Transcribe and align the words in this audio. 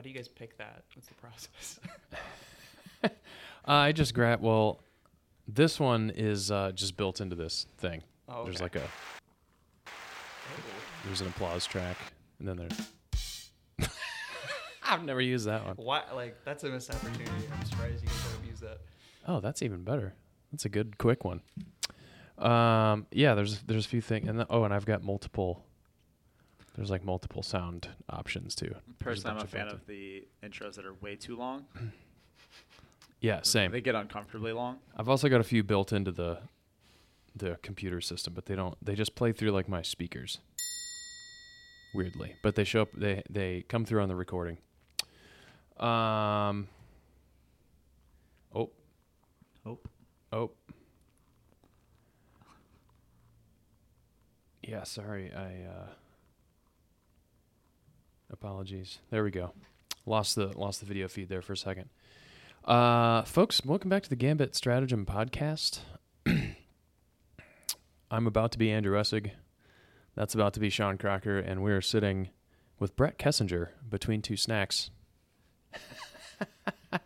how 0.00 0.02
do 0.02 0.08
you 0.08 0.14
guys 0.14 0.28
pick 0.28 0.56
that? 0.56 0.82
What's 0.94 1.08
the 1.08 1.14
process? 1.14 1.78
Uh, 3.68 3.72
I 3.72 3.92
just 3.92 4.14
grab. 4.14 4.40
Well, 4.40 4.80
this 5.46 5.78
one 5.78 6.10
is 6.16 6.50
uh, 6.50 6.72
just 6.72 6.96
built 6.96 7.20
into 7.20 7.36
this 7.36 7.66
thing. 7.76 8.02
Oh, 8.26 8.44
There's 8.44 8.62
like 8.62 8.74
a 8.74 8.82
there's 11.04 11.20
an 11.20 11.26
applause 11.28 11.66
track, 11.66 11.96
and 12.38 12.48
then 12.48 12.56
there's. 12.56 13.90
I've 14.82 15.04
never 15.04 15.20
used 15.20 15.46
that 15.46 15.66
one. 15.66 15.76
Why? 15.76 16.02
Like 16.14 16.42
that's 16.44 16.64
a 16.64 16.70
missed 16.70 16.90
opportunity. 16.90 17.30
I'm 17.52 17.64
surprised 17.66 18.02
you 18.02 18.08
guys 18.08 18.22
haven't 18.22 18.48
used 18.48 18.62
that. 18.62 18.78
Oh, 19.28 19.40
that's 19.40 19.60
even 19.60 19.84
better. 19.84 20.14
That's 20.50 20.64
a 20.64 20.70
good 20.70 20.96
quick 20.96 21.22
one. 21.22 21.42
Um, 22.38 23.06
yeah, 23.12 23.34
there's 23.34 23.60
there's 23.60 23.84
a 23.84 23.88
few 23.88 24.00
things, 24.00 24.26
and 24.26 24.38
then, 24.38 24.46
oh, 24.48 24.64
and 24.64 24.72
I've 24.72 24.86
got 24.86 25.04
multiple. 25.04 25.66
There's 26.74 26.90
like 26.90 27.04
multiple 27.04 27.42
sound 27.42 27.88
options 28.08 28.54
too. 28.54 28.74
Personally, 28.98 29.38
I'm 29.38 29.44
a 29.44 29.48
fan 29.48 29.68
of 29.68 29.86
the 29.86 30.24
intros 30.42 30.76
that 30.76 30.86
are 30.86 30.94
way 30.94 31.16
too 31.16 31.36
long. 31.36 31.66
Yeah, 33.20 33.40
same. 33.42 33.70
They 33.70 33.82
get 33.82 33.94
uncomfortably 33.94 34.52
long. 34.52 34.78
I've 34.96 35.08
also 35.10 35.28
got 35.28 35.42
a 35.42 35.44
few 35.44 35.62
built 35.62 35.92
into 35.92 36.10
the 36.10 36.38
the 37.36 37.58
computer 37.62 38.00
system, 38.00 38.32
but 38.32 38.46
they 38.46 38.54
don't. 38.56 38.82
They 38.82 38.94
just 38.94 39.14
play 39.14 39.32
through 39.32 39.50
like 39.50 39.68
my 39.68 39.82
speakers. 39.82 40.38
Weirdly, 41.94 42.36
but 42.42 42.54
they 42.54 42.64
show 42.64 42.82
up. 42.82 42.88
They 42.96 43.22
they 43.28 43.62
come 43.68 43.84
through 43.84 44.00
on 44.00 44.08
the 44.08 44.16
recording. 44.16 44.56
Um. 45.78 46.68
Oh. 48.54 48.70
Oh. 49.66 49.78
Oh. 50.32 50.50
Yeah, 54.62 54.84
sorry. 54.84 55.30
I 55.34 55.64
uh 55.68 55.86
apologies. 58.30 58.98
There 59.10 59.24
we 59.24 59.30
go. 59.30 59.52
Lost 60.06 60.36
the 60.36 60.46
lost 60.58 60.80
the 60.80 60.86
video 60.86 61.08
feed 61.08 61.28
there 61.28 61.42
for 61.42 61.52
a 61.52 61.56
second. 61.56 61.88
Uh 62.64 63.22
folks, 63.22 63.64
welcome 63.64 63.88
back 63.90 64.02
to 64.02 64.10
the 64.10 64.16
Gambit 64.16 64.54
Stratagem 64.54 65.06
podcast. 65.06 65.80
I'm 68.10 68.26
about 68.26 68.52
to 68.52 68.58
be 68.58 68.70
Andrew 68.70 68.98
Essig. 68.98 69.30
That's 70.14 70.34
about 70.34 70.54
to 70.54 70.60
be 70.60 70.70
Sean 70.70 70.98
Crocker, 70.98 71.38
and 71.38 71.62
we're 71.62 71.80
sitting 71.80 72.30
with 72.78 72.96
Brett 72.96 73.18
Kessinger 73.18 73.68
between 73.88 74.22
two 74.22 74.36
snacks. 74.36 74.90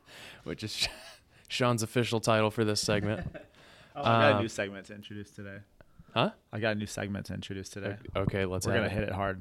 Which 0.44 0.62
is 0.62 0.88
Sean's 1.48 1.82
official 1.82 2.20
title 2.20 2.50
for 2.50 2.64
this 2.64 2.80
segment. 2.80 3.26
Oh, 3.96 4.02
I 4.02 4.30
got 4.32 4.38
a 4.38 4.42
new 4.42 4.48
segment 4.48 4.86
to 4.86 4.94
introduce 4.96 5.30
today. 5.30 5.58
Huh? 6.12 6.30
I 6.52 6.58
got 6.58 6.72
a 6.72 6.74
new 6.74 6.84
segment 6.86 7.26
to 7.26 7.34
introduce 7.34 7.68
today. 7.68 7.94
Okay, 8.16 8.44
let's 8.44 8.66
We're 8.66 8.72
gonna 8.74 8.86
it. 8.86 8.90
hit 8.90 9.04
it 9.04 9.12
hard. 9.12 9.40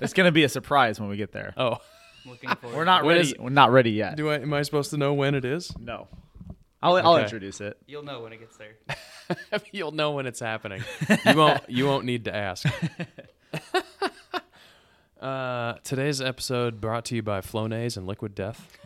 It's 0.00 0.12
gonna 0.12 0.32
be 0.32 0.44
a 0.44 0.48
surprise 0.48 1.00
when 1.00 1.08
we 1.08 1.16
get 1.16 1.32
there. 1.32 1.54
Oh, 1.56 1.78
Looking 2.24 2.50
forward. 2.56 2.76
We're 2.76 2.84
not 2.84 3.04
When 3.04 3.16
ready. 3.16 3.28
is- 3.30 3.34
We're 3.38 3.50
not 3.50 3.72
ready 3.72 3.90
yet. 3.90 4.16
do 4.16 4.30
I? 4.30 4.36
Am 4.40 4.52
I 4.54 4.62
supposed 4.62 4.90
to 4.90 4.96
know 4.96 5.12
when 5.14 5.34
it 5.34 5.44
is? 5.44 5.76
No. 5.78 6.08
I'll, 6.80 6.96
I'll 6.96 7.14
Okay. 7.14 7.24
introduce 7.24 7.60
it. 7.60 7.76
You'll 7.86 8.02
know 8.02 8.22
when 8.22 8.32
it 8.32 8.38
gets 8.40 8.56
there. 8.56 9.60
You'll 9.72 9.92
know 9.92 10.12
when 10.12 10.26
it's 10.26 10.40
happening. 10.40 10.82
You 11.26 11.36
won't. 11.36 11.62
You 11.68 11.86
won't 11.86 12.04
need 12.04 12.24
to 12.26 12.34
ask. 12.34 12.66
uh, 15.20 15.74
today's 15.84 16.20
episode 16.20 16.80
brought 16.80 17.04
to 17.06 17.16
you 17.16 17.22
by 17.22 17.40
Flonase 17.40 17.96
and 17.96 18.06
Liquid 18.06 18.34
Death. 18.34 18.78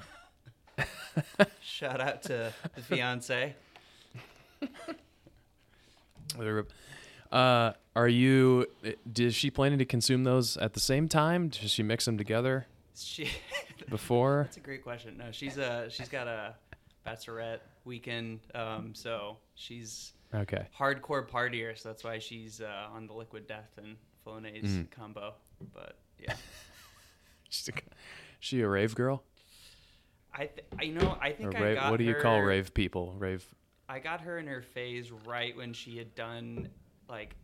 Shout 1.62 2.00
out 2.00 2.22
to 2.24 2.52
the 2.74 2.82
fiance. 2.82 3.54
They're- 6.38 6.66
Uh, 7.37 7.73
are 7.95 8.09
you? 8.09 8.67
Is 9.17 9.34
she 9.34 9.51
planning 9.51 9.79
to 9.79 9.84
consume 9.84 10.25
those 10.25 10.56
at 10.56 10.73
the 10.75 10.81
same 10.81 11.08
time? 11.08 11.48
Does 11.48 11.70
she 11.70 11.83
mix 11.83 12.05
them 12.07 12.17
together 12.19 12.67
She. 12.97 13.29
before? 13.91 14.45
That's 14.45 14.57
a 14.57 14.61
great 14.61 14.83
question. 14.83 15.17
No, 15.19 15.27
she's 15.33 15.58
a 15.58 15.89
she's 15.91 16.08
got 16.08 16.27
a 16.29 16.55
bachelorette 17.07 17.61
weekend. 17.85 18.41
Um, 18.55 18.95
so 18.95 19.36
she's 19.55 20.13
Okay. 20.35 20.67
hardcore 20.79 21.29
partier. 21.29 21.79
So 21.79 21.91
that's 21.91 22.02
why 22.05 22.19
she's 22.19 22.61
uh, 22.61 22.89
on 22.95 23.07
the 23.07 23.13
liquid 23.13 23.46
death 23.46 23.70
and 23.77 23.96
Flonase 24.27 24.64
Mm. 24.64 24.91
combo. 24.91 25.35
But 25.75 25.96
yeah, 26.19 26.35
She's 27.51 27.69
a, 27.69 27.73
she 28.41 28.61
a 28.63 28.69
rave 28.69 28.95
girl? 28.95 29.23
I 30.35 30.46
th- 30.46 30.64
I 30.79 30.86
know 30.89 31.17
I 31.20 31.33
think 31.33 31.55
I 31.55 31.75
got 31.75 31.91
what 31.91 31.98
do 31.98 32.05
you 32.05 32.14
call 32.14 32.41
rave 32.42 32.73
people? 32.75 33.14
Rave. 33.19 33.46
I 33.89 34.01
got 34.01 34.20
her 34.23 34.39
in 34.39 34.46
her 34.48 34.63
phase 34.63 35.13
right 35.13 35.57
when 35.57 35.73
she 35.73 35.96
had 35.96 36.14
done 36.14 36.69
like 37.08 37.34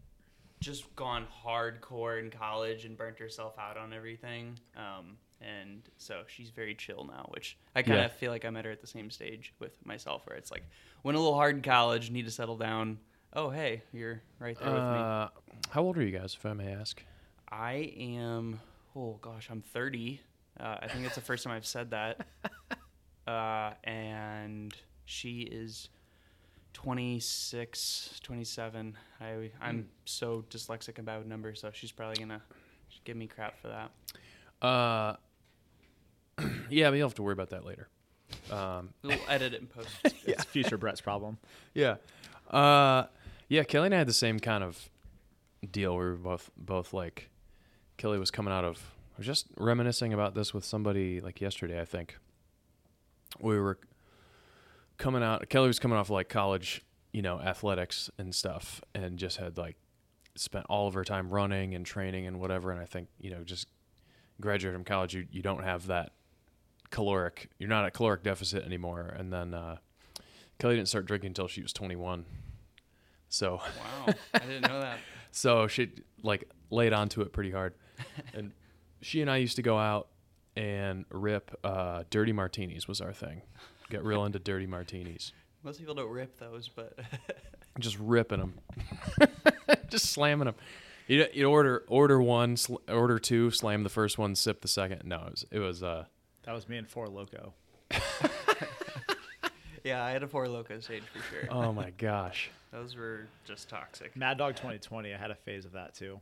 just 0.61 0.95
gone 0.97 1.27
hardcore 1.45 2.19
in 2.23 2.31
college 2.31 2.85
and 2.85 2.97
burnt 2.97 3.19
herself 3.19 3.59
out 3.59 3.77
on 3.77 3.93
everything. 3.93 4.59
Um, 4.77 5.17
and 5.41 5.83
so 5.99 6.23
she's 6.29 6.51
very 6.51 6.75
chill 6.75 7.05
now, 7.05 7.27
which 7.35 7.57
I 7.75 7.83
kind 7.83 7.99
of 8.01 8.13
Yeah. 8.13 8.17
feel 8.19 8.31
like 8.31 8.45
I 8.45 8.51
met 8.51 8.65
her 8.65 8.71
at 8.71 8.81
the 8.81 8.87
same 8.87 9.11
stage 9.11 9.53
with 9.59 9.73
myself, 9.85 10.23
where 10.27 10.37
it's 10.37 10.53
like 10.53 10.63
went 11.03 11.17
a 11.17 11.21
little 11.21 11.35
hard 11.35 11.57
in 11.57 11.63
college, 11.63 12.11
need 12.11 12.27
to 12.27 12.31
settle 12.31 12.57
down. 12.57 12.99
Oh, 13.33 13.51
hey, 13.51 13.83
you're 13.93 14.23
right 14.39 14.57
there 14.57 14.73
with 14.73 14.91
me. 14.91 15.01
Uh, 15.01 15.29
how 15.71 15.83
old 15.83 15.97
are 15.99 16.03
you 16.05 16.17
guys, 16.17 16.35
if 16.39 16.47
I 16.47 16.53
may 16.53 16.73
ask? 16.73 17.03
I 17.51 17.93
am. 17.99 18.61
Oh 18.95 19.19
gosh, 19.23 19.49
I'm 19.51 19.63
30. 19.63 20.21
Uh, 20.61 20.77
I 20.83 20.89
think 20.89 21.07
it's 21.07 21.15
the 21.17 21.21
first 21.23 21.43
time 21.45 21.55
I've 21.55 21.67
said 21.67 21.91
that. 21.91 22.27
Uh, 23.25 23.73
and 23.85 24.75
she 25.05 25.43
is 25.43 25.89
26, 26.73 28.21
27. 28.23 28.97
I 29.21 29.51
I'm 29.61 29.89
so 30.05 30.45
dyslexic 30.51 30.99
about 30.99 31.27
numbers, 31.27 31.61
so 31.61 31.71
she's 31.73 31.93
probably 31.93 32.17
gonna 32.17 32.43
give 33.05 33.17
me 33.17 33.27
crap 33.27 33.59
for 33.61 33.69
that. 33.69 34.67
Uh, 34.67 35.17
yeah, 36.71 36.91
but 36.91 36.97
you'll 36.97 37.09
have 37.09 37.15
to 37.17 37.23
worry 37.23 37.33
about 37.33 37.51
that 37.51 37.65
later. 37.65 37.89
Um, 38.51 38.91
We'll 39.03 39.19
edit 39.29 39.55
it 39.55 39.61
in 39.61 39.67
post. 39.67 39.89
It's 40.27 40.45
future 40.45 40.79
Brett's 40.79 41.01
problem. 41.01 41.39
yeah, 41.75 41.97
uh, 42.51 43.05
yeah. 43.49 43.65
Kelly 43.65 43.87
and 43.87 43.95
I 43.95 43.99
had 43.99 44.09
the 44.09 44.13
same 44.13 44.39
kind 44.41 44.65
of 44.65 44.89
deal. 45.71 45.93
We 45.93 46.05
were 46.05 46.15
both 46.17 46.51
both 46.57 46.93
like, 46.93 47.29
Kelly 47.97 48.19
was 48.19 48.31
coming 48.31 48.53
out 48.53 48.65
of. 48.65 48.79
I 49.15 49.19
was 49.19 49.27
just 49.27 49.47
reminiscing 49.57 50.13
about 50.15 50.35
this 50.35 50.55
with 50.55 50.65
somebody 50.65 51.21
like 51.21 51.41
yesterday. 51.41 51.81
I 51.81 51.85
think 51.85 52.17
we 53.41 53.59
were 53.59 53.79
coming 54.99 55.23
out. 55.23 55.49
Kelly 55.49 55.69
was 55.69 55.79
coming 55.79 55.99
off 55.99 56.11
like 56.11 56.29
college, 56.29 56.83
you 57.13 57.23
know, 57.23 57.41
athletics 57.41 58.11
and 58.19 58.35
stuff, 58.35 58.83
and 58.95 59.19
just 59.19 59.37
had 59.37 59.59
like 59.59 59.77
spent 60.35 60.67
all 60.69 60.89
of 60.89 60.95
her 60.95 61.05
time 61.05 61.31
running 61.31 61.75
and 61.75 61.85
training 61.85 62.27
and 62.27 62.41
whatever. 62.41 62.71
And 62.71 62.81
I 62.81 62.87
think 62.87 63.09
you 63.21 63.31
know, 63.31 63.45
just 63.45 63.69
graduated 64.41 64.77
from 64.77 64.85
college, 64.85 65.15
you 65.15 65.27
you 65.31 65.43
don't 65.43 65.65
have 65.65 65.87
that 65.89 66.13
caloric. 66.91 67.51
You're 67.59 67.69
not 67.69 67.85
at 67.85 67.95
caloric 67.95 68.23
deficit 68.23 68.65
anymore. 68.65 69.15
And 69.19 69.33
then 69.33 69.55
uh, 69.55 69.77
Kelly 70.59 70.77
didn't 70.77 70.89
start 70.89 71.07
drinking 71.07 71.29
until 71.29 71.49
she 71.49 71.63
was 71.63 71.73
21. 71.73 72.25
So 73.29 73.61
wow, 74.07 74.15
I 74.35 74.39
didn't 74.39 74.69
know 74.69 74.81
that. 74.81 74.99
so 75.33 75.67
she 75.67 75.91
like 76.23 76.49
laid 76.71 76.93
onto 76.93 77.23
it 77.23 77.33
pretty 77.33 77.51
hard. 77.51 77.75
And 78.35 78.53
she 79.01 79.21
and 79.21 79.31
I 79.31 79.39
used 79.39 79.57
to 79.57 79.63
go 79.63 79.79
out 79.79 80.09
and 80.55 81.07
rip 81.11 81.59
uh, 81.65 82.05
dirty 82.11 82.33
martinis 82.33 82.87
was 82.87 83.01
our 83.01 83.13
thing. 83.13 83.43
Get 83.93 84.05
real 84.05 84.25
into 84.25 84.39
dirty 84.39 84.67
martinis. 84.67 85.33
Most 85.63 85.79
people 85.79 85.95
don't 85.95 86.11
rip 86.11 86.39
those, 86.39 86.67
but 86.69 86.99
Just 87.79 87.99
ripping 87.99 88.39
them. 88.41 88.55
Just 89.91 90.07
slamming 90.07 90.47
them. 90.47 90.55
You 91.09 91.27
you 91.35 91.51
order 91.51 91.85
order 91.89 92.23
one, 92.23 92.57
sl- 92.57 92.77
order 92.89 93.19
two, 93.19 93.51
slam 93.51 93.83
the 93.83 93.91
first 93.91 94.17
one, 94.17 94.35
sip 94.35 94.63
the 94.63 94.69
second. 94.69 95.03
No, 95.05 95.25
it 95.27 95.31
was 95.31 95.47
it 95.51 95.59
was 95.59 95.83
uh 95.83 96.07
That 96.45 96.55
was 96.55 96.71
me 96.71 96.79
and 96.79 96.89
Four 96.89 97.09
Loco. 97.09 97.53
yeah, 99.85 100.03
I 100.03 100.11
had 100.11 100.23
a 100.23 100.27
four 100.29 100.49
loco 100.49 100.81
stage 100.81 101.03
for 101.13 101.19
sure. 101.31 101.49
oh 101.51 101.71
my 101.73 101.91
gosh. 101.91 102.51
Those 102.73 102.97
were 102.97 103.27
just 103.45 103.69
toxic. 103.69 104.17
Mad 104.17 104.39
Dog 104.39 104.57
2020. 104.57 105.13
I 105.13 105.19
had 105.19 105.31
a 105.31 105.35
phase 105.35 105.67
of 105.67 105.73
that 105.73 105.95
too. 105.95 106.19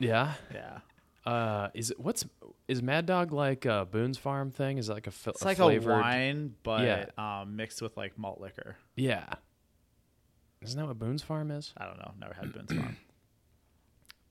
Yeah. 0.00 0.32
Yeah. 0.52 0.78
Uh, 1.24 1.68
is 1.74 1.90
it 1.92 2.00
what's 2.00 2.24
is 2.66 2.82
Mad 2.82 3.06
Dog 3.06 3.32
like 3.32 3.64
a 3.64 3.86
Boone's 3.90 4.18
Farm 4.18 4.50
thing? 4.50 4.78
Is 4.78 4.88
it 4.88 4.92
like 4.92 5.06
a, 5.06 5.10
fi- 5.12 5.30
It's 5.30 5.42
a 5.42 5.44
like 5.44 5.56
flavored? 5.58 5.92
a 5.98 6.00
wine, 6.00 6.54
but 6.62 6.82
Yeah. 6.82 7.40
um, 7.42 7.54
mixed 7.56 7.80
with 7.80 7.96
like 7.96 8.18
malt 8.18 8.40
liquor. 8.40 8.76
Yeah. 8.96 9.26
Isn't 10.62 10.78
that 10.78 10.86
what 10.86 10.98
Boone's 10.98 11.22
Farm 11.22 11.50
is? 11.50 11.72
I 11.76 11.86
don't 11.86 11.98
know. 11.98 12.12
Never 12.20 12.34
had 12.34 12.52
Boone's 12.52 12.72
Farm. 12.72 12.96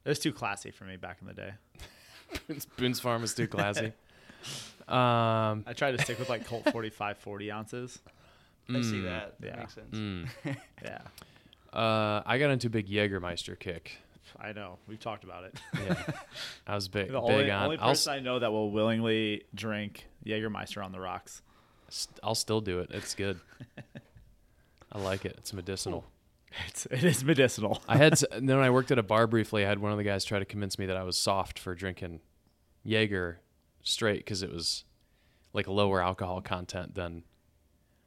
It 0.04 0.10
was 0.10 0.20
too 0.20 0.34
classy 0.34 0.72
for 0.72 0.84
me 0.86 0.98
back 0.98 1.18
in 1.22 1.28
the 1.28 1.34
day. 1.34 1.52
Boone's, 2.48 2.66
Boone's 2.66 3.00
Farm 3.00 3.24
is 3.24 3.34
too 3.34 3.48
classy. 3.48 3.88
um, 4.88 5.64
I 5.68 5.74
tried 5.76 5.92
to 5.98 6.02
stick 6.04 6.20
with 6.20 6.30
like 6.30 6.46
Colt 6.46 6.70
45 6.72 7.18
40 7.20 7.52
ounces. 7.52 8.00
I 8.70 8.82
see 8.82 8.96
mm, 8.96 9.04
that. 9.04 9.36
That 9.42 9.48
yeah. 9.48 9.56
makes 9.58 9.74
sense. 9.76 9.96
mm. 9.96 10.28
Yeah, 10.84 11.00
Uh, 11.74 12.22
I 12.26 12.38
got 12.38 12.52
into 12.52 12.68
a 12.68 12.70
big 12.70 12.88
Jägermeister 12.88 13.58
kick. 13.60 13.98
I 14.40 14.54
know. 14.54 14.78
We've 14.88 15.00
talked 15.00 15.24
about 15.24 15.44
it. 15.46 15.60
Yeah, 15.74 16.04
I 16.68 16.76
was 16.76 16.88
big, 16.88 17.08
The 17.08 17.20
big 17.20 17.32
only, 17.32 17.52
on. 17.52 17.64
only 17.66 17.78
I'll, 17.78 17.90
person 17.90 18.14
I 18.14 18.20
know 18.20 18.40
that 18.40 18.52
will 18.52 18.72
willingly 18.72 19.44
drink 19.54 20.08
Jägermeister 20.26 20.84
on 20.84 20.92
the 20.92 21.00
rocks. 21.00 21.42
I'll 22.24 22.36
still 22.36 22.62
do 22.62 22.80
it. 22.80 22.92
It's 22.92 23.16
good. 23.16 23.40
I 24.92 25.00
like 25.00 25.26
it. 25.26 25.36
It's 25.38 25.54
medicinal. 25.54 26.06
It's, 26.68 26.86
it 26.88 27.06
is 27.06 27.24
medicinal. 27.24 27.82
I 27.88 27.96
had 27.96 28.18
then 28.32 28.46
when 28.46 28.60
I 28.60 28.70
worked 28.72 28.92
at 28.92 29.00
a 29.00 29.04
bar 29.04 29.26
briefly, 29.26 29.66
I 29.66 29.70
had 29.70 29.80
one 29.80 29.94
of 29.94 29.98
the 29.98 30.04
guys 30.04 30.26
try 30.26 30.38
to 30.38 30.44
convince 30.44 30.78
me 30.78 30.86
that 30.88 30.98
I 30.98 31.04
was 31.04 31.18
soft 31.18 31.58
for 31.58 31.74
drinking 31.74 32.20
Jaeger 32.84 33.40
straight 33.84 34.18
because 34.20 34.44
it 34.44 34.52
was 34.52 34.84
like 35.54 35.70
lower 35.70 36.02
alcohol 36.02 36.42
content 36.42 36.94
than 36.96 37.24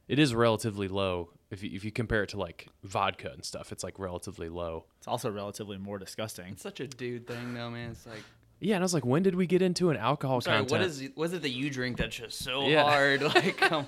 it 0.07 0.19
is 0.19 0.35
relatively 0.35 0.87
low 0.87 1.31
if 1.51 1.63
you, 1.63 1.69
if 1.73 1.83
you 1.85 1.91
compare 1.91 2.23
it 2.23 2.29
to 2.29 2.37
like 2.37 2.67
vodka 2.83 3.31
and 3.31 3.43
stuff. 3.45 3.71
It's 3.71 3.83
like 3.83 3.99
relatively 3.99 4.49
low. 4.49 4.85
It's 4.97 5.07
also 5.07 5.29
relatively 5.29 5.77
more 5.77 5.97
disgusting. 5.99 6.47
It's 6.53 6.63
such 6.63 6.79
a 6.79 6.87
dude 6.87 7.27
thing, 7.27 7.53
though, 7.53 7.69
man. 7.69 7.91
It's 7.91 8.05
like, 8.05 8.23
Yeah, 8.59 8.75
and 8.75 8.83
I 8.83 8.85
was 8.85 8.93
like, 8.93 9.05
when 9.05 9.21
did 9.23 9.35
we 9.35 9.45
get 9.47 9.61
into 9.61 9.89
an 9.91 9.97
alcohol 9.97 10.41
sorry, 10.41 10.57
content? 10.59 10.71
what 10.71 10.81
is 10.81 11.09
what 11.15 11.23
is 11.25 11.33
it 11.33 11.41
that 11.43 11.49
you 11.51 11.69
drink 11.69 11.97
that's 11.97 12.15
just 12.15 12.39
so 12.39 12.67
Yeah. 12.67 12.83
hard? 12.83 13.21
Like, 13.35 13.71
um, 13.71 13.85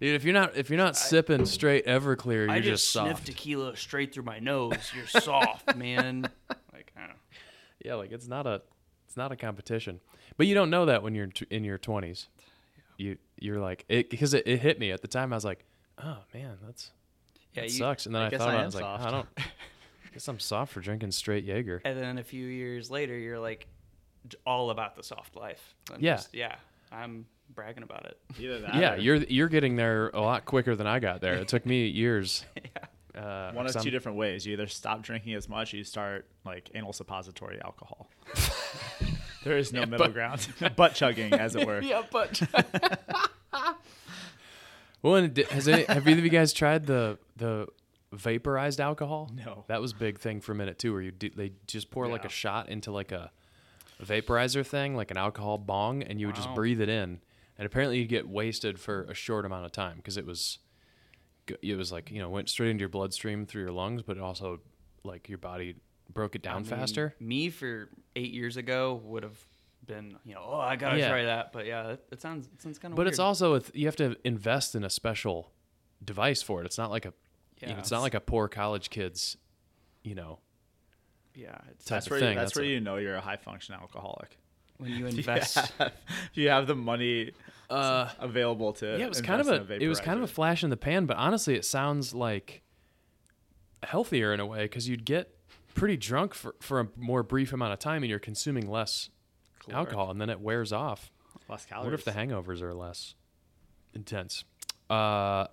Dude, 0.00 0.14
if 0.14 0.24
you're 0.24 0.32
not 0.32 0.56
if 0.56 0.70
you're 0.70 0.78
not 0.78 0.96
sipping 0.96 1.44
straight 1.44 1.84
Everclear, 1.86 2.46
you're 2.46 2.50
I 2.50 2.60
just, 2.60 2.84
just 2.84 2.92
soft. 2.92 3.08
sniff 3.08 3.24
tequila 3.36 3.76
straight 3.76 4.14
through 4.14 4.22
my 4.24 4.38
nose. 4.38 4.90
You're 4.96 5.06
soft, 5.06 5.76
man. 5.76 6.22
Like, 6.72 6.90
I 6.96 7.00
don't 7.00 7.08
know. 7.10 7.14
Yeah, 7.84 7.94
like 7.96 8.10
it's 8.10 8.26
not 8.26 8.46
a 8.46 8.62
it's 9.06 9.16
not 9.18 9.30
a 9.30 9.36
competition. 9.36 10.00
But 10.38 10.46
you 10.46 10.54
don't 10.54 10.70
know 10.70 10.86
that 10.86 11.02
when 11.02 11.14
you're 11.14 11.26
t- 11.26 11.46
in 11.50 11.64
your 11.64 11.76
20s. 11.78 12.28
You 12.96 13.18
you're 13.38 13.58
like 13.60 13.84
it 13.90 14.08
because 14.08 14.32
it, 14.32 14.46
it 14.46 14.60
hit 14.60 14.78
me 14.78 14.90
at 14.90 15.02
the 15.02 15.08
time. 15.08 15.34
I 15.34 15.36
was 15.36 15.44
like, 15.44 15.66
oh 16.04 16.18
man, 16.34 16.56
that's 16.64 16.90
Yeah, 17.54 17.62
that 17.62 17.70
you, 17.70 17.78
sucks. 17.78 18.06
And 18.06 18.14
then 18.14 18.22
I 18.22 18.26
I, 18.26 18.30
guess 18.30 18.38
thought 18.40 18.48
I 18.50 18.52
about 18.54 18.56
it, 18.56 18.60
I 18.60 18.62
am 18.62 18.66
was 18.66 18.74
like. 18.74 18.84
I 18.84 19.10
don't. 19.10 19.28
guess 20.12 20.28
I'm 20.28 20.38
soft 20.40 20.72
for 20.72 20.80
drinking 20.80 21.12
straight 21.12 21.44
Jaeger. 21.44 21.80
And 21.84 21.98
then 21.98 22.18
a 22.18 22.24
few 22.24 22.46
years 22.46 22.90
later, 22.90 23.16
you're 23.16 23.38
like 23.38 23.66
all 24.46 24.70
about 24.70 24.96
the 24.96 25.02
soft 25.02 25.36
life. 25.36 25.74
I'm 25.92 26.00
Yeah. 26.00 26.16
just- 26.16 26.34
yeah. 26.34 26.56
I'm 26.92 27.26
bragging 27.54 27.82
about 27.84 28.06
it. 28.06 28.18
Either 28.38 28.60
that 28.60 28.74
Yeah, 28.74 28.94
or 28.94 28.96
you're 28.96 29.16
you're 29.16 29.48
getting 29.48 29.76
there 29.76 30.08
a 30.08 30.20
lot 30.20 30.44
quicker 30.44 30.74
than 30.76 30.86
I 30.86 30.98
got 30.98 31.20
there. 31.20 31.34
It 31.34 31.48
took 31.48 31.64
me 31.66 31.86
years. 31.88 32.44
yeah. 32.56 33.20
Uh, 33.20 33.52
one 33.52 33.66
of 33.66 33.72
two 33.72 33.78
I'm- 33.80 33.90
different 33.90 34.18
ways. 34.18 34.46
You 34.46 34.52
either 34.54 34.66
stop 34.68 35.02
drinking 35.02 35.34
as 35.34 35.48
much, 35.48 35.72
or 35.74 35.76
you 35.78 35.84
start 35.84 36.26
like 36.44 36.70
anal 36.74 36.92
suppository 36.92 37.60
alcohol. 37.60 38.08
there 39.44 39.56
is 39.58 39.72
no 39.72 39.80
middle 39.80 39.98
but- 40.06 40.12
ground. 40.12 40.46
Butt 40.76 40.94
chugging, 40.94 41.32
as 41.32 41.54
it 41.56 41.66
were. 41.66 41.80
Yeah, 41.80 42.02
but 42.10 42.40
well, 45.02 45.16
and 45.16 45.36
has 45.36 45.68
any, 45.68 45.84
have 45.84 46.06
either 46.06 46.18
of 46.18 46.24
you 46.24 46.30
guys 46.30 46.52
tried 46.52 46.86
the 46.86 47.18
the 47.36 47.66
vaporized 48.12 48.80
alcohol? 48.80 49.30
No. 49.34 49.64
that 49.68 49.80
was 49.80 49.92
a 49.92 49.96
big 49.96 50.18
thing 50.18 50.40
for 50.40 50.52
a 50.52 50.54
minute 50.54 50.78
too, 50.78 50.92
where 50.92 51.02
you 51.02 51.12
do, 51.12 51.30
they 51.30 51.52
just 51.66 51.90
pour 51.90 52.08
like 52.08 52.24
a 52.24 52.28
shot 52.28 52.68
into 52.68 52.90
like 52.90 53.12
a, 53.12 53.30
vaporizer 54.02 54.66
thing, 54.66 54.96
like 54.96 55.10
an 55.10 55.18
alcohol 55.18 55.58
bong, 55.58 56.02
and 56.02 56.20
you 56.20 56.26
would 56.26 56.36
just 56.36 56.52
breathe 56.54 56.80
it 56.80 56.88
in, 56.88 57.20
and 57.58 57.66
apparently 57.66 57.98
you'd 57.98 58.08
get 58.08 58.26
wasted 58.26 58.80
for 58.80 59.02
a 59.04 59.14
short 59.14 59.44
amount 59.44 59.66
of 59.66 59.72
time 59.72 59.96
because 59.96 60.16
it 60.16 60.24
was, 60.24 60.58
it 61.62 61.76
was 61.76 61.92
like 61.92 62.10
you 62.10 62.18
know 62.18 62.30
went 62.30 62.48
straight 62.48 62.70
into 62.70 62.80
your 62.80 62.88
bloodstream 62.88 63.44
through 63.46 63.62
your 63.62 63.72
lungs, 63.72 64.02
but 64.02 64.16
it 64.16 64.22
also 64.22 64.60
like 65.04 65.28
your 65.28 65.38
body 65.38 65.76
broke 66.12 66.34
it 66.34 66.42
down 66.42 66.56
I 66.56 66.58
mean, 66.60 66.64
faster. 66.64 67.14
Me 67.20 67.50
for 67.50 67.88
eight 68.16 68.32
years 68.32 68.56
ago 68.56 69.00
would 69.04 69.22
have 69.22 69.38
been, 69.86 70.16
you 70.24 70.34
know, 70.34 70.42
oh, 70.46 70.58
I 70.60 70.76
gotta 70.76 70.98
Yeah. 70.98 71.08
try 71.08 71.24
that. 71.24 71.52
But 71.52 71.66
yeah, 71.66 71.90
it, 71.90 72.04
it 72.12 72.20
sounds 72.20 72.46
it 72.52 72.62
sounds 72.62 72.78
kind 72.78 72.92
of. 72.92 72.98
Weird. 72.98 73.06
But 73.06 73.10
it's 73.10 73.18
also 73.18 73.54
a 73.54 73.60
th- 73.60 73.74
you 73.74 73.86
have 73.86 73.96
to 73.96 74.16
invest 74.24 74.74
in 74.74 74.84
a 74.84 74.90
special 74.90 75.52
device 76.04 76.42
for 76.42 76.60
it. 76.62 76.66
It's 76.66 76.78
not 76.78 76.90
like 76.90 77.04
a 77.06 77.12
you 77.60 77.66
know, 77.68 77.74
Yeah, 77.74 77.78
it's 77.80 77.90
not 77.90 78.00
like 78.02 78.14
a 78.14 78.20
poor 78.20 78.48
college 78.48 78.90
kid's, 78.90 79.36
you 80.02 80.14
know, 80.14 80.38
yeah. 81.34 81.58
It's 81.70 81.84
type 81.84 81.96
That's 81.96 82.06
of 82.06 82.10
where 82.12 82.20
thing. 82.20 82.28
You, 82.30 82.34
that's, 82.36 82.50
That's 82.50 82.56
where 82.56 82.64
a- 82.64 82.68
you 82.68 82.80
know 82.80 82.96
you're 82.96 83.16
a 83.16 83.20
high 83.20 83.36
function 83.36 83.74
alcoholic. 83.74 84.38
when 84.78 84.90
you 84.90 85.06
If 85.06 85.12
you 85.14 85.18
invest. 85.18 85.56
have- 85.56 85.92
if 86.30 86.36
you 86.36 86.48
have 86.50 86.66
the 86.66 86.74
money 86.76 87.32
uh, 87.68 88.08
available 88.18 88.72
to 88.74 88.98
yeah, 88.98 89.04
it 89.06 89.08
was 89.08 89.20
kind 89.22 89.40
of 89.40 89.46
a, 89.48 89.54
invest 89.56 89.70
in 89.76 89.82
it 89.82 89.88
was 89.88 90.00
kind 90.00 90.18
of 90.18 90.24
a 90.24 90.26
flash 90.32 90.64
in 90.64 90.70
the 90.70 90.76
pan. 90.76 91.06
But 91.06 91.16
honestly, 91.18 91.54
it 91.54 91.64
sounds 91.64 92.14
like 92.14 92.62
healthier 93.82 94.32
in 94.34 94.40
a 94.40 94.46
way 94.46 94.62
because 94.62 94.88
you'd 94.88 95.04
get 95.04 95.34
pretty 95.74 95.96
drunk 95.96 96.34
for 96.34 96.54
for 96.60 96.80
a 96.80 96.88
more 96.96 97.22
brief 97.22 97.52
amount 97.52 97.72
of 97.72 97.78
time, 97.78 98.02
and 98.02 98.10
you're 98.10 98.18
consuming 98.18 98.68
less 98.70 99.10
Caloric. 99.60 99.88
alcohol, 99.88 100.10
and 100.10 100.20
then 100.20 100.30
it 100.30 100.40
wears 100.40 100.72
off. 100.72 101.12
less 101.48 101.66
I 101.66 101.68
calories. 101.70 101.84
wonder 101.84 101.94
if 101.94 102.04
the 102.04 102.12
hangovers 102.12 102.60
are 102.62 102.74
less 102.74 103.14
intense. 103.94 104.44
Uh, 104.88 105.46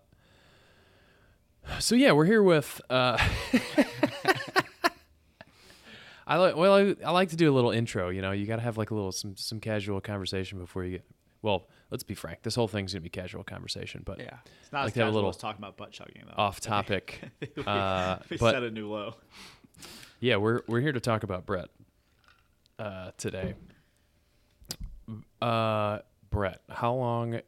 so 1.79 1.95
yeah, 1.95 2.11
we're 2.13 2.25
here 2.25 2.43
with. 2.43 2.81
Uh, 2.89 3.17
I 6.25 6.35
like 6.37 6.55
well, 6.57 6.73
I, 6.75 6.95
I 7.05 7.11
like 7.11 7.29
to 7.29 7.35
do 7.37 7.49
a 7.49 7.53
little 7.53 7.71
intro. 7.71 8.09
You 8.09 8.21
know, 8.21 8.31
you 8.31 8.45
got 8.45 8.57
to 8.57 8.61
have 8.61 8.77
like 8.77 8.91
a 8.91 8.95
little 8.95 9.11
some 9.13 9.35
some 9.37 9.59
casual 9.59 10.01
conversation 10.01 10.59
before 10.59 10.83
you 10.83 10.97
get. 10.97 11.05
Well, 11.41 11.69
let's 11.91 12.03
be 12.03 12.15
frank. 12.15 12.41
This 12.41 12.55
whole 12.55 12.67
thing's 12.67 12.93
gonna 12.93 13.01
be 13.01 13.09
casual 13.09 13.43
conversation, 13.43 14.01
but 14.05 14.19
yeah. 14.19 14.37
it's 14.61 14.71
not 14.71 14.79
like 14.79 14.87
as 14.87 14.93
to 14.93 14.99
have 15.01 15.09
a 15.09 15.11
little 15.11 15.29
as 15.29 15.37
talking 15.37 15.59
about 15.59 15.77
butt 15.77 15.91
chugging 15.91 16.23
though. 16.25 16.33
off 16.35 16.59
topic. 16.61 17.21
we, 17.39 17.63
uh, 17.65 18.17
we 18.29 18.37
but- 18.37 18.53
set 18.53 18.63
a 18.63 18.71
new 18.71 18.89
low. 18.89 19.15
Yeah, 20.19 20.37
we're 20.37 20.61
we're 20.67 20.81
here 20.81 20.91
to 20.91 20.99
talk 20.99 21.23
about 21.23 21.45
Brett 21.45 21.69
uh, 22.79 23.11
today. 23.17 23.53
Uh, 25.41 25.99
Brett, 26.29 26.61
how 26.69 26.93
long? 26.93 27.39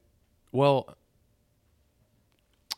Well, 0.52 0.96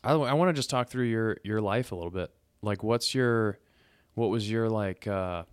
I 0.04 0.14
I 0.14 0.34
want 0.34 0.50
to 0.50 0.54
just 0.54 0.70
talk 0.70 0.90
through 0.90 1.06
your 1.06 1.38
your 1.44 1.62
life 1.62 1.92
a 1.92 1.96
little 1.96 2.12
bit. 2.12 2.32
Like, 2.62 2.84
what's 2.84 3.14
your 3.14 3.60
what 4.16 4.30
was 4.30 4.50
your 4.50 4.70
like 4.70 5.08
uh, 5.08 5.44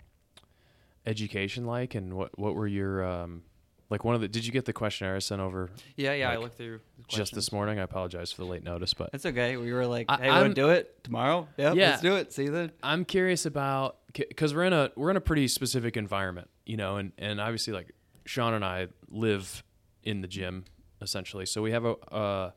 education 1.07 1.65
like, 1.67 1.95
and 1.95 2.15
what 2.15 2.39
what 2.39 2.55
were 2.55 2.67
your 2.67 3.05
um 3.05 3.43
like 3.91 4.05
one 4.05 4.15
of 4.15 4.21
the? 4.21 4.29
Did 4.29 4.45
you 4.47 4.53
get 4.53 4.65
the 4.65 4.73
questionnaire 4.73 5.17
I 5.17 5.19
sent 5.21 5.41
over 5.41 5.71
Yeah, 5.97 6.13
yeah. 6.13 6.31
I 6.31 6.37
looked 6.37 6.57
through 6.57 6.81
the 6.99 7.05
just 7.09 7.35
this 7.35 7.53
morning? 7.53 7.79
I 7.79 7.83
apologize 7.83 8.33
for 8.33 8.43
the 8.43 8.49
late 8.49 8.63
notice, 8.65 8.95
but 8.95 9.13
That's 9.13 9.27
okay. 9.27 9.57
We 9.57 9.73
were 9.73 9.87
like, 9.87 10.07
I- 10.09 10.17
hey, 10.17 10.29
want 10.31 10.49
to 10.49 10.61
do 10.61 10.71
it 10.71 11.03
tomorrow? 11.05 11.49
Yep, 11.57 11.77
Yeah. 11.77 11.91
let's 11.91 12.03
do 12.03 12.17
it. 12.17 12.33
See 12.33 12.45
you 12.45 12.51
then. 12.51 12.73
I'm 12.83 13.05
curious 13.05 13.47
about 13.47 13.97
because 14.15 14.55
we're 14.55 14.65
in 14.65 14.73
a 14.73 14.91
we're 14.97 15.11
in 15.11 15.17
a 15.17 15.21
pretty 15.23 15.49
specific 15.49 15.97
environment, 15.97 16.49
you 16.67 16.77
know, 16.79 16.97
and 16.97 17.13
and 17.19 17.41
obviously 17.41 17.73
like 17.75 17.93
Sean 18.29 18.53
and 18.53 18.63
I 18.65 18.89
live 19.09 19.65
in 20.03 20.21
the 20.21 20.29
gym 20.29 20.67
essentially, 21.01 21.47
so 21.47 21.63
we 21.63 21.71
have 21.73 21.85
a 21.87 21.93
uh, 22.13 22.51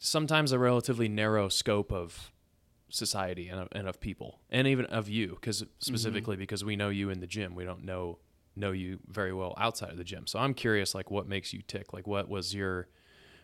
sometimes 0.00 0.50
a 0.50 0.58
relatively 0.58 1.08
narrow 1.08 1.48
scope 1.48 1.92
of 1.92 2.32
society 2.88 3.48
and 3.48 3.60
of, 3.60 3.68
and 3.70 3.86
of 3.88 4.00
people, 4.00 4.40
and 4.50 4.66
even 4.66 4.84
of 4.86 5.08
you, 5.08 5.28
because 5.40 5.64
specifically 5.78 6.36
because 6.36 6.64
we 6.64 6.74
know 6.74 6.88
you 6.88 7.08
in 7.08 7.20
the 7.20 7.26
gym, 7.26 7.54
we 7.54 7.64
don't 7.64 7.84
know 7.84 8.18
know 8.56 8.72
you 8.72 8.98
very 9.06 9.32
well 9.32 9.54
outside 9.56 9.90
of 9.90 9.96
the 9.96 10.04
gym. 10.04 10.26
So 10.26 10.38
I'm 10.40 10.54
curious, 10.54 10.94
like, 10.94 11.10
what 11.10 11.26
makes 11.26 11.52
you 11.54 11.62
tick? 11.62 11.92
Like, 11.92 12.06
what 12.08 12.28
was 12.28 12.52
your 12.52 12.88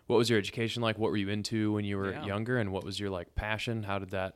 what 0.08 0.16
was 0.16 0.28
your 0.28 0.38
education 0.38 0.82
like? 0.82 0.98
What 0.98 1.12
were 1.12 1.16
you 1.16 1.28
into 1.28 1.72
when 1.72 1.84
you 1.84 1.96
were 1.96 2.10
Yeah. 2.12 2.24
younger, 2.26 2.58
and 2.58 2.72
what 2.72 2.82
was 2.82 2.98
your 2.98 3.10
like 3.10 3.36
passion? 3.36 3.84
How 3.84 4.00
did 4.00 4.10
that 4.10 4.34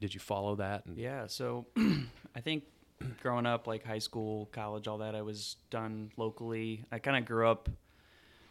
did 0.00 0.14
you 0.14 0.20
follow 0.20 0.56
that? 0.56 0.86
And, 0.86 0.96
Yeah, 0.96 1.26
so 1.26 1.66
I 2.34 2.40
think 2.40 2.64
growing 3.22 3.46
up, 3.46 3.66
like 3.66 3.84
high 3.84 3.98
school, 3.98 4.46
college, 4.52 4.86
all 4.88 4.98
that, 4.98 5.14
I 5.14 5.22
was 5.22 5.56
done 5.70 6.10
locally. 6.16 6.84
I 6.92 6.98
kind 6.98 7.16
of 7.16 7.24
grew 7.24 7.48
up 7.48 7.68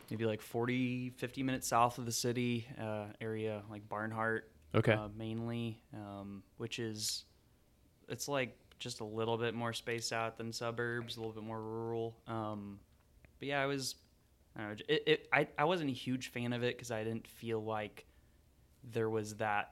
maybe 0.10 0.25
like 0.25 0.41
40, 0.41 1.12
50 1.12 1.44
minutes 1.44 1.68
south 1.68 1.98
of 1.98 2.06
the 2.06 2.12
city 2.12 2.68
uh, 2.82 3.06
area, 3.22 3.62
like 3.70 3.88
Barnhart, 3.88 4.50
Okay. 4.74 4.94
uh, 4.94 5.08
mainly, 5.18 5.79
um, 5.94 6.44
which 6.58 6.79
is, 6.79 7.25
it's 8.08 8.27
like 8.27 8.58
just 8.79 9.01
a 9.01 9.03
little 9.03 9.38
bit 9.38 9.53
more 9.53 9.74
spaced 9.74 10.12
out 10.13 10.38
than 10.38 10.51
suburbs, 10.51 11.18
a 11.18 11.20
little 11.20 11.34
bit 11.34 11.44
more 11.44 11.62
rural. 11.62 12.15
Um, 12.27 12.79
but 13.39 13.48
yeah, 13.48 13.62
I 13.62 13.65
was, 13.68 13.96
I 14.56 14.62
don't 14.62 14.70
know, 14.70 14.75
it, 14.88 15.03
it, 15.06 15.29
I, 15.32 15.48
I 15.58 15.65
wasn't 15.65 15.89
a 15.89 15.94
huge 15.94 16.32
fan 16.32 16.53
of 16.53 16.63
it 16.63 16.75
because 16.75 16.91
I 16.91 17.03
didn't 17.03 17.27
feel 17.27 17.63
like 17.63 18.06
there 18.94 19.10
was 19.10 19.36
that 19.36 19.72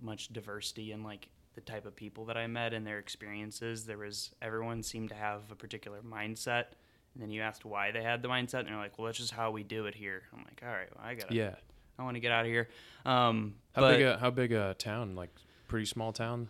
much 0.00 0.32
diversity 0.32 0.92
in 0.92 1.02
like 1.04 1.28
the 1.54 1.60
type 1.60 1.86
of 1.86 1.96
people 1.96 2.24
that 2.26 2.36
I 2.36 2.46
met 2.46 2.72
and 2.72 2.86
their 2.86 2.98
experiences. 2.98 3.84
There 3.84 3.98
was 3.98 4.30
everyone 4.40 4.82
seemed 4.82 5.08
to 5.10 5.14
have 5.14 5.42
a 5.50 5.54
particular 5.54 6.00
mindset, 6.02 6.66
and 7.14 7.22
then 7.22 7.30
you 7.30 7.42
asked 7.42 7.64
why 7.64 7.90
they 7.90 8.02
had 8.02 8.22
the 8.22 8.28
mindset, 8.28 8.60
and 8.60 8.68
they're 8.68 8.76
like, 8.76 8.98
"Well, 8.98 9.06
that's 9.06 9.18
just 9.18 9.32
how 9.32 9.50
we 9.50 9.62
do 9.62 9.86
it 9.86 9.94
here." 9.94 10.22
I'm 10.32 10.44
like, 10.44 10.62
"All 10.62 10.72
right, 10.72 10.88
well, 10.94 11.04
I 11.04 11.14
gotta, 11.14 11.34
yeah. 11.34 11.54
I 11.98 12.04
want 12.04 12.16
to 12.16 12.20
get 12.20 12.32
out 12.32 12.44
of 12.44 12.50
here." 12.50 12.68
Um, 13.04 13.54
How 13.74 13.82
but 13.82 13.96
big 13.96 14.06
a 14.06 14.18
how 14.18 14.30
big 14.30 14.52
a 14.52 14.74
town? 14.74 15.14
Like 15.14 15.30
pretty 15.68 15.86
small 15.86 16.12
town 16.12 16.48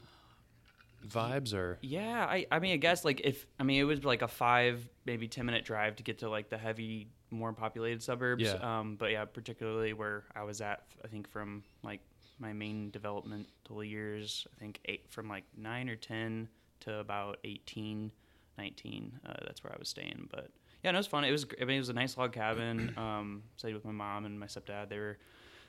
vibes 1.06 1.54
or 1.54 1.78
yeah, 1.82 2.26
I, 2.28 2.46
I 2.50 2.58
mean, 2.58 2.72
I 2.72 2.76
guess 2.76 3.04
like 3.04 3.20
if 3.24 3.46
I 3.58 3.62
mean 3.62 3.80
it 3.80 3.84
was 3.84 4.04
like 4.04 4.22
a 4.22 4.28
five 4.28 4.88
maybe 5.06 5.28
ten 5.28 5.46
minute 5.46 5.64
drive 5.64 5.96
to 5.96 6.02
get 6.02 6.18
to 6.18 6.28
like 6.28 6.50
the 6.50 6.58
heavy 6.58 7.08
more 7.30 7.52
populated 7.52 8.02
suburbs. 8.02 8.42
Yeah. 8.42 8.80
Um, 8.80 8.96
but 8.96 9.10
yeah, 9.10 9.24
particularly 9.24 9.92
where 9.92 10.24
I 10.34 10.42
was 10.42 10.60
at, 10.60 10.82
I 11.04 11.08
think 11.08 11.28
from 11.28 11.62
like 11.82 12.00
my 12.40 12.52
main 12.52 12.90
developmental 12.90 13.84
years, 13.84 14.46
I 14.56 14.58
think 14.58 14.80
eight 14.86 15.06
from 15.10 15.28
like 15.28 15.44
nine 15.56 15.88
or 15.88 15.96
ten 15.96 16.48
to 16.80 16.98
about 16.98 17.36
18, 17.44 18.10
19. 18.58 19.20
Uh, 19.26 19.32
that's 19.46 19.62
where 19.62 19.72
I 19.72 19.76
was 19.78 19.88
staying. 19.88 20.28
But 20.30 20.50
yeah, 20.82 20.90
no, 20.92 20.96
it 20.96 21.00
was 21.00 21.06
fun. 21.06 21.24
It 21.24 21.30
was 21.30 21.46
I 21.60 21.64
mean 21.64 21.76
it 21.76 21.80
was 21.80 21.90
a 21.90 21.94
nice 21.94 22.16
log 22.16 22.32
cabin. 22.32 22.94
Um, 22.98 23.42
stayed 23.56 23.74
with 23.74 23.84
my 23.84 23.92
mom 23.92 24.24
and 24.24 24.38
my 24.40 24.46
stepdad. 24.46 24.88
They 24.88 24.98
were 24.98 25.18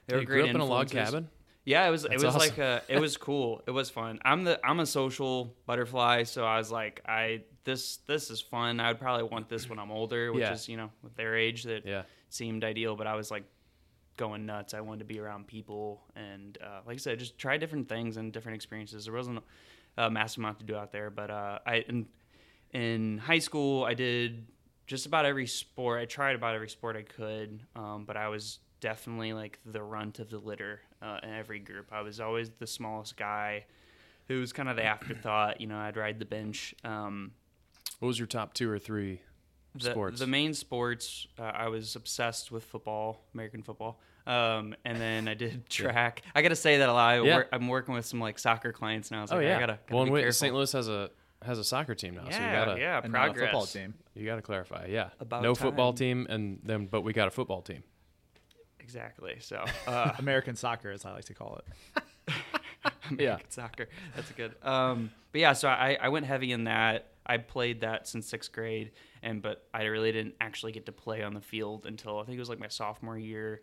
they 0.08 0.16
were 0.16 0.22
you 0.22 0.26
great 0.28 0.42
grew 0.42 0.50
up 0.50 0.56
in 0.56 0.62
a 0.62 0.66
log 0.66 0.90
cabin? 0.90 1.30
Yeah, 1.64 1.88
it 1.88 1.92
was. 1.92 2.02
That's 2.04 2.14
it 2.16 2.26
was 2.26 2.36
awesome. 2.36 2.40
like 2.50 2.58
a. 2.58 2.82
It 2.88 3.00
was 3.00 3.18
cool. 3.18 3.62
It 3.68 3.72
was 3.72 3.90
fun. 3.92 4.20
I'm 4.26 4.44
the. 4.46 4.60
I'm 4.66 4.80
a 4.80 4.86
social 4.86 5.54
butterfly, 5.68 6.24
so 6.24 6.44
I 6.44 6.58
was 6.58 6.72
like, 6.72 7.02
I 7.06 7.44
this 7.66 7.98
this 8.08 8.32
is 8.32 8.42
fun. 8.42 8.80
I 8.80 8.88
would 8.88 9.00
probably 9.00 9.28
want 9.30 9.48
this 9.48 9.70
when 9.70 9.78
I'm 9.78 9.92
older, 9.92 10.34
which 10.34 10.42
Yeah. 10.42 10.54
is 10.54 10.68
you 10.68 10.78
know 10.78 10.90
with 11.04 11.16
their 11.16 11.36
age 11.38 11.64
that 11.64 11.86
Yeah. 11.86 12.02
seemed 12.30 12.64
ideal. 12.64 12.96
But 12.96 13.06
I 13.06 13.14
was 13.16 13.30
like 13.30 13.44
going 14.22 14.46
nuts. 14.46 14.74
I 14.74 14.82
wanted 14.82 15.00
to 15.00 15.06
be 15.14 15.20
around 15.20 15.48
people 15.48 16.02
and 16.16 16.58
uh, 16.64 16.82
like 16.86 16.96
I 16.96 16.98
said, 17.06 17.18
just 17.18 17.38
try 17.38 17.58
different 17.58 17.90
things 17.90 18.18
and 18.18 18.32
different 18.32 18.56
experiences. 18.56 19.06
There 19.06 19.14
wasn't 19.14 19.40
a 19.98 20.10
massive 20.12 20.40
amount 20.40 20.60
to 20.60 20.66
do 20.66 20.76
out 20.76 20.92
there, 20.92 21.10
but 21.10 21.30
uh, 21.32 21.58
I 21.66 21.76
in 21.92 22.06
in 22.72 23.18
high 23.18 23.40
school 23.40 23.84
I 23.84 23.96
did 23.96 24.46
just 24.86 25.06
about 25.06 25.26
every 25.26 25.48
sport. 25.48 26.02
I 26.02 26.06
tried 26.06 26.36
about 26.36 26.54
every 26.54 26.70
sport 26.70 26.96
I 26.96 27.02
could, 27.02 27.62
um, 27.76 28.06
but 28.06 28.16
I 28.16 28.28
was 28.28 28.60
definitely 28.80 29.34
like 29.34 29.60
the 29.66 29.82
runt 29.82 30.20
of 30.20 30.30
the 30.30 30.38
litter 30.40 30.82
uh, 31.02 31.20
in 31.24 31.30
every 31.34 31.60
group. 31.60 31.88
I 31.92 32.02
was 32.02 32.20
always 32.20 32.52
the 32.60 32.68
smallest 32.68 33.18
guy, 33.18 33.66
who 34.28 34.40
was 34.40 34.54
kind 34.54 34.70
of 34.70 34.76
the 34.76 34.84
afterthought. 34.84 35.62
You 35.62 35.68
know, 35.68 35.78
I'd 35.78 35.98
ride 35.98 36.20
the 36.20 36.26
bench. 36.26 36.76
Um, 36.84 37.32
What 38.00 38.08
was 38.08 38.20
your 38.20 38.28
top 38.28 38.54
two 38.54 38.70
or 38.70 38.80
three 38.80 39.22
the, 39.76 39.92
sports? 39.92 40.20
The 40.20 40.28
main 40.28 40.54
sports, 40.54 41.28
uh, 41.40 41.44
I 41.44 41.68
was 41.70 41.96
obsessed 41.96 42.52
with 42.52 42.64
football, 42.64 43.26
American 43.34 43.64
football. 43.64 44.00
Um, 44.28 44.76
and 44.86 45.00
then 45.02 45.28
I 45.28 45.34
did 45.34 45.68
track. 45.70 46.22
I 46.36 46.42
got 46.42 46.50
to 46.50 46.56
say 46.56 46.78
that 46.78 46.90
a 46.90 46.94
lot. 46.94 47.10
I 47.14 47.22
Yeah. 47.22 47.36
work, 47.38 47.50
I'm 47.52 47.68
working 47.68 47.94
with 47.94 48.06
some 48.06 48.20
like 48.20 48.38
soccer 48.40 48.72
clients 48.72 49.10
now. 49.12 49.26
So 49.26 49.36
oh 49.36 49.38
like, 49.40 49.48
yeah. 49.48 49.58
I 49.58 49.60
gotta, 49.60 49.80
gotta 49.88 49.96
well, 49.96 50.06
be 50.06 50.12
wait, 50.12 50.22
careful. 50.22 50.34
St. 50.34 50.54
Louis 50.54 50.72
has 50.74 50.88
a 50.88 51.10
has 51.44 51.58
a 51.58 51.64
soccer 51.64 51.96
team 51.96 52.14
now, 52.16 52.26
Yeah, 52.28 52.38
so 52.38 52.44
you 52.46 52.52
gotta 52.66 52.80
yeah, 52.80 53.02
And 53.04 53.12
not 53.14 53.22
a 53.22 53.26
progress. 53.32 53.46
football 53.50 53.66
team. 53.66 53.94
you 54.14 54.26
gotta 54.28 54.44
clarify. 54.44 54.86
Yeah. 54.90 55.10
About 55.20 55.42
no 55.42 55.56
football 55.56 55.92
team, 55.94 56.28
and 56.30 56.60
then 56.64 56.86
but 56.86 57.02
we 57.02 57.14
got 57.14 57.28
a 57.28 57.32
football 57.32 57.62
team. 57.64 57.84
Exactly. 58.80 59.38
So, 59.40 59.64
uh, 59.88 60.12
American 60.20 60.56
soccer, 60.56 60.92
as 60.92 61.06
I 61.06 61.14
like 61.14 61.26
to 61.26 61.34
call 61.34 61.60
it. 61.60 62.04
American 63.10 63.50
soccer. 63.50 63.88
That's 64.16 64.32
good. 64.32 64.54
Um, 64.64 65.12
but 65.32 65.42
yeah, 65.42 65.54
so 65.54 65.68
I, 65.68 65.98
I 66.02 66.10
went 66.10 66.26
heavy 66.26 66.52
in 66.52 66.66
that. 66.66 67.08
I 67.26 67.38
played 67.38 67.82
that 67.82 68.08
since 68.08 68.28
sixth 68.28 68.52
grade, 68.52 68.92
and 69.22 69.42
but 69.42 69.68
I 69.74 69.84
really 69.86 70.12
didn't 70.12 70.36
actually 70.42 70.72
get 70.72 70.86
to 70.88 70.92
play 70.92 71.24
on 71.24 71.34
the 71.34 71.42
field 71.42 71.86
until 71.86 72.20
I 72.20 72.24
think 72.24 72.36
it 72.38 72.40
was 72.40 72.50
like 72.50 72.60
my 72.60 72.68
sophomore 72.68 73.18
year. 73.18 73.62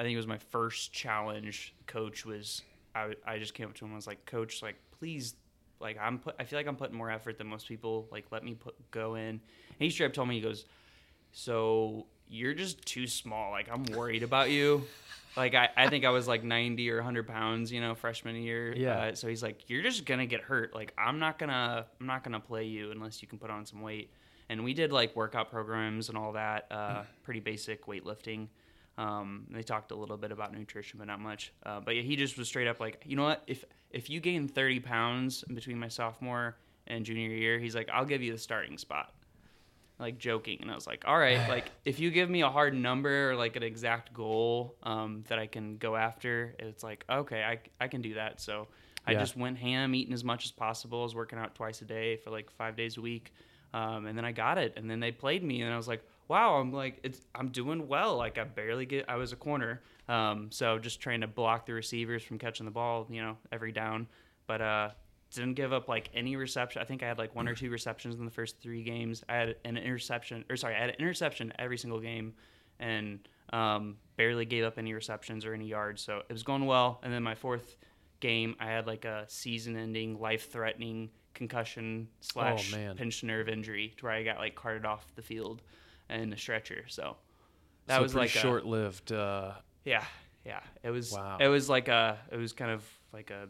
I 0.00 0.02
think 0.02 0.14
it 0.14 0.16
was 0.16 0.26
my 0.26 0.38
first 0.38 0.94
challenge. 0.94 1.74
Coach 1.86 2.24
was 2.24 2.62
I, 2.94 3.12
I 3.26 3.38
just 3.38 3.52
came 3.52 3.66
up 3.66 3.74
to 3.74 3.84
him 3.84 3.90
and 3.90 3.96
was 3.96 4.06
like, 4.06 4.24
Coach, 4.24 4.62
like 4.62 4.76
please, 4.98 5.34
like 5.78 5.98
I'm 6.00 6.18
put, 6.18 6.36
I 6.40 6.44
feel 6.44 6.58
like 6.58 6.66
I'm 6.66 6.76
putting 6.76 6.96
more 6.96 7.10
effort 7.10 7.36
than 7.36 7.48
most 7.48 7.68
people. 7.68 8.08
Like 8.10 8.24
let 8.30 8.42
me 8.42 8.54
put 8.54 8.74
go 8.90 9.16
in. 9.16 9.28
And 9.28 9.40
he 9.78 9.90
straight 9.90 10.06
up 10.06 10.14
told 10.14 10.28
me 10.28 10.36
he 10.36 10.40
goes, 10.40 10.64
so 11.32 12.06
you're 12.30 12.54
just 12.54 12.82
too 12.86 13.06
small. 13.06 13.50
Like 13.50 13.68
I'm 13.70 13.84
worried 13.94 14.22
about 14.22 14.48
you. 14.48 14.84
Like 15.36 15.54
I, 15.54 15.68
I 15.76 15.90
think 15.90 16.06
I 16.06 16.10
was 16.10 16.26
like 16.26 16.44
90 16.44 16.90
or 16.90 16.96
100 16.96 17.26
pounds, 17.28 17.70
you 17.70 17.82
know, 17.82 17.94
freshman 17.94 18.36
year. 18.36 18.74
Yeah. 18.74 18.98
Uh, 18.98 19.14
so 19.14 19.28
he's 19.28 19.42
like, 19.42 19.68
you're 19.68 19.82
just 19.82 20.06
gonna 20.06 20.24
get 20.24 20.40
hurt. 20.40 20.74
Like 20.74 20.94
I'm 20.96 21.18
not 21.18 21.38
gonna, 21.38 21.84
I'm 22.00 22.06
not 22.06 22.24
gonna 22.24 22.40
play 22.40 22.64
you 22.64 22.90
unless 22.90 23.20
you 23.20 23.28
can 23.28 23.38
put 23.38 23.50
on 23.50 23.66
some 23.66 23.82
weight. 23.82 24.14
And 24.48 24.64
we 24.64 24.72
did 24.72 24.92
like 24.92 25.14
workout 25.14 25.50
programs 25.50 26.08
and 26.08 26.16
all 26.16 26.32
that, 26.32 26.68
uh, 26.70 27.02
pretty 27.22 27.40
basic 27.40 27.84
weightlifting. 27.84 28.48
Um, 28.98 29.46
they 29.50 29.62
talked 29.62 29.92
a 29.92 29.94
little 29.96 30.16
bit 30.16 30.30
about 30.32 30.52
nutrition, 30.52 30.98
but 30.98 31.06
not 31.06 31.20
much. 31.20 31.52
Uh, 31.64 31.80
but 31.80 31.96
yeah, 31.96 32.02
he 32.02 32.16
just 32.16 32.36
was 32.36 32.48
straight 32.48 32.68
up 32.68 32.80
like, 32.80 33.02
you 33.06 33.16
know 33.16 33.24
what? 33.24 33.42
If 33.46 33.64
if 33.90 34.08
you 34.10 34.20
gain 34.20 34.46
30 34.46 34.80
pounds 34.80 35.42
between 35.44 35.78
my 35.78 35.88
sophomore 35.88 36.56
and 36.86 37.04
junior 37.04 37.28
year, 37.30 37.58
he's 37.58 37.74
like, 37.74 37.88
I'll 37.92 38.04
give 38.04 38.22
you 38.22 38.32
the 38.32 38.38
starting 38.38 38.78
spot 38.78 39.12
like 39.98 40.16
joking 40.16 40.58
and 40.62 40.70
i 40.70 40.74
was 40.74 40.86
like 40.86 41.04
all 41.06 41.18
right 41.18 41.46
like 41.48 41.70
if 41.84 42.00
you 42.00 42.10
give 42.10 42.30
me 42.30 42.40
a 42.40 42.48
hard 42.48 42.74
number 42.74 43.30
or 43.30 43.36
like 43.36 43.54
an 43.56 43.62
exact 43.62 44.14
goal 44.14 44.74
um, 44.82 45.24
that 45.28 45.38
i 45.38 45.46
can 45.46 45.76
go 45.76 45.94
after 45.94 46.54
it's 46.58 46.82
like 46.82 47.04
okay 47.10 47.42
i, 47.42 47.58
I 47.84 47.88
can 47.88 48.00
do 48.00 48.14
that 48.14 48.40
so 48.40 48.68
i 49.06 49.12
Yeah. 49.12 49.18
just 49.18 49.36
went 49.36 49.58
ham 49.58 49.94
eating 49.94 50.14
as 50.14 50.24
much 50.24 50.46
as 50.46 50.52
possible 50.52 51.00
i 51.00 51.02
was 51.02 51.14
working 51.14 51.38
out 51.38 51.54
twice 51.54 51.82
a 51.82 51.84
day 51.84 52.16
for 52.16 52.30
like 52.30 52.50
five 52.50 52.76
days 52.76 52.96
a 52.96 53.00
week 53.02 53.34
um, 53.74 54.06
and 54.06 54.16
then 54.16 54.24
i 54.24 54.32
got 54.32 54.56
it 54.56 54.72
and 54.78 54.90
then 54.90 55.00
they 55.00 55.12
played 55.12 55.44
me 55.44 55.60
and 55.60 55.70
i 55.72 55.76
was 55.76 55.86
like 55.86 56.02
wow 56.30 56.54
i'm 56.54 56.72
like 56.72 56.98
it's 57.02 57.20
i'm 57.34 57.48
doing 57.48 57.88
well 57.88 58.16
like 58.16 58.38
i 58.38 58.44
barely 58.44 58.86
get 58.86 59.04
i 59.08 59.16
was 59.16 59.32
a 59.32 59.36
corner 59.36 59.82
um, 60.08 60.48
so 60.50 60.78
just 60.78 61.00
trying 61.00 61.20
to 61.20 61.28
block 61.28 61.66
the 61.66 61.72
receivers 61.72 62.22
from 62.22 62.38
catching 62.38 62.64
the 62.64 62.72
ball 62.72 63.06
you 63.10 63.20
know 63.20 63.36
every 63.52 63.72
down 63.72 64.06
but 64.46 64.60
uh 64.60 64.90
didn't 65.30 65.54
give 65.54 65.72
up 65.72 65.88
like 65.88 66.10
any 66.14 66.36
reception. 66.36 66.82
I 66.82 66.84
think 66.84 67.02
I 67.02 67.06
had 67.06 67.18
like 67.18 67.34
one 67.34 67.48
or 67.48 67.54
two 67.54 67.70
receptions 67.70 68.16
in 68.16 68.24
the 68.24 68.30
first 68.30 68.60
three 68.60 68.82
games. 68.82 69.22
I 69.28 69.36
had 69.36 69.56
an 69.64 69.76
interception, 69.76 70.44
or 70.50 70.56
sorry, 70.56 70.74
I 70.74 70.80
had 70.80 70.90
an 70.90 70.96
interception 70.98 71.52
every 71.58 71.78
single 71.78 72.00
game, 72.00 72.34
and 72.78 73.20
um, 73.52 73.96
barely 74.16 74.44
gave 74.44 74.64
up 74.64 74.78
any 74.78 74.92
receptions 74.92 75.44
or 75.44 75.54
any 75.54 75.66
yards. 75.66 76.02
So 76.02 76.22
it 76.28 76.32
was 76.32 76.42
going 76.42 76.66
well. 76.66 77.00
And 77.02 77.12
then 77.12 77.22
my 77.22 77.34
fourth 77.34 77.76
game, 78.20 78.56
I 78.58 78.66
had 78.66 78.86
like 78.86 79.04
a 79.04 79.24
season-ending, 79.28 80.20
life-threatening 80.20 81.10
concussion 81.34 82.08
slash 82.20 82.72
man. 82.72 82.96
pinched 82.96 83.22
nerve 83.22 83.48
injury, 83.48 83.94
to 83.98 84.06
where 84.06 84.12
I 84.12 84.24
got 84.24 84.38
like 84.38 84.54
carted 84.54 84.84
off 84.84 85.14
the 85.14 85.22
field 85.22 85.62
in 86.10 86.32
a 86.32 86.36
stretcher. 86.36 86.84
So 86.88 87.16
that 87.86 87.96
so 87.96 88.02
was 88.02 88.14
like 88.14 88.30
short-lived. 88.30 89.12
Uh, 89.12 89.52
yeah, 89.84 90.04
yeah. 90.44 90.60
It 90.82 90.90
was. 90.90 91.12
Wow. 91.12 91.38
It 91.40 91.48
was 91.48 91.68
like 91.68 91.88
a. 91.88 92.18
It 92.30 92.36
was 92.36 92.52
kind 92.52 92.70
of 92.70 92.84
like 93.12 93.30
a. 93.30 93.48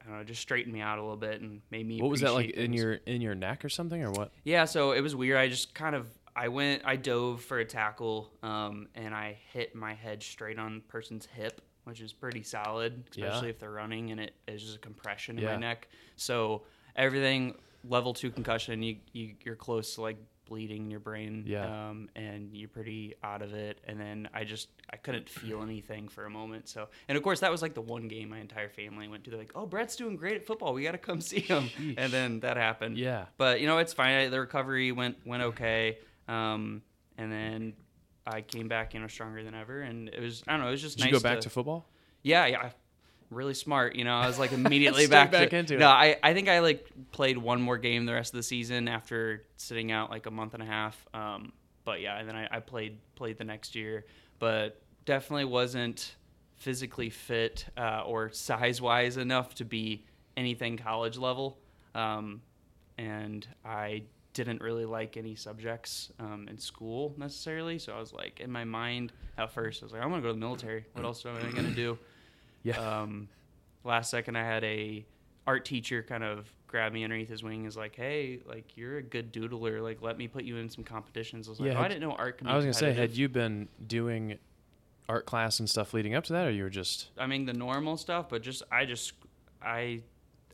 I 0.00 0.08
don't 0.10 0.18
know. 0.18 0.24
Just 0.24 0.40
straightened 0.40 0.72
me 0.72 0.80
out 0.80 0.98
a 0.98 1.02
little 1.02 1.16
bit 1.16 1.40
and 1.40 1.60
made 1.70 1.86
me. 1.86 2.00
what 2.00 2.10
was 2.10 2.20
that 2.22 2.32
like 2.32 2.50
appreciate 2.50 2.64
in 2.64 2.72
your 2.72 2.92
in 3.06 3.20
your 3.20 3.34
neck 3.34 3.64
or 3.64 3.68
something 3.68 4.02
or 4.02 4.10
what? 4.10 4.32
Yeah. 4.44 4.64
So 4.64 4.92
it 4.92 5.00
was 5.00 5.14
weird. 5.14 5.36
I 5.38 5.48
just 5.48 5.74
kind 5.74 5.94
of. 5.94 6.06
I 6.36 6.48
went. 6.48 6.82
I 6.84 6.94
dove 6.96 7.42
for 7.42 7.58
a 7.58 7.64
tackle, 7.64 8.30
um, 8.44 8.88
and 8.94 9.12
I 9.14 9.38
hit 9.52 9.74
my 9.74 9.94
head 9.94 10.22
straight 10.22 10.58
on 10.58 10.74
the 10.76 10.80
person's 10.82 11.26
hip, 11.26 11.60
which 11.84 12.00
is 12.00 12.12
pretty 12.12 12.44
solid, 12.44 13.02
Yeah. 13.14 13.26
especially 13.26 13.50
if 13.50 13.58
they're 13.58 13.72
running, 13.72 14.12
and 14.12 14.20
it 14.20 14.34
is 14.46 14.62
just 14.62 14.76
a 14.76 14.78
compression 14.78 15.36
in 15.38 15.44
Yeah. 15.44 15.54
my 15.54 15.60
neck. 15.60 15.88
So 16.14 16.62
everything 16.94 17.54
level 17.84 18.14
two 18.14 18.30
concussion. 18.30 18.82
You, 18.82 18.96
you 19.12 19.34
you're 19.44 19.56
close 19.56 19.96
to 19.96 20.02
like 20.02 20.16
bleeding 20.48 20.84
in 20.84 20.90
your 20.90 21.00
brain. 21.00 21.44
Yeah. 21.46 21.88
Um, 21.88 22.08
and 22.16 22.50
you're 22.52 22.68
pretty 22.68 23.14
out 23.22 23.42
of 23.42 23.54
it. 23.54 23.80
And 23.86 24.00
then 24.00 24.28
I 24.32 24.44
just 24.44 24.68
I 24.90 24.96
couldn't 24.96 25.28
feel 25.28 25.62
anything 25.62 26.08
for 26.08 26.24
a 26.24 26.30
moment. 26.30 26.68
So 26.68 26.88
and 27.08 27.16
of 27.16 27.22
course 27.22 27.40
that 27.40 27.50
was 27.50 27.62
like 27.62 27.74
the 27.74 27.80
one 27.82 28.08
game 28.08 28.30
my 28.30 28.38
entire 28.38 28.68
family 28.68 29.08
went 29.08 29.24
to. 29.24 29.30
They're 29.30 29.38
like, 29.38 29.52
oh, 29.54 29.66
Brett's 29.66 29.96
doing 29.96 30.16
great 30.16 30.36
at 30.36 30.46
football. 30.46 30.74
We 30.74 30.82
got 30.82 30.92
to 30.92 30.98
come 30.98 31.20
see 31.22 31.40
him. 31.40 31.70
And 31.96 32.12
then 32.12 32.40
that 32.40 32.56
happened. 32.56 32.98
Yeah. 32.98 33.26
But 33.36 33.60
you 33.60 33.66
know 33.66 33.78
it's 33.78 33.92
fine. 33.92 34.30
The 34.30 34.40
recovery 34.40 34.92
went 34.92 35.16
went 35.26 35.42
okay. 35.42 35.98
Um, 36.26 36.82
and 37.16 37.32
then 37.32 37.72
I 38.26 38.42
came 38.42 38.68
back, 38.68 38.94
you 38.94 39.00
know, 39.00 39.06
stronger 39.06 39.42
than 39.42 39.54
ever. 39.54 39.80
And 39.80 40.08
it 40.08 40.20
was 40.20 40.42
I 40.46 40.52
don't 40.52 40.60
know. 40.60 40.68
It 40.68 40.72
was 40.72 40.82
just 40.82 40.98
Did 40.98 41.04
nice 41.04 41.12
you 41.12 41.18
go 41.18 41.22
back 41.22 41.38
to, 41.38 41.42
to 41.42 41.50
football? 41.50 41.88
yeah, 42.22 42.46
yeah. 42.46 42.70
Really 43.30 43.54
smart, 43.54 43.94
you 43.94 44.04
know. 44.04 44.16
I 44.16 44.26
was 44.26 44.38
like 44.38 44.52
immediately 44.60 45.06
back, 45.06 45.30
back 45.30 45.50
to, 45.50 45.56
into 45.56 45.74
it. 45.74 45.78
No, 45.78 45.88
I, 45.88 46.16
I 46.22 46.34
think 46.34 46.48
I 46.48 46.60
like 46.60 46.88
played 47.12 47.38
one 47.38 47.60
more 47.60 47.78
game 47.78 48.06
the 48.06 48.14
rest 48.14 48.32
of 48.32 48.38
the 48.38 48.42
season 48.42 48.88
after 48.88 49.44
sitting 49.56 49.92
out 49.92 50.10
like 50.10 50.26
a 50.26 50.30
month 50.30 50.54
and 50.54 50.62
a 50.62 50.66
half. 50.66 51.06
Um, 51.12 51.52
but 51.84 52.00
yeah, 52.00 52.18
and 52.18 52.28
then 52.28 52.36
I, 52.36 52.48
I 52.50 52.60
played 52.60 52.98
played 53.14 53.38
the 53.38 53.44
next 53.44 53.74
year, 53.74 54.06
but 54.38 54.80
definitely 55.04 55.46
wasn't 55.46 56.16
physically 56.56 57.08
fit 57.08 57.66
uh, 57.76 58.02
or 58.04 58.30
size 58.30 58.80
wise 58.80 59.16
enough 59.16 59.54
to 59.54 59.64
be 59.64 60.04
anything 60.36 60.76
college 60.76 61.16
level. 61.16 61.58
Um, 61.94 62.42
and 62.98 63.46
I 63.64 64.02
didn't 64.34 64.60
really 64.60 64.84
like 64.84 65.16
any 65.16 65.34
subjects 65.34 66.12
um, 66.20 66.46
in 66.48 66.58
school 66.58 67.14
necessarily. 67.16 67.78
So 67.78 67.92
I 67.92 67.98
was 67.98 68.12
like, 68.12 68.40
in 68.40 68.50
my 68.50 68.64
mind 68.64 69.12
at 69.36 69.50
first, 69.52 69.82
I 69.82 69.86
was 69.86 69.92
like, 69.92 70.02
I'm 70.02 70.10
gonna 70.10 70.22
go 70.22 70.28
to 70.28 70.34
the 70.34 70.38
military. 70.38 70.84
What 70.92 71.04
else 71.04 71.24
am 71.26 71.36
I 71.36 71.50
gonna 71.50 71.70
do? 71.70 71.98
Yeah. 72.62 72.78
Um, 72.78 73.28
last 73.84 74.10
second, 74.10 74.36
I 74.36 74.44
had 74.44 74.64
a 74.64 75.04
art 75.46 75.64
teacher 75.64 76.02
kind 76.02 76.22
of 76.22 76.52
grab 76.66 76.92
me 76.92 77.04
underneath 77.04 77.28
his 77.28 77.42
wing. 77.42 77.64
Is 77.64 77.76
like, 77.76 77.96
hey, 77.96 78.40
like 78.46 78.76
you're 78.76 78.98
a 78.98 79.02
good 79.02 79.32
doodler. 79.32 79.82
Like 79.82 80.02
let 80.02 80.18
me 80.18 80.28
put 80.28 80.44
you 80.44 80.56
in 80.56 80.68
some 80.68 80.84
competitions. 80.84 81.48
I 81.48 81.50
was 81.50 81.60
like, 81.60 81.72
Yeah, 81.72 81.78
oh, 81.78 81.82
I 81.82 81.88
didn't 81.88 82.02
know 82.02 82.12
art. 82.12 82.42
Be 82.42 82.46
I 82.48 82.56
was 82.56 82.64
gonna 82.64 82.74
say, 82.74 82.92
had 82.92 83.16
you 83.16 83.28
been 83.28 83.68
doing 83.86 84.38
art 85.08 85.24
class 85.24 85.58
and 85.58 85.68
stuff 85.68 85.94
leading 85.94 86.14
up 86.14 86.24
to 86.24 86.32
that, 86.34 86.46
or 86.46 86.50
you 86.50 86.62
were 86.62 86.70
just 86.70 87.08
I 87.16 87.26
mean 87.26 87.46
the 87.46 87.52
normal 87.52 87.96
stuff, 87.96 88.28
but 88.28 88.42
just 88.42 88.62
I 88.70 88.84
just 88.84 89.12
I 89.62 90.02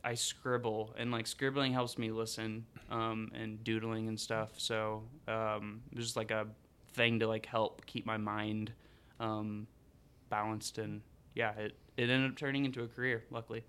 I 0.03 0.13
scribble 0.13 0.93
and 0.97 1.11
like 1.11 1.27
scribbling 1.27 1.73
helps 1.73 1.97
me 1.97 2.11
listen 2.11 2.65
um, 2.89 3.31
and 3.33 3.63
doodling 3.63 4.07
and 4.07 4.19
stuff. 4.19 4.51
So 4.57 5.03
um, 5.27 5.81
it 5.91 5.97
was 5.97 6.05
just 6.05 6.15
like 6.15 6.31
a 6.31 6.47
thing 6.93 7.19
to 7.19 7.27
like 7.27 7.45
help 7.45 7.85
keep 7.85 8.05
my 8.05 8.17
mind 8.17 8.71
um, 9.19 9.67
balanced 10.29 10.77
and 10.77 11.01
yeah, 11.33 11.51
it 11.53 11.75
it 11.97 12.09
ended 12.09 12.31
up 12.31 12.37
turning 12.37 12.65
into 12.65 12.83
a 12.83 12.87
career. 12.87 13.23
Luckily, 13.31 13.63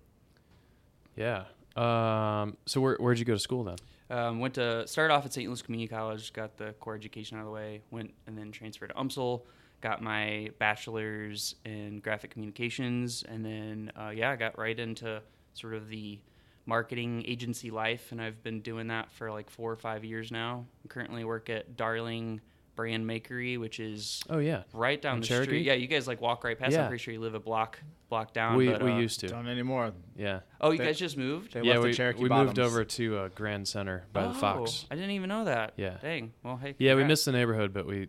yeah. 1.15 1.45
Um, 1.75 2.57
so 2.65 2.81
where 2.81 2.97
where'd 2.99 3.19
you 3.19 3.25
go 3.25 3.33
to 3.33 3.39
school 3.39 3.63
then? 3.63 3.77
um, 4.09 4.39
went 4.39 4.53
to 4.55 4.87
started 4.87 5.13
off 5.13 5.25
at 5.25 5.33
St. 5.33 5.47
Louis 5.47 5.61
Community 5.61 5.87
College, 5.87 6.31
got 6.33 6.57
the 6.57 6.73
core 6.79 6.95
education 6.95 7.37
out 7.37 7.41
of 7.41 7.47
the 7.47 7.51
way, 7.51 7.81
went 7.91 8.13
and 8.25 8.37
then 8.37 8.51
transferred 8.51 8.87
to 8.87 8.93
UMSL. 8.93 9.41
Got 9.79 10.01
my 10.01 10.49
bachelor's 10.57 11.55
in 11.63 11.99
graphic 11.99 12.31
communications, 12.31 13.23
and 13.27 13.45
then 13.45 13.91
uh, 13.95 14.09
yeah, 14.09 14.31
I 14.31 14.35
got 14.35 14.57
right 14.57 14.77
into 14.77 15.21
sort 15.53 15.75
of 15.75 15.87
the 15.89 16.19
marketing 16.65 17.23
agency 17.27 17.69
life, 17.69 18.11
and 18.11 18.21
I've 18.21 18.41
been 18.43 18.61
doing 18.61 18.87
that 18.87 19.11
for 19.11 19.31
like 19.31 19.49
four 19.49 19.71
or 19.71 19.75
five 19.75 20.03
years 20.03 20.31
now. 20.31 20.65
I 20.83 20.87
currently 20.87 21.23
work 21.25 21.49
at 21.49 21.77
Darling 21.77 22.41
Brand 22.77 23.05
Makery, 23.05 23.59
which 23.59 23.81
is 23.81 24.23
Oh 24.29 24.37
yeah, 24.37 24.63
right 24.71 25.01
down 25.01 25.15
In 25.15 25.21
the 25.21 25.27
Cherokee? 25.27 25.47
street. 25.47 25.65
Yeah, 25.65 25.73
you 25.73 25.87
guys 25.87 26.07
like 26.07 26.21
walk 26.21 26.45
right 26.45 26.57
past. 26.57 26.71
Yeah. 26.71 26.83
I'm 26.83 26.87
pretty 26.87 27.03
sure 27.03 27.13
you 27.13 27.19
live 27.19 27.33
a 27.33 27.39
block 27.39 27.79
block 28.07 28.31
down. 28.31 28.55
we 28.55 28.69
but, 28.69 28.81
we 28.81 28.91
uh, 28.91 28.99
used 28.99 29.19
to. 29.21 29.27
Don't 29.27 29.47
anymore. 29.49 29.91
Yeah. 30.15 30.41
Oh, 30.61 30.71
you 30.71 30.77
They- 30.77 30.85
guys 30.85 30.97
just 30.97 31.17
moved? 31.17 31.53
They 31.53 31.63
yeah, 31.63 31.73
left 31.73 31.83
we, 31.83 31.89
the 31.89 31.95
Cherokee 31.97 32.23
we 32.23 32.29
moved 32.29 32.59
over 32.59 32.85
to 32.85 33.17
uh, 33.17 33.29
Grand 33.35 33.67
Center 33.67 34.05
by 34.13 34.23
oh, 34.23 34.27
the 34.29 34.39
Fox. 34.39 34.85
I 34.89 34.95
didn't 34.95 35.11
even 35.11 35.27
know 35.27 35.43
that. 35.45 35.73
Yeah. 35.75 35.97
Dang. 36.01 36.31
Well, 36.43 36.55
hey. 36.57 36.75
Yeah, 36.77 36.95
we 36.95 37.03
missed 37.03 37.25
the 37.25 37.33
neighborhood, 37.33 37.73
but 37.73 37.85
we 37.85 38.07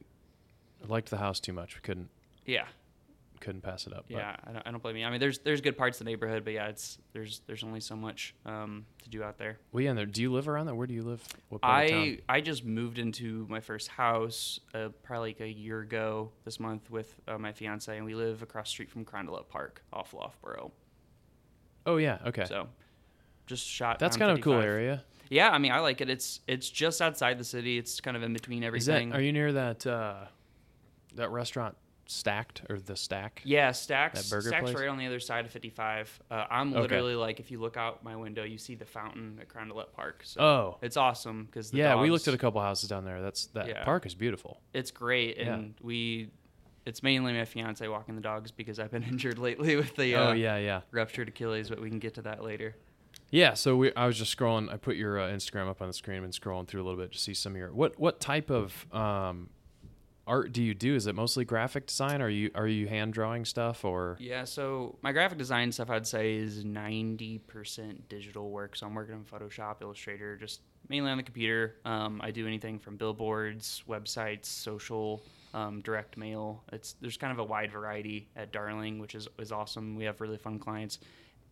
liked 0.86 1.10
the 1.10 1.16
house 1.16 1.40
too 1.40 1.54
much. 1.54 1.74
We 1.74 1.80
couldn't 1.80 2.10
Yeah. 2.44 2.66
Couldn't 3.40 3.62
pass 3.62 3.86
it 3.86 3.92
up. 3.92 4.04
Yeah, 4.08 4.36
I 4.44 4.52
don't, 4.52 4.66
I 4.66 4.70
don't 4.70 4.82
blame 4.82 4.96
you. 4.96 5.06
I 5.06 5.10
mean, 5.10 5.20
there's 5.20 5.38
there's 5.40 5.60
good 5.60 5.76
parts 5.76 6.00
of 6.00 6.04
the 6.04 6.10
neighborhood, 6.10 6.44
but 6.44 6.52
yeah, 6.52 6.66
it's 6.68 6.98
there's 7.12 7.40
there's 7.46 7.64
only 7.64 7.80
so 7.80 7.96
much 7.96 8.34
um, 8.46 8.84
to 9.02 9.08
do 9.08 9.22
out 9.22 9.38
there. 9.38 9.58
well, 9.72 9.82
yeah. 9.82 9.90
and 9.90 9.98
there- 9.98 10.06
Do 10.06 10.22
you 10.22 10.32
live 10.32 10.48
around 10.48 10.66
there? 10.66 10.74
Where 10.74 10.86
do 10.86 10.94
you 10.94 11.02
live? 11.02 11.22
What 11.48 11.60
part 11.62 11.84
of 11.86 11.90
town? 11.90 12.18
I 12.28 12.36
I 12.36 12.40
just 12.40 12.64
moved 12.64 12.98
into 12.98 13.46
my 13.48 13.60
first 13.60 13.88
house 13.88 14.60
uh, 14.74 14.88
probably 15.02 15.30
like 15.30 15.40
a 15.40 15.48
year 15.48 15.80
ago 15.80 16.30
this 16.44 16.58
month 16.60 16.90
with 16.90 17.14
uh, 17.26 17.38
my 17.38 17.52
fiance, 17.52 17.94
and 17.96 18.04
we 18.04 18.14
live 18.14 18.42
across 18.42 18.66
the 18.66 18.70
street 18.70 18.90
from 18.90 19.04
Carondelet 19.04 19.48
Park 19.48 19.82
off 19.92 20.12
Loughborough. 20.14 20.72
Oh 21.86 21.96
yeah. 21.96 22.18
Okay. 22.26 22.44
So 22.44 22.68
just 23.46 23.66
shot. 23.66 23.98
That's 23.98 24.16
kind 24.16 24.30
of 24.30 24.38
a 24.38 24.40
cool 24.42 24.60
area. 24.60 25.04
Yeah, 25.30 25.50
I 25.50 25.58
mean, 25.58 25.72
I 25.72 25.80
like 25.80 26.00
it. 26.00 26.08
It's 26.08 26.40
it's 26.46 26.70
just 26.70 27.02
outside 27.02 27.38
the 27.38 27.44
city. 27.44 27.76
It's 27.78 28.00
kind 28.00 28.16
of 28.16 28.22
in 28.22 28.32
between 28.32 28.62
Is 28.62 28.86
that? 28.86 28.92
everything. 28.92 29.12
Are 29.12 29.20
you 29.20 29.32
near 29.32 29.52
that 29.52 29.86
uh, 29.86 30.24
that 31.16 31.30
restaurant 31.30 31.76
Stacked 32.10 32.62
or 32.70 32.80
the 32.80 32.96
Stack? 32.96 33.42
Yeah, 33.44 33.70
Stacks. 33.72 34.22
That 34.22 34.34
burger 34.34 34.48
Stacks 34.48 34.64
place? 34.64 34.74
right 34.76 34.88
on 34.88 34.96
the 34.98 35.06
other 35.06 35.20
side 35.20 35.44
of 35.44 35.52
55. 35.52 36.20
Uh, 36.30 36.46
I'm 36.50 36.72
Okay. 36.72 36.80
literally 36.80 37.14
like, 37.14 37.38
if 37.38 37.50
you 37.50 37.60
look 37.60 37.76
out 37.76 38.02
my 38.02 38.16
window, 38.16 38.44
you 38.44 38.56
see 38.58 38.74
the 38.74 38.86
fountain 38.86 39.38
at 39.40 39.48
Carondelet 39.48 39.92
Park. 39.92 40.22
So 40.24 40.40
Oh. 40.40 40.78
it's 40.80 40.96
awesome 40.96 41.44
because 41.44 41.72
Yeah, 41.72 42.00
we 42.00 42.10
looked 42.10 42.26
at 42.26 42.32
a 42.34 42.38
couple 42.38 42.60
houses 42.62 42.88
down 42.88 43.04
there. 43.04 43.20
That's 43.20 43.46
that 43.48 43.68
Yeah. 43.68 43.84
park 43.84 44.06
is 44.06 44.14
beautiful. 44.14 44.60
It's 44.72 44.90
great, 44.90 45.36
Yeah. 45.36 45.54
and 45.54 45.74
we. 45.82 46.30
It's 46.86 47.02
mainly 47.02 47.34
my 47.34 47.44
fiance 47.44 47.86
walking 47.86 48.14
the 48.14 48.22
dogs 48.22 48.50
because 48.50 48.78
I've 48.80 48.90
been 48.90 49.02
injured 49.12 49.38
lately 49.38 49.76
with 49.76 49.94
the 49.94 50.14
uh, 50.14 50.28
oh 50.30 50.32
yeah, 50.32 50.56
yeah, 50.56 50.80
ruptured 50.90 51.28
Achilles, 51.28 51.68
but 51.68 51.78
we 51.82 51.90
can 51.90 51.98
get 51.98 52.14
to 52.14 52.22
that 52.22 52.42
later. 52.42 52.74
yeah. 53.30 53.52
So 53.52 53.76
we, 53.76 53.92
I 53.94 54.06
was 54.06 54.16
just 54.16 54.34
scrolling. 54.34 54.72
I 54.72 54.78
put 54.78 54.96
your 54.96 55.20
uh, 55.20 55.28
Instagram 55.28 55.68
up 55.68 55.82
on 55.82 55.88
the 55.88 55.92
screen 55.92 56.24
and 56.24 56.32
scrolling 56.32 56.66
through 56.66 56.80
a 56.80 56.84
little 56.84 56.98
bit 56.98 57.12
to 57.12 57.18
see 57.18 57.34
some 57.34 57.52
of 57.52 57.58
your 57.58 57.74
what 57.74 57.98
what 58.00 58.20
type 58.20 58.48
of 58.48 58.86
um, 58.94 59.50
art 60.28 60.52
do 60.52 60.62
you 60.62 60.74
do? 60.74 60.94
Is 60.94 61.06
it 61.06 61.14
mostly 61.14 61.44
graphic 61.44 61.86
design? 61.86 62.22
Are 62.22 62.28
you 62.28 62.50
are 62.54 62.68
you 62.68 62.86
hand 62.86 63.12
drawing 63.12 63.44
stuff 63.44 63.84
or? 63.84 64.16
Yeah, 64.20 64.44
so 64.44 64.98
my 65.02 65.12
graphic 65.12 65.38
design 65.38 65.72
stuff 65.72 65.90
I'd 65.90 66.06
say 66.06 66.36
is 66.36 66.64
90% 66.64 68.08
digital 68.08 68.50
work. 68.50 68.76
So 68.76 68.86
I'm 68.86 68.94
working 68.94 69.14
on 69.14 69.24
Photoshop, 69.24 69.82
Illustrator, 69.82 70.36
just 70.36 70.60
mainly 70.88 71.10
on 71.10 71.16
the 71.16 71.22
computer. 71.22 71.76
Um, 71.84 72.20
I 72.22 72.30
do 72.30 72.46
anything 72.46 72.78
from 72.78 72.96
billboards, 72.96 73.82
websites, 73.88 74.46
social, 74.46 75.22
um, 75.54 75.80
direct 75.80 76.16
mail. 76.16 76.62
It's 76.72 76.94
there's 77.00 77.16
kind 77.16 77.32
of 77.32 77.38
a 77.38 77.44
wide 77.44 77.72
variety 77.72 78.28
at 78.36 78.52
Darling, 78.52 78.98
which 78.98 79.14
is 79.14 79.28
is 79.38 79.50
awesome. 79.50 79.96
We 79.96 80.04
have 80.04 80.20
really 80.20 80.38
fun 80.38 80.58
clients. 80.58 80.98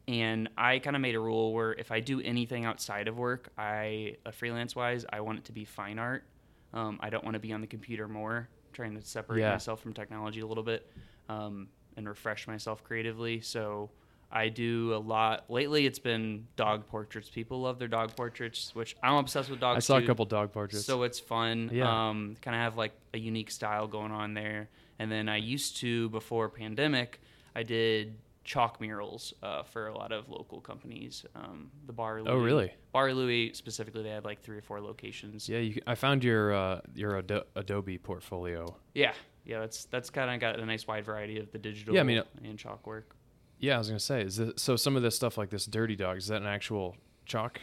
And 0.09 0.49
I 0.57 0.79
kind 0.79 0.95
of 0.95 1.03
made 1.03 1.17
a 1.17 1.21
rule 1.21 1.53
where 1.53 1.73
if 1.73 1.91
I 1.91 1.99
do 1.99 2.21
anything 2.21 2.65
outside 2.65 3.09
of 3.09 3.19
work, 3.19 3.51
I 3.59 4.17
uh, 4.25 4.31
freelance 4.31 4.77
wise, 4.77 5.05
I 5.13 5.21
want 5.21 5.39
it 5.39 5.45
to 5.47 5.53
be 5.53 5.65
fine 5.65 5.99
art. 5.99 6.25
Um, 6.73 6.99
I 7.03 7.11
don't 7.11 7.25
want 7.25 7.35
to 7.35 7.41
be 7.41 7.53
on 7.53 7.61
the 7.61 7.67
computer 7.67 8.07
more, 8.07 8.49
trying 8.77 8.95
to 8.95 9.01
separate 9.01 9.41
Yeah. 9.41 9.53
myself 9.53 9.81
from 9.81 9.95
technology 9.95 10.41
a 10.41 10.47
little 10.47 10.63
bit 10.63 10.89
um, 11.29 11.69
and 11.97 12.07
refresh 12.09 12.47
myself 12.47 12.85
creatively. 12.85 13.41
So 13.41 13.91
I 14.31 14.49
do 14.51 14.95
a 14.95 14.99
lot. 14.99 15.51
Lately, 15.51 15.87
it's 15.87 15.99
been 15.99 16.47
dog 16.57 16.87
portraits. 16.87 17.31
People 17.31 17.63
love 17.63 17.79
their 17.79 17.89
dog 17.89 18.15
portraits, 18.15 18.75
which 18.75 18.95
I'm 19.03 19.15
obsessed 19.15 19.49
with 19.51 19.61
dogs. 19.61 19.77
I 19.77 19.81
saw 19.81 19.99
too. 19.99 20.05
a 20.05 20.07
couple 20.07 20.25
dog 20.27 20.53
portraits. 20.53 20.85
So 20.85 21.05
it's 21.05 21.19
fun. 21.19 21.71
Yeah. 21.73 22.09
Um, 22.09 22.37
kind 22.43 22.55
of 22.55 22.61
have 22.61 22.77
like 22.77 22.93
a 23.15 23.19
unique 23.19 23.51
style 23.51 23.87
going 23.87 24.13
on 24.13 24.35
there. 24.35 24.69
And 24.99 25.11
then 25.11 25.29
I 25.29 25.37
used 25.39 25.79
to 25.79 26.11
before 26.11 26.49
pandemic, 26.49 27.21
I 27.55 27.63
did 27.63 28.17
chalk 28.47 28.81
murals 28.81 29.35
uh, 29.43 29.65
for 29.65 29.89
a 29.89 29.95
lot 29.95 30.13
of 30.13 30.31
local 30.31 30.61
companies. 30.61 31.27
Um, 31.35 31.71
the 31.87 31.93
Bar 31.93 32.23
Louie. 32.23 32.31
Oh, 32.33 32.39
really? 32.39 32.73
Bar 32.93 33.13
Louie 33.13 33.53
specifically, 33.53 34.03
they 34.05 34.11
had 34.11 34.25
like 34.25 34.41
three 34.41 34.57
or 34.57 34.63
four 34.63 34.81
locations. 34.81 35.49
yeah, 35.49 35.59
you, 35.59 35.83
I 35.87 35.97
found 35.97 36.25
your 36.25 36.55
uh, 36.55 36.81
your 36.95 37.19
Ado- 37.19 37.43
Adobe 37.57 37.99
portfolio. 37.99 38.75
Yeah, 38.95 39.13
yeah. 39.45 39.59
That's 39.59 39.85
that's 39.87 40.09
kind 40.09 40.31
of 40.33 40.41
got 40.41 40.59
a 40.59 40.65
nice 40.65 40.87
wide 40.87 41.05
variety 41.05 41.39
of 41.41 41.51
the 41.51 41.59
digital 41.59 41.95
Yeah, 41.95 42.01
I 42.01 42.05
mean, 42.05 42.19
uh, 42.19 42.25
and 42.45 42.59
chalk 42.59 42.87
work. 42.87 43.15
Yeah, 43.59 43.75
I 43.75 43.79
was 43.79 43.89
gonna 43.89 43.99
say. 44.01 44.23
Is 44.23 44.37
this, 44.37 44.53
so 44.57 44.77
some 44.77 44.97
of 44.97 45.03
this 45.03 45.17
stuff 45.17 45.37
like 45.37 45.51
this 45.51 45.67
Dirty 45.67 45.97
Dog 45.97 46.17
is 46.19 46.29
that 46.29 46.41
an 46.41 46.47
actual 46.49 46.97
chalk? 47.27 47.61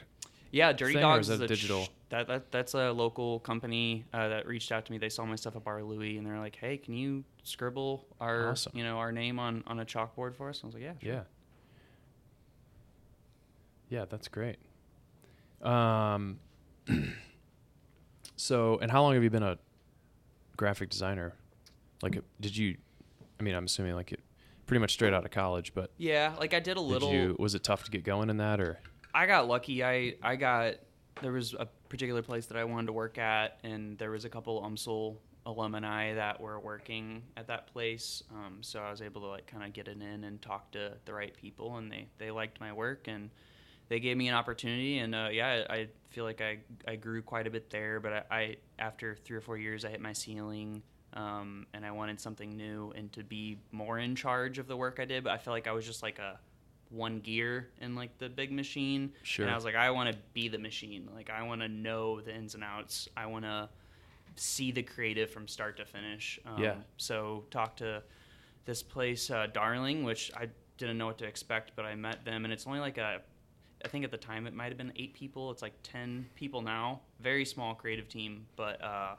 Yeah, 0.51 0.73
Dirty 0.73 1.01
or 1.01 1.19
is 1.19 1.27
that 1.29 1.41
a 1.41 1.47
digital? 1.47 1.86
ch- 1.86 1.91
that, 2.13 2.28
that 2.28 2.52
that's 2.52 2.73
a 2.76 2.91
local 2.91 3.39
company 3.39 4.06
uh, 4.13 4.28
that 4.30 4.45
reached 4.47 4.71
out 4.71 4.86
to 4.86 4.91
me. 4.91 4.97
They 4.99 5.10
saw 5.10 5.26
my 5.26 5.36
stuff 5.36 5.56
at 5.56 5.63
Bar 5.63 5.84
Louie, 5.84 6.17
and 6.17 6.26
they're 6.26 6.39
like, 6.39 6.56
"Hey, 6.56 6.78
can 6.78 6.93
you 6.93 7.23
scribble 7.43 8.06
our 8.21 8.52
Awesome. 8.52 8.71
you 8.76 8.84
know 8.84 8.97
our 8.99 9.12
name 9.12 9.39
on 9.39 9.63
on 9.67 9.80
a 9.80 9.86
chalkboard 9.86 10.36
for 10.36 10.49
us?" 10.49 10.60
And 10.62 10.65
I 10.65 10.67
was 10.67 10.76
like, 10.76 10.84
"Yeah, 10.84 10.93
sure." 11.02 11.13
Yeah. 11.13 11.21
Yeah, 13.89 14.06
that's 14.10 14.28
great. 14.28 14.58
Um, 15.62 16.39
so, 18.36 18.78
and 18.80 18.91
how 18.91 19.02
long 19.02 19.13
have 19.13 19.23
you 19.23 19.30
been 19.30 19.43
a 19.43 19.58
graphic 20.58 20.89
designer? 20.89 21.34
Like, 22.02 22.19
did 22.41 22.56
you? 22.58 22.78
I 23.39 23.43
mean, 23.43 23.56
I'm 23.56 23.65
assuming 23.65 23.95
like 23.95 24.12
it, 24.12 24.19
pretty 24.65 24.80
much 24.80 24.93
straight 24.93 25.13
out 25.13 25.26
of 25.26 25.32
college, 25.32 25.73
but 25.73 25.91
Yeah, 25.97 26.34
like 26.39 26.54
I 26.54 26.60
did 26.60 26.78
a 26.78 26.82
little. 26.82 27.10
did 27.10 27.15
you? 27.15 27.36
Was 27.39 27.56
it 27.56 27.63
tough 27.63 27.84
to 27.86 27.91
get 27.91 28.04
going 28.04 28.30
in 28.30 28.38
that, 28.38 28.60
or? 28.60 28.80
I 29.13 29.26
got 29.26 29.47
lucky. 29.47 29.84
I 29.84 30.15
I 30.23 30.36
got 30.36 30.76
there 31.21 31.32
was 31.32 31.54
a 31.54 31.67
particular 31.89 32.21
place 32.21 32.47
that 32.47 32.58
I 32.58 32.63
wanted 32.63 32.88
to 32.88 32.93
work 32.93 33.17
at, 33.17 33.60
and 33.63 33.97
there 33.97 34.12
was 34.12 34.26
a 34.26 34.30
couple 34.30 34.62
UMSL 34.62 35.17
alumni 35.45 36.13
that 36.13 36.39
were 36.39 36.60
working 36.60 37.23
at 37.38 37.47
that 37.47 37.67
place. 37.67 38.23
Um, 38.32 38.60
so 38.62 38.80
I 38.80 38.89
was 38.89 39.02
able 39.02 39.21
to 39.21 39.28
like 39.28 39.47
kind 39.47 39.63
of 39.63 39.73
get 39.73 39.88
it 39.88 40.02
in 40.02 40.23
and 40.23 40.41
talk 40.41 40.71
to 40.71 40.93
the 41.06 41.13
right 41.13 41.36
people, 41.36 41.78
and 41.78 41.91
they 41.91 42.08
they 42.17 42.32
liked 42.32 42.60
my 42.60 42.73
work 42.73 43.08
and 43.08 43.30
they 43.89 43.99
gave 43.99 44.17
me 44.17 44.28
an 44.28 44.36
opportunity. 44.36 44.99
And 44.99 45.13
uh, 45.13 45.30
yeah, 45.32 45.65
I, 45.69 45.73
I 45.73 45.88
feel 46.10 46.23
like 46.23 46.41
I 46.41 46.60
I 46.88 46.95
grew 46.95 47.21
quite 47.21 47.47
a 47.47 47.49
bit 47.49 47.69
there. 47.69 47.99
But 47.99 48.13
I, 48.13 48.36
I 48.36 48.56
after 48.80 49.15
three 49.15 49.38
or 49.38 49.41
four 49.41 49.58
years, 49.58 49.86
I 49.86 49.89
hit 49.89 50.02
my 50.02 50.13
ceiling. 50.13 50.82
Um, 51.15 51.67
and 51.76 51.86
I 51.86 51.91
wanted 51.91 52.19
something 52.19 52.58
new 52.58 52.91
and 52.95 53.13
to 53.13 53.23
be 53.23 53.60
more 53.71 53.99
in 53.99 54.15
charge 54.15 54.58
of 54.58 54.67
the 54.67 54.76
work 54.76 54.97
I 54.99 55.06
did. 55.06 55.23
But 55.23 55.34
I 55.34 55.38
feel 55.38 55.54
like 55.54 55.67
I 55.67 55.71
was 55.71 55.86
just 55.86 56.02
like 56.02 56.17
a 56.17 56.39
one 56.93 57.19
gear 57.19 57.69
in 57.82 57.95
like 57.95 58.17
the 58.19 58.29
big 58.29 58.51
machine. 58.51 59.12
Sure. 59.23 59.45
And 59.45 59.51
I 59.51 59.56
was 59.56 59.65
like, 59.65 59.75
I 59.75 59.89
want 59.91 60.12
to 60.12 60.17
be 60.34 60.47
the 60.47 60.60
machine. 60.60 61.10
Like 61.13 61.29
I 61.29 61.43
want 61.43 61.62
to 61.62 61.67
know 61.67 62.21
the 62.21 62.34
ins 62.34 62.56
and 62.56 62.63
outs. 62.63 63.10
I 63.17 63.25
want 63.25 63.45
to 63.45 63.69
see 64.36 64.71
the 64.71 64.84
creative 64.84 65.29
from 65.29 65.47
start 65.47 65.77
to 65.77 65.86
finish. 65.86 66.39
Um, 66.45 66.62
Yeah. 66.62 66.75
So 66.97 67.45
talk 67.51 67.75
to 67.77 68.03
this 68.65 68.82
place, 68.84 69.29
uh, 69.29 69.47
Darling, 69.51 70.03
which 70.03 70.32
I 70.36 70.47
didn't 70.77 70.97
know 70.97 71.08
what 71.08 71.17
to 71.19 71.25
expect, 71.25 71.73
but 71.75 71.86
I 71.86 71.95
met 71.95 72.23
them, 72.25 72.45
and 72.45 72.53
it's 72.53 72.65
only 72.67 72.79
like 72.79 72.97
a. 72.97 73.21
I 73.86 73.89
think 73.89 74.06
at 74.06 74.12
the 74.12 74.17
time 74.17 74.47
it 74.47 74.53
might 74.53 74.69
have 74.69 74.77
been 74.77 74.93
eight 74.95 75.13
people. 75.13 75.51
It's 75.51 75.62
like 75.62 75.73
ten 75.84 76.25
people 76.36 76.62
now. 76.62 77.01
Very 77.19 77.43
small 77.43 77.75
creative 77.75 78.08
team, 78.08 78.45
but 78.56 78.82
uh, 78.82 79.15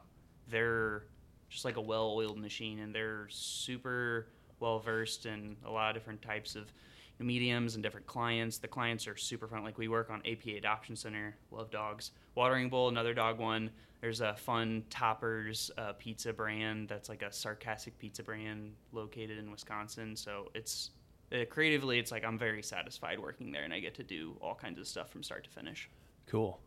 they're 0.48 1.04
just 1.50 1.64
like 1.66 1.76
a 1.76 1.80
well-oiled 1.80 2.38
machine, 2.38 2.78
and 2.78 2.94
they're 2.94 3.26
super 3.28 4.28
well 4.60 4.78
versed 4.78 5.26
in 5.26 5.56
a 5.66 5.70
lot 5.70 5.90
of 5.90 5.94
different 5.94 6.22
types 6.22 6.56
of 6.56 6.72
mediums 7.22 7.74
and 7.74 7.82
different 7.82 8.06
clients. 8.06 8.58
The 8.58 8.66
clients 8.66 9.06
are 9.06 9.16
super 9.16 9.46
fun. 9.46 9.62
Like 9.62 9.78
we 9.78 9.88
work 9.88 10.10
on 10.10 10.20
APA 10.26 10.56
Adoption 10.56 10.96
Center, 10.96 11.36
love 11.52 11.70
dogs. 11.70 12.10
Watering 12.34 12.68
Bowl, 12.68 12.88
another 12.88 13.14
dog 13.14 13.38
one. 13.38 13.70
There's 14.00 14.20
a 14.20 14.34
fun 14.34 14.84
Toppers 14.90 15.70
uh, 15.78 15.92
pizza 15.94 16.32
brand 16.32 16.88
that's 16.88 17.08
like 17.08 17.22
a 17.22 17.32
sarcastic 17.32 17.98
pizza 17.98 18.22
brand 18.22 18.72
located 18.92 19.38
in 19.38 19.50
Wisconsin. 19.50 20.16
So 20.16 20.50
it's 20.54 20.90
uh, 21.32 21.44
creatively, 21.48 21.98
it's 21.98 22.12
like 22.12 22.24
I'm 22.24 22.38
very 22.38 22.62
satisfied 22.62 23.18
working 23.18 23.50
there, 23.52 23.62
and 23.62 23.72
I 23.72 23.80
get 23.80 23.94
to 23.94 24.02
do 24.02 24.36
all 24.42 24.54
kinds 24.54 24.78
of 24.78 24.86
stuff 24.86 25.10
from 25.10 25.22
start 25.22 25.44
to 25.44 25.50
finish. 25.50 25.88
Cool. 26.26 26.60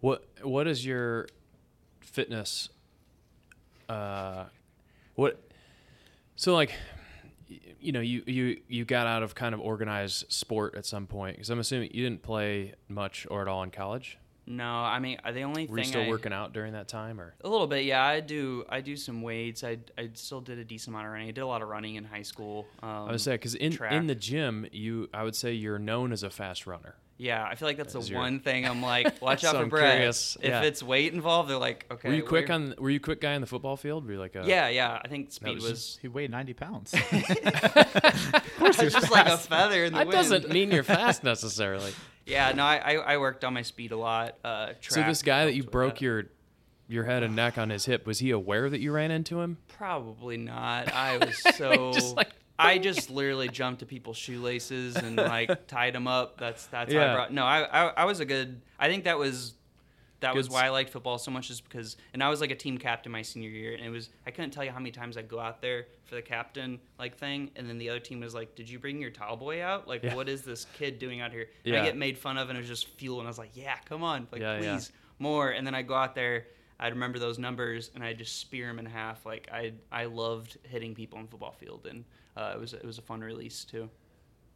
What 0.00 0.24
What 0.42 0.66
is 0.66 0.84
your 0.84 1.28
fitness? 2.00 2.68
Uh, 3.88 4.46
what? 5.14 5.40
So 6.34 6.52
like, 6.54 6.72
you 7.80 7.92
know, 7.92 8.00
you 8.00 8.22
you 8.26 8.60
you 8.68 8.84
got 8.84 9.06
out 9.06 9.22
of 9.22 9.34
kind 9.34 9.54
of 9.54 9.60
organized 9.60 10.30
sport 10.32 10.74
at 10.74 10.86
some 10.86 11.06
point 11.06 11.36
because 11.36 11.50
I'm 11.50 11.58
assuming 11.58 11.90
you 11.92 12.02
didn't 12.02 12.22
play 12.22 12.74
much 12.88 13.26
or 13.30 13.42
at 13.42 13.48
all 13.48 13.62
in 13.62 13.70
college. 13.70 14.18
No, 14.48 14.64
I 14.64 15.00
mean 15.00 15.18
the 15.24 15.42
only 15.42 15.66
Were 15.66 15.78
you 15.78 15.82
thing 15.82 15.90
still 15.90 16.02
I, 16.02 16.08
working 16.08 16.32
out 16.32 16.52
during 16.52 16.74
that 16.74 16.86
time, 16.86 17.20
or? 17.20 17.34
A 17.42 17.48
little 17.48 17.66
bit, 17.66 17.84
yeah. 17.84 18.04
I 18.04 18.20
do. 18.20 18.64
I 18.68 18.80
do 18.80 18.96
some 18.96 19.22
weights. 19.22 19.64
I, 19.64 19.78
I 19.98 20.10
still 20.14 20.40
did 20.40 20.58
a 20.58 20.64
decent 20.64 20.94
amount 20.94 21.06
of 21.06 21.12
running. 21.12 21.28
I 21.28 21.32
did 21.32 21.40
a 21.40 21.46
lot 21.46 21.62
of 21.62 21.68
running 21.68 21.96
in 21.96 22.04
high 22.04 22.22
school. 22.22 22.66
Um, 22.80 22.90
I 22.90 23.10
would 23.10 23.20
say 23.20 23.32
because 23.32 23.56
in 23.56 23.76
in 23.90 24.06
the 24.06 24.14
gym, 24.14 24.66
you 24.70 25.08
I 25.12 25.24
would 25.24 25.34
say 25.34 25.52
you're 25.52 25.80
known 25.80 26.12
as 26.12 26.22
a 26.22 26.30
fast 26.30 26.66
runner. 26.66 26.94
Yeah, 27.18 27.44
I 27.44 27.54
feel 27.54 27.66
like 27.68 27.76
that's 27.78 27.92
the 27.94 27.98
As 28.00 28.10
your- 28.10 28.18
one 28.20 28.40
thing 28.40 28.66
I'm 28.66 28.82
like, 28.94 29.20
watch 29.22 29.40
So 29.42 29.48
out 29.48 29.56
for 29.56 29.62
I'm 29.62 29.68
Brett. 29.68 29.92
curious, 29.96 30.36
If 30.40 30.48
yeah. 30.50 30.62
it's 30.62 30.82
weight 30.82 31.12
involved, 31.14 31.48
they're 31.50 31.56
like, 31.58 31.86
okay. 31.90 32.08
were 32.10 32.14
you 32.14 32.22
quick 32.22 32.48
we're- 32.48 32.54
on? 32.54 32.74
Were 32.78 32.90
you 32.90 32.96
a 32.96 33.00
quick 33.00 33.20
guy 33.20 33.34
on 33.34 33.40
the 33.40 33.46
football 33.46 33.76
field? 33.76 34.06
Were 34.06 34.12
you 34.12 34.18
like 34.18 34.34
a? 34.36 34.44
Yeah, 34.46 34.68
yeah. 34.68 35.00
I 35.04 35.08
think 35.08 35.32
speed 35.32 35.54
was 35.56 35.64
was. 35.64 35.98
He 36.02 36.08
weighed 36.08 36.30
90 36.30 36.52
pounds. 36.54 36.94
Of 37.04 38.58
course, 38.58 38.78
it's 38.82 38.94
just 38.94 39.10
like 39.10 39.26
a 39.26 39.36
feather 39.36 39.84
in 39.84 39.92
the 39.92 39.98
That 40.00 40.06
wind. 40.08 40.12
doesn't 40.16 40.50
mean 40.50 40.70
you're 40.70 40.82
fast 40.82 41.22
necessarily. 41.24 41.92
Yeah, 42.24 42.52
no, 42.52 42.64
I, 42.64 42.76
I, 42.76 42.92
I 42.94 43.16
worked 43.18 43.44
on 43.44 43.54
my 43.54 43.62
speed 43.62 43.92
a 43.92 43.96
lot. 43.96 44.36
Uh, 44.44 44.72
So 44.80 45.02
this 45.02 45.22
guy 45.22 45.44
that 45.44 45.52
helped 45.52 45.56
you 45.56 45.62
with 45.64 45.70
broke 45.72 45.94
that. 45.94 46.00
your 46.02 46.24
your 46.88 47.04
head 47.04 47.22
and 47.24 47.34
neck 47.34 47.58
on 47.58 47.70
his 47.70 47.84
hip, 47.84 48.06
was 48.06 48.20
he 48.20 48.30
aware 48.30 48.70
that 48.70 48.80
you 48.80 48.92
ran 48.92 49.10
into 49.10 49.40
him? 49.40 49.58
Probably 49.68 50.36
not. 50.36 50.92
I 50.92 51.18
was 51.18 51.36
so. 51.56 51.92
Just 51.92 52.16
like- 52.16 52.30
I 52.58 52.78
just 52.78 53.10
literally 53.10 53.48
jumped 53.48 53.80
to 53.80 53.86
people's 53.86 54.16
shoelaces 54.16 54.96
and 54.96 55.16
like 55.16 55.66
tied 55.68 55.94
them 55.94 56.06
up. 56.06 56.38
That's 56.38 56.66
that's 56.66 56.92
how 56.92 57.00
I 57.00 57.14
brought. 57.14 57.32
No, 57.32 57.44
I, 57.44 57.62
I 57.64 57.86
I 57.98 58.04
was 58.04 58.20
a 58.20 58.24
good. 58.24 58.60
I 58.78 58.88
think 58.88 59.04
that 59.04 59.18
was 59.18 59.54
that 60.20 60.34
was 60.34 60.48
why 60.48 60.64
I 60.64 60.70
liked 60.70 60.90
football 60.90 61.18
so 61.18 61.30
much, 61.30 61.50
is 61.50 61.60
because, 61.60 61.98
and 62.14 62.22
I 62.22 62.30
was 62.30 62.40
like 62.40 62.50
a 62.50 62.54
team 62.54 62.78
captain 62.78 63.12
my 63.12 63.20
senior 63.20 63.50
year, 63.50 63.74
and 63.74 63.84
it 63.84 63.90
was 63.90 64.08
I 64.26 64.30
couldn't 64.30 64.50
tell 64.52 64.64
you 64.64 64.70
how 64.70 64.78
many 64.78 64.90
times 64.90 65.16
I'd 65.18 65.28
go 65.28 65.38
out 65.38 65.60
there 65.60 65.86
for 66.06 66.14
the 66.14 66.22
captain 66.22 66.80
like 66.98 67.18
thing, 67.18 67.50
and 67.56 67.68
then 67.68 67.76
the 67.78 67.90
other 67.90 68.00
team 68.00 68.20
was 68.20 68.34
like, 68.34 68.54
"Did 68.54 68.68
you 68.68 68.78
bring 68.78 69.00
your 69.00 69.10
towel 69.10 69.36
boy 69.36 69.62
out? 69.62 69.86
Like, 69.86 70.02
Yeah. 70.02 70.14
what 70.14 70.28
is 70.28 70.40
this 70.42 70.66
kid 70.78 70.98
doing 70.98 71.20
out 71.20 71.32
here?" 71.32 71.48
And 71.64 71.74
Yeah. 71.74 71.82
I 71.82 71.84
get 71.84 71.96
made 71.96 72.16
fun 72.16 72.38
of, 72.38 72.48
and 72.48 72.56
it 72.56 72.60
was 72.62 72.68
just 72.68 72.88
fuel, 72.98 73.18
and 73.18 73.26
I 73.28 73.30
was 73.30 73.38
like, 73.38 73.50
"Yeah, 73.54 73.76
come 73.84 74.02
on, 74.02 74.26
like 74.32 74.40
Yeah, 74.40 74.56
please 74.58 74.90
yeah. 74.92 74.96
more." 75.18 75.50
And 75.50 75.66
then 75.66 75.74
I 75.74 75.82
go 75.82 75.94
out 75.94 76.14
there. 76.14 76.46
I'd 76.78 76.92
remember 76.92 77.18
those 77.18 77.38
numbers, 77.38 77.90
and 77.94 78.04
I'd 78.04 78.18
just 78.18 78.38
spear 78.38 78.66
them 78.66 78.78
in 78.78 78.86
half. 78.86 79.24
Like 79.24 79.48
I, 79.52 79.72
I 79.90 80.04
loved 80.06 80.58
hitting 80.64 80.94
people 80.94 81.18
on 81.18 81.24
the 81.24 81.30
football 81.30 81.52
field, 81.52 81.86
and 81.88 82.04
uh, 82.36 82.52
it 82.54 82.60
was 82.60 82.74
it 82.74 82.84
was 82.84 82.98
a 82.98 83.02
fun 83.02 83.20
release 83.20 83.64
too. 83.64 83.88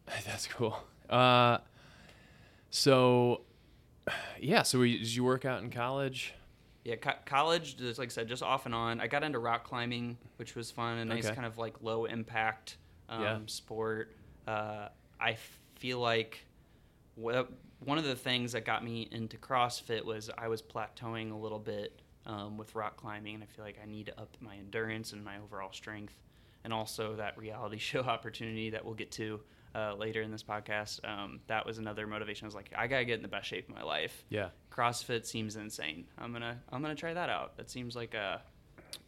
That's 0.26 0.46
cool. 0.46 0.76
Uh, 1.09 1.59
so, 2.70 3.42
yeah. 4.40 4.62
So, 4.62 4.80
we, 4.80 4.98
did 4.98 5.14
you 5.14 5.24
work 5.24 5.44
out 5.44 5.62
in 5.62 5.70
college? 5.70 6.35
Yeah, 6.85 6.96
co- 6.96 7.12
college, 7.26 7.76
just 7.76 7.98
like 7.98 8.09
I 8.09 8.11
said, 8.11 8.28
just 8.28 8.42
off 8.42 8.66
and 8.66 8.74
on. 8.74 9.00
I 9.00 9.06
got 9.06 9.22
into 9.22 9.38
rock 9.38 9.64
climbing, 9.64 10.16
which 10.37 10.54
was 10.54 10.70
fun, 10.70 10.98
a 10.98 11.04
nice 11.04 11.26
Okay. 11.26 11.35
kind 11.35 11.46
of 11.46 11.59
like 11.59 11.74
low 11.83 12.06
impact 12.06 12.76
um, 13.09 13.22
Yeah. 13.22 13.38
sport. 13.46 14.16
Uh, 14.46 14.88
I 15.20 15.37
feel 15.76 15.98
like 16.00 16.44
wha- 17.16 17.44
one 17.80 17.98
of 17.98 18.04
the 18.04 18.14
things 18.16 18.52
that 18.52 18.64
got 18.64 18.83
me 18.85 19.09
into 19.12 19.37
CrossFit 19.37 20.04
was 20.04 20.30
I 20.38 20.48
was 20.48 20.62
plateauing 20.62 21.33
a 21.33 21.37
little 21.37 21.59
bit 21.59 22.00
um, 22.26 22.56
with 22.59 22.74
rock 22.74 22.96
climbing, 22.96 23.35
and 23.37 23.42
I 23.42 23.46
feel 23.46 23.64
like 23.64 23.78
I 23.83 23.87
need 23.87 24.06
to 24.06 24.20
up 24.20 24.37
my 24.40 24.56
endurance 24.56 25.12
and 25.12 25.24
my 25.24 25.38
overall 25.38 25.72
strength, 25.72 26.14
and 26.64 26.72
also 26.72 27.16
that 27.16 27.37
reality 27.38 27.78
show 27.90 28.00
opportunity 28.00 28.70
that 28.70 28.85
we'll 28.85 28.94
get 28.94 29.11
to 29.12 29.40
uh, 29.74 29.94
later 29.94 30.20
in 30.22 30.30
this 30.30 30.42
podcast. 30.42 31.06
Um, 31.09 31.40
that 31.46 31.64
was 31.64 31.78
another 31.78 32.06
motivation. 32.06 32.44
I 32.44 32.48
was 32.48 32.54
like, 32.54 32.70
I 32.76 32.87
gotta 32.87 33.04
get 33.04 33.16
in 33.16 33.22
the 33.22 33.28
best 33.28 33.46
shape 33.48 33.68
of 33.68 33.74
my 33.74 33.83
life. 33.83 34.24
Yeah. 34.28 34.48
CrossFit 34.70 35.26
seems 35.26 35.56
insane. 35.56 36.06
I'm 36.18 36.33
gonna 36.33 36.59
I'm 36.72 36.83
gonna 36.83 36.94
try 36.94 37.14
that 37.14 37.28
out. 37.28 37.56
That 37.56 37.70
seems 37.70 37.94
like 37.96 38.14
a 38.14 38.42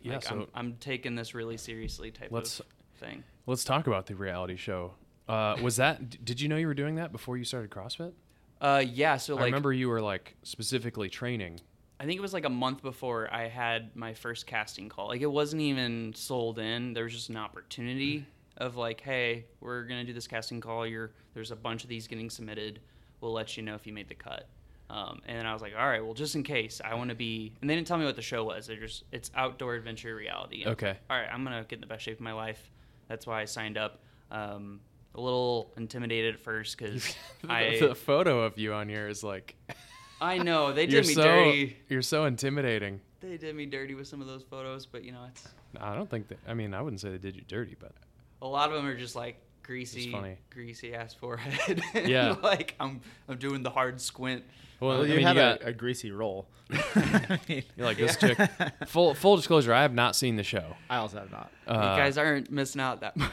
Yeah, 0.01 0.14
like 0.14 0.22
so- 0.25 0.35
I'm, 0.35 0.46
I'm 0.55 0.77
taking 0.81 1.14
this 1.14 1.35
really 1.35 1.57
seriously 1.57 2.11
type 2.11 2.29
Let's- 2.31 2.61
of 2.61 2.66
thing. 2.98 3.25
Let's 3.46 3.64
talk 3.64 3.88
about 3.88 4.07
the 4.07 4.14
reality 4.14 4.55
show. 4.57 4.94
Uh, 5.29 5.57
was 5.62 5.77
that? 5.77 6.25
Did 6.25 6.40
you 6.40 6.48
know 6.48 6.57
you 6.57 6.66
were 6.68 6.75
doing 6.75 6.94
that 6.96 7.11
before 7.11 7.37
you 7.37 7.44
started 7.44 7.70
CrossFit? 7.70 8.12
Uh, 8.61 8.85
yeah. 8.87 9.16
So 9.16 9.38
I 9.38 9.44
remember 9.46 9.72
you 9.72 9.88
were 9.88 10.01
like 10.01 10.37
specifically 10.44 11.09
training. 11.09 11.59
I 12.03 12.05
think 12.05 12.19
it 12.19 12.21
was 12.21 12.33
like 12.33 12.45
a 12.45 12.51
month 12.51 12.83
before 12.83 13.33
I 13.33 13.47
had 13.47 13.95
my 13.95 14.12
first 14.12 14.45
casting 14.45 14.88
call. 14.88 15.07
Like 15.07 15.21
it 15.21 15.31
wasn't 15.31 15.62
even 15.62 16.12
sold 16.15 16.59
in. 16.59 16.95
There 16.95 17.05
was 17.05 17.12
just 17.12 17.29
an 17.29 17.37
opportunity 17.37 18.27
of 18.57 18.75
like, 18.77 19.01
hey, 19.01 19.47
we're 19.61 19.85
gonna 19.85 20.03
do 20.03 20.12
this 20.12 20.27
casting 20.27 20.61
call. 20.61 20.85
You're 20.85 21.12
there's 21.33 21.53
a 21.53 21.57
bunch 21.57 21.85
of 21.85 21.88
these 21.88 22.09
getting 22.09 22.29
submitted. 22.29 22.81
We'll 23.21 23.33
let 23.33 23.57
you 23.57 23.62
know 23.62 23.77
if 23.77 23.87
you 23.87 23.93
made 23.93 24.09
the 24.09 24.17
cut. 24.17 24.49
Um, 24.91 25.21
and 25.29 25.47
I 25.47 25.53
was 25.53 25.62
like, 25.62 25.75
all 25.79 25.87
right, 25.87 26.05
well, 26.05 26.12
just 26.12 26.35
in 26.35 26.43
case, 26.43 26.81
I 26.85 26.95
want 26.95 27.11
to 27.11 27.15
be. 27.15 27.55
And 27.61 27.71
they 27.71 27.77
didn't 27.77 27.87
tell 27.87 27.99
me 27.99 28.05
what 28.05 28.17
the 28.17 28.21
show 28.21 28.43
was. 28.43 28.67
They 28.67 28.75
just 28.75 29.05
it's 29.12 29.31
outdoor 29.37 29.77
adventure 29.77 30.17
reality. 30.17 30.65
And 30.65 30.73
Okay. 30.73 30.97
all 31.09 31.17
right, 31.17 31.29
I'm 31.33 31.45
gonna 31.45 31.65
get 31.69 31.77
in 31.77 31.83
the 31.83 31.87
best 31.87 32.03
shape 32.03 32.17
of 32.17 32.21
my 32.25 32.33
life. 32.33 32.69
That's 33.07 33.29
why 33.29 33.43
I 33.43 33.45
signed 33.45 33.79
up. 33.79 34.01
Um, 34.33 34.81
a 35.15 35.21
little 35.21 35.73
intimidated 35.77 36.35
at 36.35 36.41
first 36.41 36.77
because 36.77 37.15
I 37.49 37.77
the 37.79 37.95
photo 37.95 38.43
of 38.43 38.59
you 38.59 38.73
on 38.75 38.88
here 38.88 39.07
is 39.07 39.23
like 39.23 39.55
I 40.23 40.39
know 40.39 40.73
they 40.73 40.83
you're 40.87 41.03
did 41.03 41.09
me 41.09 41.15
so 41.15 41.23
dirty. 41.23 41.77
you're 41.89 42.03
so 42.03 42.25
intimidating. 42.27 43.01
They 43.21 43.37
did 43.37 43.55
me 43.55 43.67
dirty 43.67 43.95
with 43.95 44.07
some 44.09 44.21
of 44.21 44.27
those 44.27 44.43
photos, 44.43 44.87
but 44.87 45.05
you 45.05 45.13
know, 45.13 45.25
it's 45.29 45.47
I 45.81 45.95
don't 45.95 46.09
think 46.11 46.29
that. 46.29 46.39
I 46.47 46.55
mean, 46.55 46.75
I 46.75 46.81
wouldn't 46.83 47.01
say 47.01 47.11
they 47.11 47.19
did 47.19 47.37
you 47.37 47.43
dirty, 47.47 47.77
but 47.79 47.93
a 48.41 48.47
lot 48.47 48.69
of 48.71 48.77
them 48.77 48.87
are 48.87 48.97
just 48.97 49.15
like 49.17 49.37
greasy, 49.63 50.11
funny. 50.11 50.37
greasy 50.51 50.95
ass 50.95 51.15
forehead. 51.15 51.83
Yeah. 52.07 52.37
like 52.43 52.75
I'm, 52.81 53.01
I'm 53.29 53.39
doing 53.39 53.63
the 53.63 53.71
hard 53.71 54.01
squint. 54.01 54.45
well, 54.81 54.91
Well, 54.99 55.03
I 55.03 55.07
you 55.07 55.17
mean, 55.17 55.27
had 55.27 55.37
you 55.37 55.43
a, 55.43 55.59
got 55.59 55.69
a 55.69 55.73
greasy 55.73 56.11
roll. 56.11 56.49
You're 57.49 57.63
like 57.79 57.97
this 57.99 58.17
chick. 58.17 58.39
Full 58.87 59.15
full 59.15 59.37
disclosure, 59.37 59.73
I 59.75 59.83
have 59.83 59.95
not 59.95 60.17
seen 60.17 60.37
the 60.37 60.43
show. 60.43 60.75
I 60.91 60.97
also 60.97 61.19
have 61.19 61.31
not. 61.31 61.51
Uh, 61.67 61.75
you 61.75 62.03
guys 62.03 62.17
aren't 62.19 62.51
missing 62.51 62.81
out 62.81 63.01
that 63.01 63.17
much. 63.17 63.31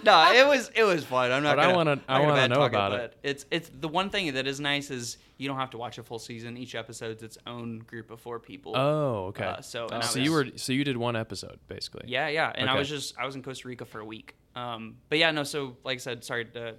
no, 0.04 0.32
it 0.32 0.46
was 0.46 0.70
it 0.74 0.84
was 0.84 1.04
fun. 1.04 1.30
I'm 1.32 1.42
not. 1.42 1.56
But 1.56 1.60
I 1.60 1.62
gonna, 1.72 1.76
wanna- 1.76 1.90
I'm 1.92 2.00
I 2.08 2.12
not 2.18 2.18
gonna 2.20 2.32
wanna 2.32 2.48
know 2.48 2.54
talk 2.56 2.70
about 2.70 2.92
it. 2.92 3.16
but 3.22 3.28
It's 3.28 3.46
it's 3.50 3.70
the 3.80 3.88
one 3.88 4.10
thing 4.10 4.32
that 4.34 4.46
is 4.46 4.60
nice 4.60 4.90
is 4.90 5.18
you 5.38 5.48
don't 5.48 5.56
have 5.58 5.70
to 5.70 5.78
watch 5.78 5.98
a 5.98 6.02
full 6.02 6.18
season. 6.18 6.56
Each 6.56 6.74
episode's 6.74 7.22
its 7.22 7.38
own 7.46 7.80
group 7.80 8.10
of 8.10 8.20
four 8.20 8.38
people. 8.38 8.72
Oh, 8.76 9.26
okay. 9.26 9.44
Uh, 9.44 9.60
so- 9.60 9.84
and 9.86 10.02
I 10.02 10.06
so 10.06 10.18
was- 10.20 10.26
you 10.26 10.32
were 10.32 10.46
so 10.56 10.72
you 10.72 10.84
did 10.84 10.96
one 10.96 11.16
episode 11.16 11.58
basically. 11.68 12.04
Yeah, 12.06 12.28
yeah. 12.28 12.52
And 12.54 12.68
I 12.70 12.78
was 12.78 12.88
just 12.88 13.18
I 13.18 13.26
was 13.26 13.34
in 13.36 13.42
Costa 13.42 13.68
Rica 13.68 13.84
for 13.84 14.00
a 14.00 14.04
week. 14.04 14.34
Um, 14.54 14.96
but 15.08 15.18
yeah, 15.18 15.30
no. 15.30 15.44
So 15.44 15.76
like 15.84 15.96
I 15.96 15.98
said, 15.98 16.24
sorry 16.24 16.44
to 16.46 16.74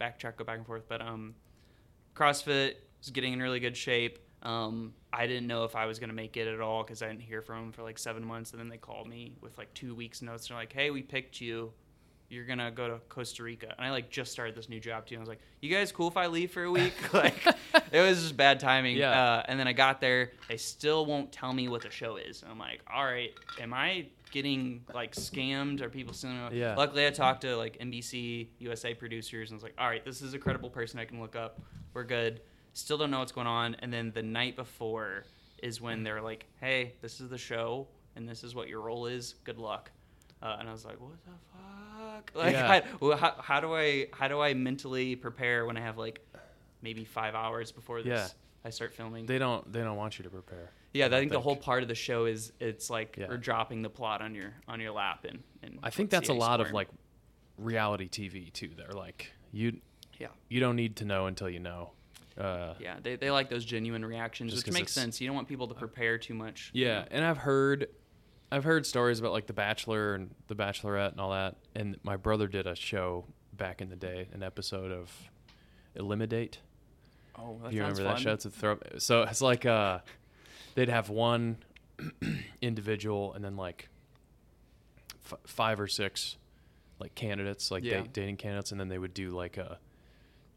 backtrack, 0.00 0.36
go 0.36 0.44
back 0.44 0.58
and 0.58 0.66
forth, 0.66 0.84
but 0.88 1.00
um, 1.02 1.34
CrossFit 2.14 2.74
was 3.00 3.10
getting 3.10 3.32
in 3.32 3.40
really 3.42 3.60
good 3.60 3.76
shape. 3.76 4.18
Um, 4.42 4.92
I 5.12 5.26
didn't 5.26 5.46
know 5.46 5.64
if 5.64 5.74
I 5.74 5.86
was 5.86 5.98
gonna 5.98 6.12
make 6.12 6.36
it 6.36 6.46
at 6.46 6.60
all 6.60 6.82
because 6.84 7.02
I 7.02 7.08
didn't 7.08 7.22
hear 7.22 7.42
from 7.42 7.62
them 7.64 7.72
for 7.72 7.82
like 7.82 7.98
seven 7.98 8.24
months, 8.24 8.52
and 8.52 8.60
then 8.60 8.68
they 8.68 8.76
called 8.76 9.08
me 9.08 9.32
with 9.40 9.56
like 9.58 9.72
two 9.74 9.94
weeks 9.94 10.22
notes. 10.22 10.44
And 10.48 10.54
they're 10.54 10.62
like, 10.62 10.72
"Hey, 10.72 10.90
we 10.90 11.02
picked 11.02 11.40
you. 11.40 11.72
You're 12.28 12.44
gonna 12.44 12.70
go 12.70 12.88
to 12.88 12.98
Costa 13.08 13.42
Rica." 13.42 13.74
And 13.76 13.86
I 13.86 13.90
like 13.90 14.10
just 14.10 14.32
started 14.32 14.54
this 14.54 14.68
new 14.68 14.80
job 14.80 15.06
too. 15.06 15.14
And 15.14 15.20
I 15.20 15.22
was 15.22 15.28
like, 15.28 15.40
"You 15.60 15.74
guys 15.74 15.92
cool 15.92 16.08
if 16.08 16.16
I 16.16 16.26
leave 16.26 16.50
for 16.50 16.64
a 16.64 16.70
week?" 16.70 16.94
like, 17.12 17.34
it 17.92 18.00
was 18.00 18.22
just 18.22 18.36
bad 18.36 18.60
timing. 18.60 18.96
Yeah. 18.96 19.10
Uh, 19.10 19.42
and 19.48 19.58
then 19.58 19.68
I 19.68 19.72
got 19.72 20.00
there. 20.00 20.32
They 20.48 20.56
still 20.56 21.06
won't 21.06 21.32
tell 21.32 21.52
me 21.52 21.68
what 21.68 21.82
the 21.82 21.90
show 21.90 22.16
is. 22.16 22.42
And 22.42 22.50
I'm 22.50 22.58
like, 22.58 22.80
all 22.92 23.04
right, 23.04 23.32
am 23.60 23.72
I 23.72 24.06
getting 24.30 24.84
like 24.92 25.14
scammed? 25.14 25.80
Are 25.80 25.88
people 25.88 26.14
still? 26.14 26.52
Yeah. 26.52 26.74
Luckily, 26.76 27.06
I 27.06 27.10
talked 27.10 27.42
to 27.42 27.56
like 27.56 27.78
NBC 27.78 28.48
USA 28.58 28.94
producers 28.94 29.50
and 29.50 29.56
was 29.56 29.62
like, 29.62 29.74
all 29.78 29.88
right, 29.88 30.04
this 30.04 30.22
is 30.22 30.34
a 30.34 30.38
credible 30.38 30.70
person 30.70 30.98
I 30.98 31.04
can 31.04 31.20
look 31.20 31.36
up. 31.36 31.60
We're 31.94 32.04
good. 32.04 32.40
Still 32.72 32.98
don't 32.98 33.10
know 33.10 33.20
what's 33.20 33.32
going 33.32 33.46
on. 33.46 33.76
And 33.76 33.92
then 33.92 34.12
the 34.14 34.22
night 34.22 34.56
before 34.56 35.24
is 35.62 35.80
when 35.80 36.02
they're 36.02 36.20
like, 36.20 36.46
hey, 36.60 36.94
this 37.00 37.20
is 37.20 37.30
the 37.30 37.38
show 37.38 37.86
and 38.16 38.28
this 38.28 38.44
is 38.44 38.54
what 38.54 38.68
your 38.68 38.80
role 38.80 39.06
is. 39.06 39.36
Good 39.44 39.58
luck. 39.58 39.90
Uh, 40.42 40.56
and 40.60 40.68
I 40.68 40.72
was 40.72 40.84
like, 40.84 41.00
what 41.00 41.12
the 41.24 41.30
fuck? 41.52 41.75
Like, 42.34 42.52
Yeah. 42.52 42.82
I- 43.02 43.16
how, 43.16 43.34
how 43.38 43.60
do 43.60 43.74
I 43.74 44.06
how 44.12 44.28
do 44.28 44.40
I 44.40 44.54
mentally 44.54 45.16
prepare 45.16 45.66
when 45.66 45.76
I 45.76 45.80
have 45.80 45.98
like 45.98 46.20
maybe 46.82 47.04
five 47.04 47.34
hours 47.34 47.72
before 47.72 48.02
this 48.02 48.06
Yeah. 48.32 48.66
I 48.66 48.70
start 48.70 48.94
filming? 48.94 49.26
They 49.26 49.38
don't 49.38 49.70
they 49.72 49.80
don't 49.80 49.96
want 49.96 50.18
you 50.18 50.22
to 50.24 50.30
prepare. 50.30 50.70
yeah, 50.92 51.06
I 51.06 51.08
don't 51.08 51.20
think, 51.20 51.32
the 51.32 51.40
whole 51.40 51.56
part 51.56 51.82
of 51.82 51.88
the 51.88 51.94
show 51.94 52.24
is 52.26 52.52
it's 52.60 52.88
like 52.90 53.16
Yeah. 53.16 53.26
we're 53.28 53.36
dropping 53.36 53.82
the 53.82 53.90
plot 53.90 54.22
on 54.22 54.34
your 54.34 54.52
on 54.68 54.80
your 54.80 54.92
lap 54.92 55.24
and, 55.28 55.42
and 55.62 55.78
I 55.82 55.90
think 55.90 56.10
that's 56.10 56.28
a 56.28 56.32
you 56.32 56.38
lot 56.38 56.60
of 56.60 56.72
like 56.72 56.88
reality 57.58 58.08
TV 58.08 58.52
too. 58.52 58.70
They're 58.76 58.92
like 58.92 59.32
you 59.52 59.80
yeah 60.18 60.28
you 60.48 60.60
don't 60.60 60.76
need 60.76 60.96
to 60.96 61.04
know 61.04 61.26
until 61.26 61.48
you 61.50 61.60
know. 61.60 61.90
Uh, 62.38 62.74
yeah 62.78 62.96
they, 63.02 63.16
they 63.16 63.30
like 63.30 63.48
those 63.48 63.64
genuine 63.64 64.04
reactions, 64.04 64.54
which 64.54 64.70
makes 64.70 64.92
sense. 64.92 65.20
You 65.22 65.26
don't 65.26 65.36
want 65.36 65.48
people 65.48 65.68
to 65.68 65.74
prepare 65.74 66.18
too 66.18 66.34
much. 66.34 66.70
you 66.74 66.84
Yeah, 66.86 67.00
know? 67.00 67.06
and 67.12 67.24
I've 67.24 67.38
heard, 67.38 67.88
I've 68.50 68.64
heard 68.64 68.86
stories 68.86 69.18
about 69.18 69.32
like 69.32 69.46
The 69.46 69.52
Bachelor 69.52 70.14
and 70.14 70.34
The 70.48 70.54
Bachelorette 70.54 71.12
and 71.12 71.20
all 71.20 71.32
that. 71.32 71.56
And 71.74 71.96
my 72.02 72.16
brother 72.16 72.46
did 72.46 72.66
a 72.66 72.74
show 72.76 73.24
back 73.52 73.80
in 73.80 73.88
the 73.88 73.96
day, 73.96 74.28
an 74.32 74.42
episode 74.42 74.92
of 74.92 75.10
Elimidate. 75.94 76.58
Oh, 77.38 77.58
that 77.62 77.70
Do 77.70 77.76
you 77.76 77.82
remember 77.82 78.04
fun. 78.04 78.14
that 78.14 78.20
show? 78.20 78.32
It's 78.32 78.44
a 78.44 78.50
throw. 78.50 78.78
So 78.98 79.22
it's 79.22 79.42
like 79.42 79.66
uh, 79.66 79.98
they'd 80.74 80.88
have 80.88 81.08
one 81.10 81.58
individual 82.62 83.32
and 83.34 83.44
then 83.44 83.56
like 83.56 83.88
f- 85.24 85.38
five 85.46 85.80
or 85.80 85.86
six 85.86 86.36
like 86.98 87.14
candidates, 87.14 87.70
like 87.70 87.84
Yeah. 87.84 88.00
da- 88.02 88.08
dating 88.12 88.36
candidates, 88.36 88.70
and 88.70 88.80
then 88.80 88.88
they 88.88 88.98
would 88.98 89.12
do 89.12 89.30
like 89.30 89.58
a, 89.58 89.78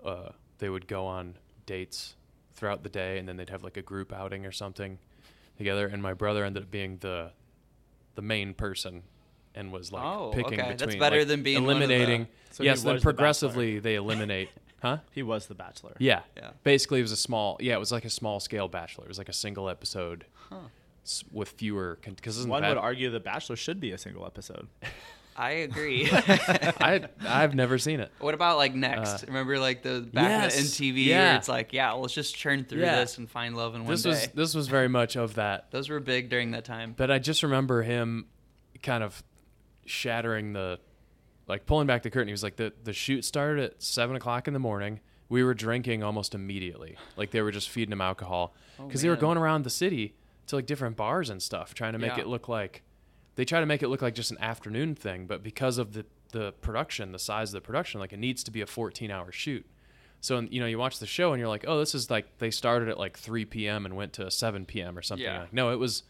uh, 0.05 0.29
they 0.59 0.69
would 0.69 0.87
go 0.87 1.05
on 1.05 1.35
dates 1.65 2.15
throughout 2.55 2.83
the 2.83 2.89
day, 2.89 3.17
and 3.17 3.27
then 3.27 3.35
they'd 3.35 3.49
have 3.49 3.63
like 3.63 3.77
a 3.77 3.81
group 3.81 4.13
outing 4.13 4.45
or 4.45 4.51
something 4.51 4.99
together. 5.57 5.87
And 5.87 6.01
my 6.01 6.13
brother 6.13 6.45
ended 6.45 6.63
up 6.63 6.71
being 6.71 6.97
the, 6.99 7.31
the 8.19 8.25
main 8.27 8.53
person, 8.53 9.03
and 9.55 9.71
was 9.71 9.93
like 9.93 10.03
Oh, 10.03 10.31
picking 10.33 10.59
okay. 10.59 10.73
between 10.73 10.77
That's 10.77 10.95
better 10.97 11.19
like, 11.19 11.27
than 11.29 11.41
being 11.41 11.63
one 11.63 11.81
of 11.81 11.87
the- 11.87 11.95
eliminating. 11.95 12.27
So 12.51 12.63
yes, 12.63 12.81
then 12.83 12.93
was 12.95 13.01
the 13.01 13.05
progressively 13.05 13.79
they 13.79 13.95
eliminate. 13.95 14.49
Huh? 14.81 14.99
He 15.11 15.23
was 15.23 15.47
the 15.47 15.55
Bachelor. 15.55 15.93
Yeah. 15.99 16.21
Yeah. 16.37 16.51
Basically, 16.63 16.99
it 16.99 17.01
was 17.01 17.11
a 17.11 17.17
small. 17.17 17.57
Yeah, 17.59 17.73
it 17.75 17.79
was 17.79 17.91
like 17.91 18.05
a 18.05 18.09
small 18.09 18.39
scale 18.39 18.69
Bachelor. 18.69 19.03
It 19.03 19.09
was 19.09 19.17
like 19.17 19.27
a 19.27 19.33
single 19.33 19.67
episode 19.69 20.23
s- 21.03 21.25
with 21.33 21.49
fewer. 21.49 21.97
Because 22.01 22.47
One 22.47 22.63
would 22.63 22.77
argue 22.77 23.09
the 23.09 23.19
Bachelor 23.19 23.57
should 23.57 23.81
be 23.81 23.91
a 23.91 23.97
single 23.97 24.25
episode. 24.25 24.67
I 25.35 25.51
agree. 25.51 26.09
I 26.11 27.07
I've 27.25 27.55
never 27.55 27.77
seen 27.77 27.99
it. 28.01 28.11
what 28.19 28.33
about 28.33 28.57
like 28.57 28.75
next? 28.75 29.23
Uh, 29.23 29.27
Remember 29.27 29.57
like 29.57 29.83
the 29.83 30.01
back 30.01 30.51
yes, 30.51 30.59
in 30.59 30.65
MTV 30.65 31.05
yeah. 31.05 31.27
where 31.29 31.35
it's 31.37 31.47
like, 31.47 31.71
yeah, 31.71 31.91
let's 31.93 32.13
just 32.13 32.35
churn 32.35 32.65
through 32.65 32.81
Yeah. 32.81 32.99
this 32.99 33.17
and 33.17 33.29
find 33.29 33.55
love 33.55 33.73
in 33.75 33.81
one 33.85 33.91
This 33.91 34.03
day. 34.03 34.09
was 34.09 34.27
this 34.33 34.53
was 34.55 34.67
very 34.67 34.89
much 34.89 35.15
of 35.15 35.35
that. 35.35 35.71
Those 35.71 35.89
were 35.89 35.99
big 36.01 36.29
during 36.29 36.51
that 36.51 36.65
time. 36.65 36.93
But 36.97 37.09
I 37.09 37.19
just 37.19 37.41
remember 37.43 37.83
him 37.83 38.25
kind 38.83 39.03
of 39.03 39.23
shattering 39.85 40.53
the, 40.53 40.79
like 41.47 41.65
pulling 41.65 41.87
back 41.87 42.03
the 42.03 42.09
curtain. 42.09 42.27
He 42.27 42.33
was 42.33 42.43
like, 42.43 42.57
the 42.57 42.73
the 42.83 42.93
shoot 42.93 43.23
started 43.25 43.63
at 43.63 43.81
seven 43.81 44.15
o'clock 44.15 44.47
in 44.47 44.53
the 44.53 44.59
morning. 44.59 44.99
We 45.29 45.43
were 45.43 45.53
drinking 45.53 46.03
almost 46.03 46.33
immediately. 46.35 46.97
Like 47.15 47.31
they 47.31 47.41
were 47.41 47.51
just 47.51 47.69
feeding 47.69 47.91
him 47.93 48.01
alcohol 48.01 48.55
Oh, 48.79 48.85
because 48.87 49.01
they 49.01 49.09
were 49.09 49.15
going 49.15 49.37
around 49.37 49.63
the 49.63 49.69
city 49.69 50.15
to 50.47 50.55
like 50.55 50.65
different 50.65 50.97
bars 50.97 51.29
and 51.29 51.41
stuff, 51.41 51.73
trying 51.73 51.93
to 51.93 51.99
make 51.99 52.17
Yeah. 52.17 52.21
it 52.23 52.27
look 52.27 52.47
like 52.49 52.81
they 53.39 53.45
try 53.45 53.61
to 53.61 53.65
make 53.65 53.81
it 53.81 53.87
look 53.87 54.01
like 54.01 54.15
just 54.15 54.31
an 54.31 54.37
afternoon 54.41 54.95
thing. 54.95 55.25
But 55.25 55.43
because 55.43 55.77
of 55.77 55.93
the 55.93 56.05
the 56.33 56.51
production, 56.59 57.13
the 57.13 57.19
size 57.19 57.51
of 57.51 57.53
the 57.53 57.65
production, 57.65 58.01
like 58.01 58.11
it 58.11 58.19
needs 58.19 58.43
to 58.43 58.51
be 58.51 58.59
a 58.59 58.65
14 58.65 59.09
hour 59.09 59.31
shoot. 59.31 59.65
So 60.19 60.41
you 60.41 60.59
know, 60.59 60.65
you 60.65 60.77
watch 60.77 60.99
the 60.99 61.05
show 61.05 61.31
and 61.31 61.39
you're 61.39 61.47
like, 61.47 61.63
oh, 61.65 61.79
this 61.79 61.95
is 61.95 62.11
like 62.11 62.39
they 62.39 62.51
started 62.51 62.89
at 62.89 62.99
like 62.99 63.17
3 63.17 63.45
p.m. 63.45 63.85
and 63.85 63.95
went 63.95 64.11
to 64.13 64.29
7 64.29 64.65
p.m. 64.65 64.97
or 64.97 65.01
something. 65.01 65.23
Yeah. 65.23 65.43
Like, 65.43 65.53
no, 65.53 65.71
it 65.71 65.77
was 65.77 66.03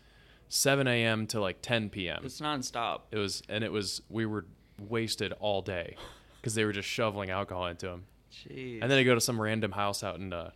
7 0.48 0.88
a.m. 0.88 1.28
to 1.28 1.40
like 1.40 1.62
10 1.62 1.92
p.m. 1.92 2.22
It's 2.24 2.42
nonstop. 2.42 3.02
It 3.12 3.20
was, 3.20 3.44
and 3.48 3.64
it 3.64 3.72
was 3.72 4.02
we 4.10 4.26
were 4.26 4.48
wasted 4.80 5.32
all 5.34 5.62
day 5.62 5.98
because 6.42 6.56
they 6.56 6.66
were 6.66 6.74
just 6.74 6.90
shoveling 6.90 7.30
alcohol 7.30 7.68
into 7.68 7.86
them. 7.86 8.06
Jeez. 8.34 8.80
And 8.82 8.90
then 8.90 8.98
I 8.98 9.04
go 9.04 9.14
to 9.14 9.22
some 9.22 9.40
random 9.40 9.74
house 9.74 10.04
out 10.04 10.16
in 10.16 10.34
uh, 10.34 10.50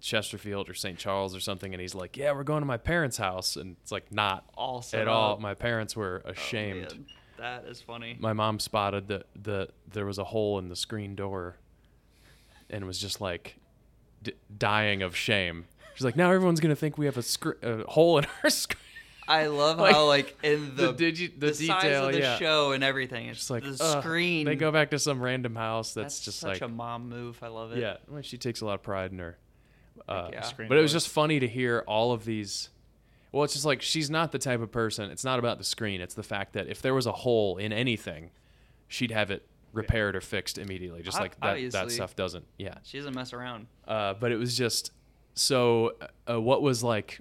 Chesterfield 0.00 0.68
or 0.70 0.74
St. 0.74 0.98
Charles 0.98 1.34
or 1.34 1.40
something, 1.40 1.74
and 1.74 1.80
he's 1.80 1.94
like, 1.94 2.16
"Yeah, 2.16 2.32
we're 2.32 2.44
going 2.44 2.60
to 2.62 2.66
my 2.66 2.76
parents' 2.76 3.16
house," 3.16 3.56
and 3.56 3.76
it's 3.82 3.90
like 3.92 4.12
not 4.12 4.44
all 4.56 4.80
set 4.82 5.02
at 5.02 5.08
oh. 5.08 5.12
all. 5.12 5.36
My 5.38 5.54
parents 5.54 5.96
were 5.96 6.22
Oh, 6.24 6.30
ashamed. 6.30 6.80
man. 6.92 7.06
That 7.38 7.64
is 7.66 7.80
funny. 7.80 8.16
my 8.18 8.32
mom 8.32 8.58
spotted 8.58 9.08
that 9.08 9.26
the 9.40 9.68
there 9.90 10.06
was 10.06 10.18
a 10.18 10.24
hole 10.24 10.58
in 10.58 10.68
the 10.68 10.76
screen 10.76 11.14
door, 11.14 11.56
and 12.70 12.84
was 12.86 12.98
just 12.98 13.20
like 13.20 13.56
d- 14.22 14.32
dying 14.56 15.02
of 15.02 15.14
shame. 15.16 15.66
She's 15.94 16.04
like, 16.04 16.16
"Now 16.16 16.30
everyone's 16.32 16.60
gonna 16.60 16.76
think 16.76 16.98
we 16.98 17.06
have 17.06 17.16
a, 17.16 17.22
a 17.62 17.84
hole 17.90 18.18
in 18.18 18.26
our 18.44 18.50
screen." 18.50 18.78
I 19.30 19.46
love 19.48 19.78
Like, 19.78 19.94
how 19.94 20.06
like 20.06 20.38
in 20.42 20.74
the 20.74 20.90
the 20.92 21.12
digi- 21.12 21.38
the 21.38 21.48
size 21.52 21.58
detail, 21.82 22.06
of 22.06 22.12
the 22.12 22.18
yeah. 22.20 22.38
show 22.38 22.72
and 22.72 22.82
everything. 22.82 23.26
It's 23.26 23.38
Just 23.40 23.50
like 23.50 23.62
the 23.62 23.76
ugh. 23.78 24.02
screen. 24.02 24.46
They 24.46 24.56
go 24.56 24.72
back 24.72 24.90
to 24.92 24.98
some 24.98 25.20
random 25.20 25.54
house 25.54 25.92
that's, 25.92 26.14
That's 26.16 26.24
just 26.24 26.38
such 26.40 26.60
like 26.60 26.62
a 26.62 26.68
mom 26.68 27.10
move. 27.10 27.38
I 27.42 27.48
love 27.48 27.72
it. 27.72 27.78
Yeah, 27.78 27.98
well, 28.08 28.22
she 28.22 28.38
takes 28.38 28.62
a 28.62 28.64
lot 28.66 28.74
of 28.74 28.82
pride 28.82 29.12
in 29.12 29.18
her. 29.18 29.36
Uh, 30.08 30.28
yeah. 30.32 30.42
Screen 30.42 30.68
but 30.68 30.78
it 30.78 30.82
was 30.82 30.92
just 30.92 31.08
funny 31.08 31.40
to 31.40 31.48
hear 31.48 31.84
all 31.86 32.12
of 32.12 32.24
these. 32.24 32.70
Well, 33.32 33.44
it's 33.44 33.52
just 33.52 33.64
like 33.66 33.82
she's 33.82 34.08
not 34.10 34.32
the 34.32 34.38
type 34.38 34.60
of 34.60 34.70
person. 34.72 35.10
It's 35.10 35.24
not 35.24 35.38
about 35.38 35.58
the 35.58 35.64
screen. 35.64 36.00
It's 36.00 36.14
the 36.14 36.22
fact 36.22 36.54
that 36.54 36.68
if 36.68 36.80
there 36.82 36.94
was 36.94 37.06
a 37.06 37.12
hole 37.12 37.58
in 37.58 37.72
anything, 37.72 38.30
she'd 38.86 39.10
have 39.10 39.30
it 39.30 39.46
repaired 39.72 40.16
or 40.16 40.20
fixed 40.22 40.56
immediately. 40.58 41.02
Just 41.02 41.16
Ob- 41.18 41.22
like 41.22 41.40
that. 41.40 41.72
That 41.72 41.90
stuff 41.90 42.16
doesn't. 42.16 42.46
Yeah. 42.58 42.74
She 42.84 42.96
doesn't 42.98 43.14
mess 43.14 43.32
around. 43.34 43.66
Uh, 43.86 44.14
but 44.14 44.32
it 44.32 44.36
was 44.36 44.56
just 44.56 44.92
so. 45.34 45.92
Uh, 46.28 46.40
what 46.40 46.62
was 46.62 46.82
like? 46.82 47.20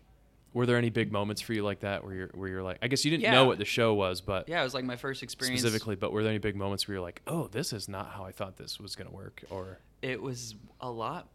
Were 0.54 0.66
there 0.66 0.78
any 0.78 0.90
big 0.90 1.12
moments 1.12 1.42
for 1.42 1.54
you 1.54 1.62
like 1.64 1.82
that 1.82 2.04
where 2.04 2.16
you're 2.16 2.30
where 2.34 2.48
you're 2.50 2.64
like? 2.64 2.78
I 2.82 2.88
guess 2.88 3.04
you 3.06 3.12
didn't 3.12 3.24
Yeah. 3.24 3.34
know 3.34 3.46
what 3.46 3.58
the 3.60 3.66
show 3.66 3.94
was, 3.94 4.22
but 4.22 4.48
Yeah, 4.50 4.62
it 4.62 4.64
was 4.64 4.74
like 4.74 4.86
my 4.86 4.96
first 4.96 5.22
experience. 5.22 5.60
specifically. 5.62 5.96
But 5.96 6.12
were 6.14 6.24
there 6.24 6.30
any 6.32 6.40
big 6.40 6.56
moments 6.56 6.88
where 6.88 6.96
you're 6.96 7.04
like, 7.04 7.22
oh, 7.28 7.48
this 7.52 7.74
is 7.74 7.88
not 7.90 8.12
how 8.12 8.24
I 8.24 8.32
thought 8.32 8.56
this 8.58 8.80
was 8.80 8.96
gonna 8.96 9.12
work, 9.12 9.44
or 9.52 9.80
It 10.02 10.22
was 10.22 10.56
a 10.80 10.90
lot 10.90 11.28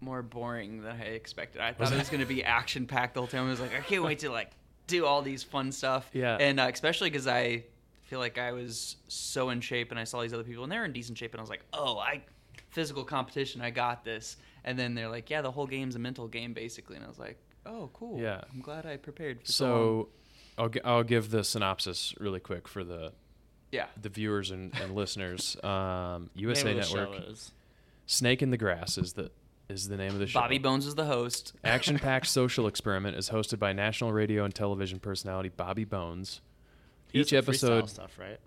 more 0.00 0.22
boring 0.22 0.82
than 0.82 0.96
I 1.00 1.04
expected. 1.04 1.60
I 1.60 1.72
thought 1.72 1.92
it 1.92 1.94
it? 1.94 1.98
was 1.98 2.08
going 2.08 2.20
to 2.20 2.26
be 2.26 2.42
action 2.44 2.86
packed 2.86 3.14
the 3.14 3.20
whole 3.20 3.28
time. 3.28 3.46
I 3.46 3.50
was 3.50 3.60
like, 3.60 3.74
I 3.74 3.80
can't 3.80 4.02
wait 4.02 4.20
to 4.20 4.30
like 4.30 4.50
do 4.86 5.06
all 5.06 5.22
these 5.22 5.42
fun 5.42 5.72
stuff. 5.72 6.10
Yeah. 6.12 6.36
And 6.40 6.58
uh, 6.58 6.68
especially 6.72 7.10
because 7.10 7.26
I 7.26 7.64
feel 8.02 8.18
like 8.18 8.38
I 8.38 8.52
was 8.52 8.96
so 9.08 9.50
in 9.50 9.60
shape, 9.60 9.90
and 9.90 10.00
I 10.00 10.04
saw 10.04 10.22
these 10.22 10.34
other 10.34 10.42
people, 10.42 10.64
and 10.64 10.72
they're 10.72 10.84
in 10.84 10.92
decent 10.92 11.16
shape, 11.18 11.32
and 11.32 11.38
I 11.40 11.42
was 11.42 11.50
like, 11.50 11.64
oh, 11.72 11.98
I 11.98 12.22
physical 12.70 13.04
competition, 13.04 13.60
I 13.60 13.70
got 13.70 14.04
this. 14.04 14.36
And 14.64 14.78
then 14.78 14.94
they're 14.94 15.08
like, 15.08 15.30
yeah, 15.30 15.42
the 15.42 15.50
whole 15.50 15.66
game's 15.66 15.96
a 15.96 15.98
mental 15.98 16.28
game 16.28 16.52
basically, 16.52 16.96
and 16.96 17.04
I 17.04 17.08
was 17.08 17.18
like, 17.18 17.38
oh, 17.66 17.90
cool. 17.92 18.18
Yeah. 18.20 18.40
I'm 18.52 18.60
glad 18.60 18.86
I 18.86 18.96
prepared 18.96 19.40
for 19.40 19.46
so. 19.46 19.64
so? 19.64 20.08
I'll 20.58 20.68
gi- 20.68 20.82
I'll 20.84 21.04
give 21.04 21.30
the 21.30 21.42
synopsis 21.44 22.14
really 22.18 22.40
quick 22.40 22.68
for 22.68 22.84
the 22.84 23.12
Yeah. 23.72 23.86
the 24.00 24.08
viewers 24.08 24.50
and, 24.50 24.74
and 24.80 24.94
listeners. 24.94 25.56
Um, 25.64 26.30
USA 26.34 26.64
Name 26.64 26.80
of 26.80 26.88
the 26.90 26.96
Network. 26.96 27.36
Snake 28.06 28.42
in 28.42 28.50
the 28.50 28.56
Grass 28.56 28.98
is 28.98 29.12
the 29.14 29.30
is 29.70 29.88
the 29.88 29.96
name 29.96 30.12
of 30.12 30.18
the 30.18 30.26
show. 30.26 30.40
Bobby 30.40 30.58
Bones 30.58 30.86
is 30.86 30.94
the 30.94 31.04
host. 31.04 31.52
Action 31.64 31.98
packed 31.98 32.26
social 32.26 32.66
experiment 32.66 33.16
is 33.16 33.30
hosted 33.30 33.58
by 33.58 33.72
national 33.72 34.12
radio 34.12 34.44
and 34.44 34.54
television 34.54 34.98
personality 34.98 35.48
Bobby 35.48 35.84
Bones. 35.84 36.40
he 37.12 37.18
does 37.18 37.26
Each 37.26 37.30
the 37.30 37.36
freestyle 37.52 37.78
episode, 37.78 37.90
stuff, 37.90 38.18
right? 38.18 38.38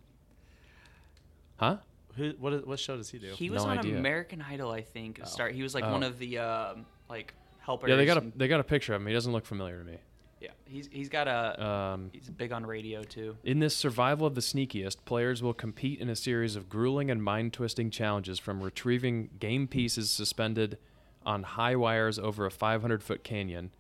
huh? 1.58 1.78
Who? 2.16 2.32
What? 2.40 2.54
is- 2.54 2.66
What 2.66 2.80
show 2.80 2.98
does 2.98 3.10
he 3.10 3.18
do? 3.20 3.32
He 3.36 3.50
was 3.50 3.64
No 3.64 3.72
on 3.72 3.80
idea. 3.80 3.98
American 3.98 4.42
Idol, 4.42 4.72
I 4.72 4.82
think. 4.82 5.20
Oh. 5.24 5.26
Start. 5.26 5.54
He 5.54 5.64
was 5.64 5.74
like 5.74 5.84
Oh. 5.84 5.92
one 5.92 6.04
of 6.04 6.20
the 6.20 6.38
um, 6.40 6.86
like 7.10 7.34
helpers. 7.60 7.90
Yeah, 7.90 7.96
they 7.96 8.06
got 8.06 8.18
a 8.18 8.32
they 8.36 8.48
got 8.48 8.60
a 8.60 8.64
picture 8.64 8.94
of 8.94 9.02
him. 9.02 9.08
He 9.08 9.14
doesn't 9.14 9.32
look 9.32 9.46
familiar 9.46 9.80
to 9.80 9.84
me. 9.84 9.98
yeah. 10.40 10.50
He's 10.66 10.88
he's 10.92 11.10
got 11.10 11.28
a. 11.28 11.64
Um, 11.66 12.10
he's 12.14 12.30
big 12.30 12.52
on 12.52 12.66
radio 12.66 13.04
too. 13.04 13.36
in 13.44 13.60
this 13.60 13.76
survival 13.76 14.28
of 14.28 14.36
the 14.36 14.42
sneakiest, 14.42 14.98
players 15.06 15.42
will 15.42 15.54
compete 15.54 16.00
in 16.00 16.10
a 16.10 16.16
series 16.16 16.56
of 16.56 16.70
grueling 16.70 17.10
and 17.10 17.24
mind 17.24 17.54
twisting 17.54 17.90
challenges 17.90 18.38
from 18.40 18.62
retrieving 18.62 19.30
game 19.40 19.68
pieces 19.68 20.12
suspended 20.12 20.78
on 21.26 21.44
high 21.44 21.76
wires 21.76 22.20
over 22.20 22.46
a 22.46 22.52
500 22.52 23.04
foot 23.04 23.24
canyon 23.24 23.72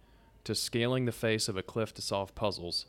to 0.43 0.55
scaling 0.55 1.05
the 1.05 1.11
face 1.11 1.47
of 1.47 1.57
a 1.57 1.63
cliff 1.63 1.93
to 1.93 2.01
solve 2.01 2.35
puzzles. 2.35 2.85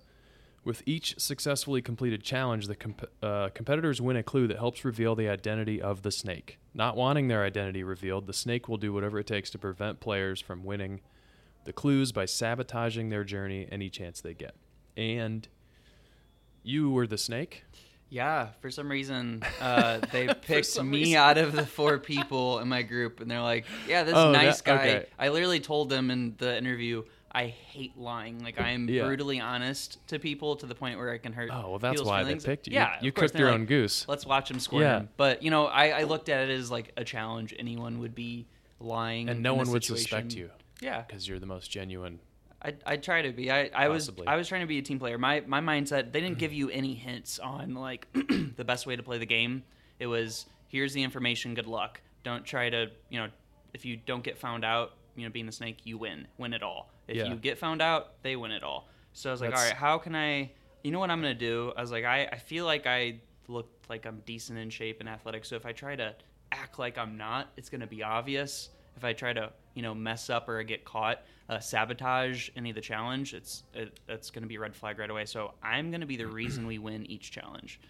With 0.64 0.82
each 0.86 1.18
successfully 1.18 1.82
completed 1.82 2.22
challenge, 2.22 2.66
the 2.68 2.74
comp- 2.74 3.10
uh, 3.22 3.50
competitors 3.54 4.00
win 4.00 4.16
a 4.16 4.22
clue 4.22 4.46
that 4.46 4.56
helps 4.56 4.84
reveal 4.84 5.14
the 5.14 5.28
identity 5.28 5.80
of 5.80 6.02
the 6.02 6.10
snake. 6.10 6.58
Not 6.72 6.96
wanting 6.96 7.28
their 7.28 7.44
identity 7.44 7.84
revealed, 7.84 8.26
the 8.26 8.32
snake 8.32 8.66
will 8.66 8.78
do 8.78 8.92
whatever 8.92 9.18
it 9.18 9.26
takes 9.26 9.50
to 9.50 9.58
prevent 9.58 10.00
players 10.00 10.40
from 10.40 10.64
winning 10.64 11.00
the 11.64 11.72
clues 11.72 12.12
by 12.12 12.24
sabotaging 12.24 13.10
their 13.10 13.24
journey 13.24 13.68
any 13.70 13.90
chance 13.90 14.20
they 14.20 14.34
get. 14.34 14.54
And 14.96 15.46
you 16.62 16.90
were 16.90 17.06
the 17.06 17.18
snake? 17.18 17.64
Yeah, 18.14 18.50
for 18.60 18.70
some 18.70 18.88
reason, 18.88 19.42
uh, 19.60 19.98
they 20.12 20.28
picked 20.28 20.80
me 20.80 20.98
reason. 20.98 21.16
out 21.16 21.36
of 21.36 21.52
the 21.52 21.66
four 21.66 21.98
people 21.98 22.60
in 22.60 22.68
my 22.68 22.82
group, 22.82 23.18
and 23.20 23.28
they're 23.28 23.40
like, 23.42 23.64
"Yeah, 23.88 24.04
this 24.04 24.14
Oh, 24.14 24.30
nice 24.30 24.60
that- 24.60 24.64
guy." 24.64 24.88
okay. 24.88 25.06
I 25.18 25.30
literally 25.30 25.58
told 25.58 25.90
them 25.90 26.12
in 26.12 26.36
the 26.38 26.56
interview, 26.56 27.02
"I 27.32 27.46
hate 27.48 27.98
lying. 27.98 28.38
Like 28.44 28.60
I 28.60 28.70
am 28.70 28.88
Yeah. 28.88 29.04
brutally 29.06 29.40
honest 29.40 29.98
to 30.08 30.20
people 30.20 30.54
to 30.56 30.66
the 30.66 30.76
point 30.76 30.96
where 30.98 31.10
I 31.12 31.18
can 31.18 31.32
hurt." 31.32 31.50
Oh, 31.52 31.70
well, 31.70 31.78
that's 31.80 32.00
why 32.02 32.22
feelings. 32.22 32.44
they 32.44 32.52
picked 32.52 32.68
you. 32.68 32.74
Yeah, 32.74 32.98
you 33.02 33.10
course. 33.10 33.32
cooked 33.32 33.40
your 33.40 33.50
like, 33.50 33.58
own 33.60 33.66
goose. 33.66 34.06
Let's 34.06 34.24
watch 34.24 34.48
him 34.48 34.60
squirm. 34.60 34.82
Yeah. 34.82 35.02
But 35.16 35.42
you 35.42 35.50
know, 35.50 35.66
I, 35.66 35.88
I 35.88 36.02
looked 36.04 36.28
at 36.28 36.48
it 36.48 36.52
as 36.56 36.70
like 36.70 36.92
a 36.96 37.02
challenge. 37.02 37.52
Anyone 37.58 37.98
would 37.98 38.14
be 38.14 38.46
lying, 38.78 39.28
And 39.28 39.42
no 39.42 39.54
one 39.54 39.68
would 39.70 39.82
situation. 39.82 40.02
suspect 40.30 40.34
you 40.34 40.50
Yeah, 40.80 41.02
because 41.02 41.26
you're 41.26 41.40
the 41.40 41.46
most 41.46 41.68
genuine. 41.68 42.20
I 42.64 42.74
I 42.86 42.96
try 42.96 43.22
to 43.22 43.32
be. 43.32 43.50
I, 43.50 43.70
I 43.74 43.88
was 43.88 44.10
I 44.26 44.36
was 44.36 44.48
trying 44.48 44.62
to 44.62 44.66
be 44.66 44.78
a 44.78 44.82
team 44.82 44.98
player. 44.98 45.18
My 45.18 45.42
my 45.46 45.60
mindset. 45.60 46.12
They 46.12 46.20
didn't 46.20 46.38
give 46.38 46.52
you 46.52 46.70
any 46.70 46.94
hints 46.94 47.38
on 47.38 47.74
like 47.74 48.08
the 48.56 48.64
best 48.64 48.86
way 48.86 48.96
to 48.96 49.02
play 49.02 49.18
the 49.18 49.26
game. 49.26 49.62
It 49.98 50.06
was 50.06 50.46
here's 50.68 50.92
the 50.94 51.02
information. 51.02 51.54
Good 51.54 51.66
luck. 51.66 52.00
Don't 52.22 52.44
try 52.44 52.70
to 52.70 52.90
you 53.10 53.20
know 53.20 53.28
if 53.74 53.84
you 53.84 53.96
don't 53.96 54.24
get 54.24 54.38
found 54.38 54.64
out. 54.64 54.92
You 55.16 55.24
know, 55.24 55.30
being 55.30 55.46
the 55.46 55.52
snake, 55.52 55.78
you 55.84 55.96
win. 55.96 56.26
Win 56.38 56.52
it 56.52 56.62
all. 56.64 56.90
If 57.06 57.16
Yeah. 57.18 57.26
you 57.26 57.36
get 57.36 57.56
found 57.56 57.80
out, 57.80 58.20
they 58.22 58.34
win 58.34 58.50
it 58.50 58.64
all. 58.64 58.88
So 59.12 59.30
I 59.30 59.32
was 59.32 59.40
like, 59.40 59.50
That's- 59.50 59.62
all 59.64 59.70
right, 59.70 59.76
how 59.78 59.98
can 59.98 60.16
I? 60.16 60.50
You 60.82 60.90
know 60.90 60.98
what 60.98 61.08
I'm 61.10 61.20
gonna 61.20 61.34
do? 61.34 61.72
I 61.76 61.80
was 61.80 61.92
like, 61.92 62.04
I 62.04 62.24
I 62.32 62.36
feel 62.38 62.64
like 62.64 62.86
I 62.86 63.20
look 63.46 63.68
like 63.88 64.06
I'm 64.06 64.22
decent 64.26 64.58
in 64.58 64.70
shape 64.70 64.98
and 65.00 65.08
athletic. 65.08 65.44
So 65.44 65.54
if 65.54 65.66
I 65.66 65.72
try 65.72 65.94
to 65.96 66.14
act 66.50 66.78
like 66.78 66.98
I'm 66.98 67.16
not, 67.16 67.52
it's 67.56 67.68
gonna 67.68 67.86
be 67.86 68.02
obvious. 68.02 68.70
If 68.96 69.04
I 69.04 69.12
try 69.12 69.32
to 69.32 69.50
you 69.74 69.82
know 69.82 69.94
mess 69.94 70.30
up 70.30 70.48
or 70.48 70.62
get 70.62 70.84
caught, 70.84 71.22
uh, 71.48 71.58
sabotage 71.58 72.50
any 72.56 72.70
of 72.70 72.76
the 72.76 72.80
challenge, 72.82 73.34
it's 73.34 73.64
it, 73.74 73.98
that's 74.06 74.30
going 74.30 74.42
to 74.42 74.48
be 74.48 74.54
a 74.56 74.60
red 74.60 74.74
flag 74.74 74.98
right 74.98 75.10
away. 75.10 75.24
So 75.26 75.52
I'm 75.62 75.90
going 75.90 76.00
to 76.00 76.06
be 76.06 76.16
the 76.16 76.26
reason 76.40 76.66
we 76.66 76.78
win 76.78 77.10
each 77.10 77.30
challenge, 77.30 77.80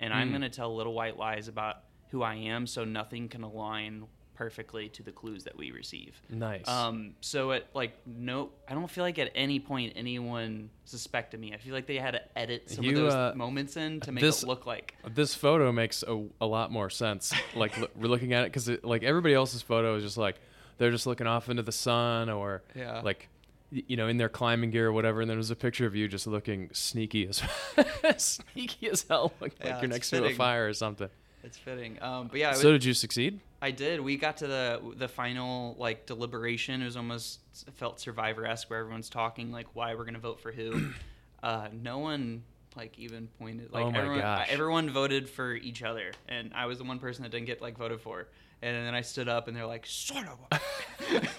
and 0.00 0.12
I'm 0.12 0.28
Hmm. 0.28 0.32
going 0.32 0.42
to 0.42 0.48
tell 0.50 0.74
little 0.74 0.94
white 0.94 1.18
lies 1.18 1.48
about 1.48 1.76
who 2.10 2.22
I 2.22 2.34
am, 2.36 2.66
so 2.66 2.84
nothing 2.84 3.28
can 3.28 3.42
align 3.42 4.06
perfectly 4.34 4.88
to 4.88 5.02
the 5.04 5.12
clues 5.12 5.44
that 5.44 5.56
we 5.56 5.70
receive. 5.70 6.20
Nice. 6.28 6.66
Um, 6.66 7.14
so 7.20 7.52
at 7.52 7.66
like 7.72 7.96
no, 8.04 8.50
I 8.68 8.74
don't 8.74 8.90
feel 8.90 9.04
like 9.04 9.18
at 9.20 9.30
any 9.36 9.60
point 9.60 9.92
anyone 9.94 10.70
suspected 10.86 11.38
me. 11.38 11.54
I 11.54 11.58
feel 11.58 11.72
like 11.72 11.86
they 11.86 11.98
had 11.98 12.12
to 12.12 12.38
edit 12.38 12.68
some 12.68 12.84
You, 12.84 12.90
of 12.90 12.96
those 12.96 13.12
uh, 13.14 13.32
moments 13.36 13.76
in 13.76 14.00
to 14.00 14.10
make 14.12 14.22
this- 14.22 14.42
it 14.42 14.46
look 14.48 14.66
like. 14.66 14.94
this 15.14 15.34
photo 15.36 15.70
makes 15.70 16.02
a, 16.02 16.24
a 16.40 16.46
lot 16.46 16.72
more 16.72 16.90
sense. 16.90 17.32
Like 17.54 17.76
we're 17.96 18.08
looking 18.08 18.32
at 18.32 18.42
it 18.44 18.52
because 18.52 18.68
like 18.82 19.04
everybody 19.04 19.34
else's 19.34 19.62
photo 19.62 19.94
is 19.96 20.02
just 20.02 20.16
like 20.16 20.40
they're 20.78 20.90
just 20.90 21.06
looking 21.06 21.26
off 21.26 21.48
into 21.48 21.62
the 21.62 21.72
sun 21.72 22.28
or 22.30 22.62
Yeah. 22.74 23.00
like 23.02 23.28
you 23.70 23.96
know 23.96 24.06
in 24.06 24.16
their 24.18 24.28
climbing 24.28 24.70
gear 24.70 24.88
or 24.88 24.92
whatever. 24.92 25.20
And 25.20 25.28
then 25.30 25.36
there's 25.36 25.50
a 25.50 25.56
picture 25.56 25.86
of 25.86 25.94
you 25.96 26.06
just 26.08 26.26
looking 26.26 26.70
sneaky 26.72 27.26
as 27.28 27.42
sneaky 28.22 28.90
as 28.90 29.04
hell, 29.08 29.32
like, 29.40 29.54
Yeah, 29.60 29.72
like 29.74 29.82
you're 29.82 29.90
next 29.90 30.10
to 30.10 30.24
a 30.24 30.34
fire 30.34 30.68
or 30.68 30.74
something. 30.74 31.08
It's 31.42 31.58
fitting. 31.58 32.02
Um, 32.02 32.28
but 32.28 32.38
yeah, 32.40 32.52
so 32.52 32.70
was- 32.70 32.80
did 32.80 32.84
you 32.84 32.94
succeed? 32.94 33.40
I 33.60 33.70
did. 33.70 34.00
We 34.00 34.16
got 34.16 34.36
to 34.38 34.46
the 34.46 34.80
the 34.96 35.08
final 35.08 35.74
like 35.78 36.06
deliberation. 36.06 36.82
It 36.82 36.84
was 36.84 36.96
almost 36.96 37.40
it 37.66 37.74
felt 37.74 37.98
Survivor 38.00 38.46
esque, 38.46 38.68
where 38.70 38.78
everyone's 38.78 39.08
talking 39.08 39.50
like 39.52 39.66
why 39.74 39.94
we're 39.94 40.04
gonna 40.04 40.18
vote 40.18 40.40
for 40.40 40.52
who. 40.52 40.90
uh, 41.42 41.68
no 41.82 41.98
one 41.98 42.42
like 42.76 42.98
even 42.98 43.28
pointed. 43.38 43.72
Like 43.72 43.84
Oh 43.86 43.90
my 43.90 43.98
everyone, 43.98 44.20
gosh. 44.20 44.48
everyone 44.50 44.90
voted 44.90 45.28
for 45.30 45.54
each 45.54 45.82
other, 45.82 46.12
and 46.28 46.52
I 46.54 46.66
was 46.66 46.78
the 46.78 46.84
one 46.84 46.98
person 46.98 47.22
that 47.22 47.30
didn't 47.30 47.46
get 47.46 47.62
like 47.62 47.76
voted 47.78 48.00
for. 48.02 48.28
And 48.64 48.86
then 48.86 48.94
I 48.94 49.02
stood 49.02 49.28
up, 49.28 49.46
and 49.46 49.54
they're 49.56 49.66
like, 49.66 49.84
"Son 49.86 50.26
of 50.26 50.38
a!" 50.50 50.60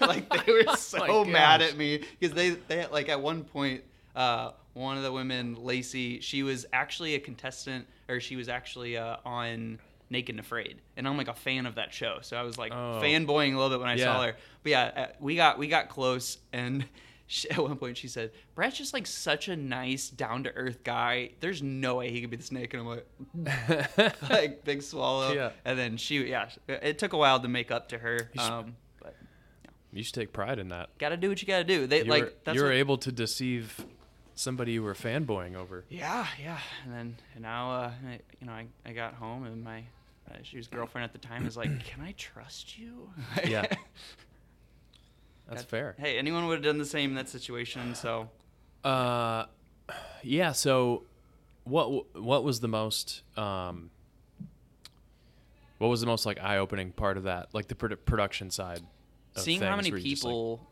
like 0.06 0.28
they 0.46 0.52
were 0.52 0.76
so 0.76 1.04
Oh 1.06 1.24
mad 1.24 1.60
at 1.60 1.76
me 1.76 2.04
because 2.20 2.34
they 2.34 2.50
they 2.50 2.86
like 2.86 3.08
at 3.08 3.20
one 3.20 3.42
point. 3.44 3.82
Uh, 4.14 4.52
one 4.74 4.96
of 4.98 5.02
the 5.02 5.12
women, 5.12 5.56
Lacey, 5.62 6.20
she 6.20 6.42
was 6.42 6.66
actually 6.72 7.14
a 7.14 7.18
contestant, 7.18 7.86
or 8.08 8.20
she 8.20 8.36
was 8.36 8.48
actually 8.48 8.96
uh, 8.96 9.16
on 9.24 9.78
Naked 10.10 10.34
and 10.34 10.40
Afraid, 10.40 10.76
and 10.96 11.08
I'm 11.08 11.16
like 11.16 11.28
a 11.28 11.34
fan 11.34 11.66
of 11.66 11.74
that 11.76 11.92
show, 11.92 12.18
so 12.22 12.36
I 12.36 12.42
was 12.42 12.56
like 12.58 12.72
Oh. 12.72 13.00
fanboying 13.02 13.54
a 13.54 13.58
little 13.58 13.70
bit 13.70 13.80
when 13.80 13.88
I 13.88 13.96
saw 13.96 14.22
her. 14.22 14.36
But 14.62 14.70
yeah, 14.70 14.84
uh, 14.96 15.06
we 15.18 15.34
got 15.36 15.58
we 15.58 15.66
got 15.68 15.88
close, 15.88 16.38
and 16.52 16.84
she, 17.26 17.50
at 17.50 17.58
one 17.58 17.76
point 17.76 17.96
she 17.96 18.08
said, 18.08 18.30
"Brad's 18.54 18.78
just 18.78 18.92
like 18.94 19.06
such 19.06 19.48
a 19.48 19.56
nice, 19.56 20.08
down 20.10 20.44
to 20.44 20.52
earth 20.54 20.84
guy. 20.84 21.30
There's 21.40 21.62
no 21.62 21.96
way 21.96 22.10
he 22.10 22.20
could 22.20 22.30
be 22.30 22.36
the 22.36 22.42
snake." 22.42 22.74
And 22.74 22.82
I'm 22.82 22.88
like, 22.88 24.28
like 24.30 24.64
big 24.64 24.82
swallow. 24.82 25.32
Yeah. 25.32 25.50
And 25.64 25.78
then 25.78 25.96
she, 25.96 26.28
yeah, 26.28 26.48
it 26.68 26.98
took 26.98 27.12
a 27.12 27.16
while 27.16 27.40
to 27.40 27.48
make 27.48 27.70
up 27.70 27.88
to 27.90 27.98
her. 27.98 28.30
You 28.34 28.40
should- 28.42 28.52
Um, 28.52 28.76
but 29.02 29.14
You 29.92 30.02
should 30.02 30.14
take 30.14 30.32
pride 30.32 30.58
in 30.58 30.68
that. 30.68 30.90
gotta 30.98 31.16
do 31.16 31.28
what 31.28 31.40
you 31.42 31.48
gotta 31.48 31.64
do. 31.64 31.86
They 31.86 31.98
You 32.04 32.10
like 32.10 32.22
were, 32.24 32.32
that's 32.44 32.56
you 32.56 32.62
were 32.62 32.68
what- 32.68 32.76
able 32.76 32.98
to 32.98 33.12
deceive 33.12 33.84
somebody 34.34 34.72
you 34.72 34.82
were 34.82 34.94
fanboying 34.94 35.54
over. 35.56 35.84
Yeah, 35.88 36.26
yeah. 36.40 36.58
And 36.84 36.92
then 36.92 37.16
and 37.34 37.42
now, 37.42 37.70
uh, 37.72 37.90
I, 38.06 38.20
you 38.40 38.46
know, 38.46 38.52
I, 38.52 38.66
I 38.84 38.92
got 38.92 39.14
home 39.14 39.44
and 39.46 39.64
my 39.64 39.82
uh, 40.30 40.34
she 40.42 40.56
was 40.56 40.66
girlfriend 40.66 41.04
at 41.04 41.12
the 41.12 41.18
time 41.26 41.44
was 41.44 41.56
like, 41.56 41.70
"Can 41.84 42.02
I 42.02 42.12
trust 42.18 42.78
you?" 42.78 43.08
Yeah. 43.46 43.64
That's 45.48 45.62
That- 45.62 45.68
fair. 45.68 45.94
Hey, 45.98 46.18
anyone 46.18 46.46
would 46.46 46.54
have 46.54 46.64
done 46.64 46.78
the 46.78 46.84
same 46.84 47.10
in 47.10 47.16
that 47.16 47.28
situation. 47.28 47.94
So 47.94 48.28
Uh, 48.84 49.46
yeah. 50.22 50.52
So, 50.52 51.04
what 51.64 52.14
what 52.20 52.44
was 52.44 52.60
the 52.60 52.68
most 52.68 53.22
um, 53.36 53.90
what 55.78 55.88
was 55.88 56.00
the 56.00 56.06
most 56.06 56.24
like 56.26 56.40
eye 56.42 56.58
opening 56.58 56.92
part 56.92 57.16
of 57.16 57.24
that? 57.24 57.52
Like 57.52 57.68
the 57.68 57.74
produ- 57.74 57.98
production 58.04 58.50
side. 58.50 58.80
Of 59.34 59.42
seeing 59.42 59.60
how 59.60 59.76
many 59.76 59.90
just, 59.90 59.94
like, 59.94 60.02
people 60.02 60.66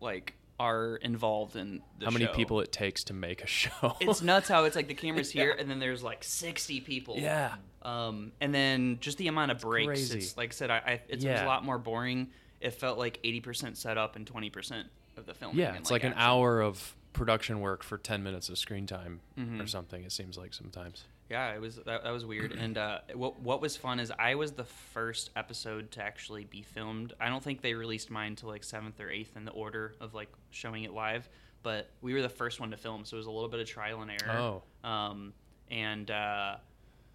like, 0.00 0.34
are 0.58 0.96
involved 0.96 1.56
in 1.56 1.80
the 1.98 2.04
how 2.04 2.10
many 2.10 2.26
show. 2.26 2.34
people 2.34 2.60
it 2.60 2.70
takes 2.70 3.04
to 3.04 3.14
make 3.14 3.42
a 3.42 3.46
show. 3.46 3.96
It's 4.00 4.20
nuts 4.32 4.48
how 4.48 4.64
it's 4.64 4.76
like 4.76 4.88
the 4.88 4.94
camera's 4.94 5.30
here 5.40 5.56
and 5.58 5.70
then 5.70 5.78
there's 5.78 6.02
like 6.02 6.22
60 6.22 6.80
people. 6.82 7.16
yeah. 7.18 7.54
Um, 7.82 8.32
and 8.42 8.54
then 8.54 8.98
just 9.00 9.16
the 9.16 9.28
amount 9.28 9.52
of 9.52 9.60
breaks. 9.60 9.86
crazy. 9.86 10.18
It's 10.18 10.36
like 10.36 10.50
I 10.50 10.52
said, 10.52 10.70
I, 10.70 10.76
I 10.76 10.92
it's, 11.08 11.24
it 11.24 11.28
was 11.30 11.40
Yeah. 11.40 11.44
a 11.44 11.48
lot 11.48 11.64
more 11.64 11.78
boring. 11.78 12.28
It 12.60 12.70
felt 12.74 12.98
like 12.98 13.20
80% 13.22 13.76
set 13.76 13.96
up 13.98 14.16
and 14.16 14.26
20% 14.26 14.84
of 15.16 15.26
the 15.26 15.34
filming. 15.34 15.58
Yeah, 15.58 15.74
it's 15.74 15.90
like, 15.90 16.04
an 16.04 16.14
hour 16.16 16.60
of 16.60 16.94
production 17.12 17.60
work 17.60 17.82
for 17.82 17.98
10 17.98 18.22
minutes 18.22 18.48
of 18.48 18.58
screen 18.58 18.86
time 18.86 19.20
or 19.36 19.42
Mhm. 19.42 19.68
something 19.68 20.04
it 20.04 20.12
seems 20.12 20.36
like 20.38 20.54
sometimes. 20.54 21.04
Yeah, 21.28 21.54
it 21.54 21.60
was 21.60 21.76
that, 21.76 22.02
that 22.04 22.10
was 22.10 22.24
weird. 22.26 22.52
And 22.52 22.76
uh, 22.76 23.00
what 23.14 23.38
what 23.40 23.60
was 23.60 23.76
fun 23.76 24.00
is 24.00 24.10
I 24.18 24.34
was 24.34 24.52
the 24.52 24.64
first 24.64 25.30
episode 25.36 25.92
to 25.92 26.02
actually 26.02 26.44
be 26.44 26.62
filmed. 26.62 27.12
I 27.20 27.28
don't 27.28 27.42
think 27.42 27.60
they 27.62 27.74
released 27.74 28.10
mine 28.10 28.34
till 28.34 28.48
like 28.48 28.64
seventh 28.64 28.98
or 29.00 29.08
eighth 29.10 29.36
in 29.36 29.44
the 29.44 29.52
order 29.52 29.94
of 30.00 30.12
like 30.12 30.28
showing 30.50 30.82
it 30.82 30.92
live, 30.92 31.28
but 31.62 31.88
we 32.00 32.14
were 32.14 32.22
the 32.22 32.28
first 32.28 32.58
one 32.58 32.72
to 32.72 32.76
film, 32.76 33.04
so 33.04 33.16
it 33.16 33.18
was 33.18 33.26
a 33.28 33.30
little 33.30 33.48
bit 33.48 33.60
of 33.60 33.68
trial 33.68 34.02
and 34.02 34.10
error. 34.10 34.62
Oh. 34.84 34.88
Um, 34.88 35.32
and 35.70 36.10
uh, 36.10 36.56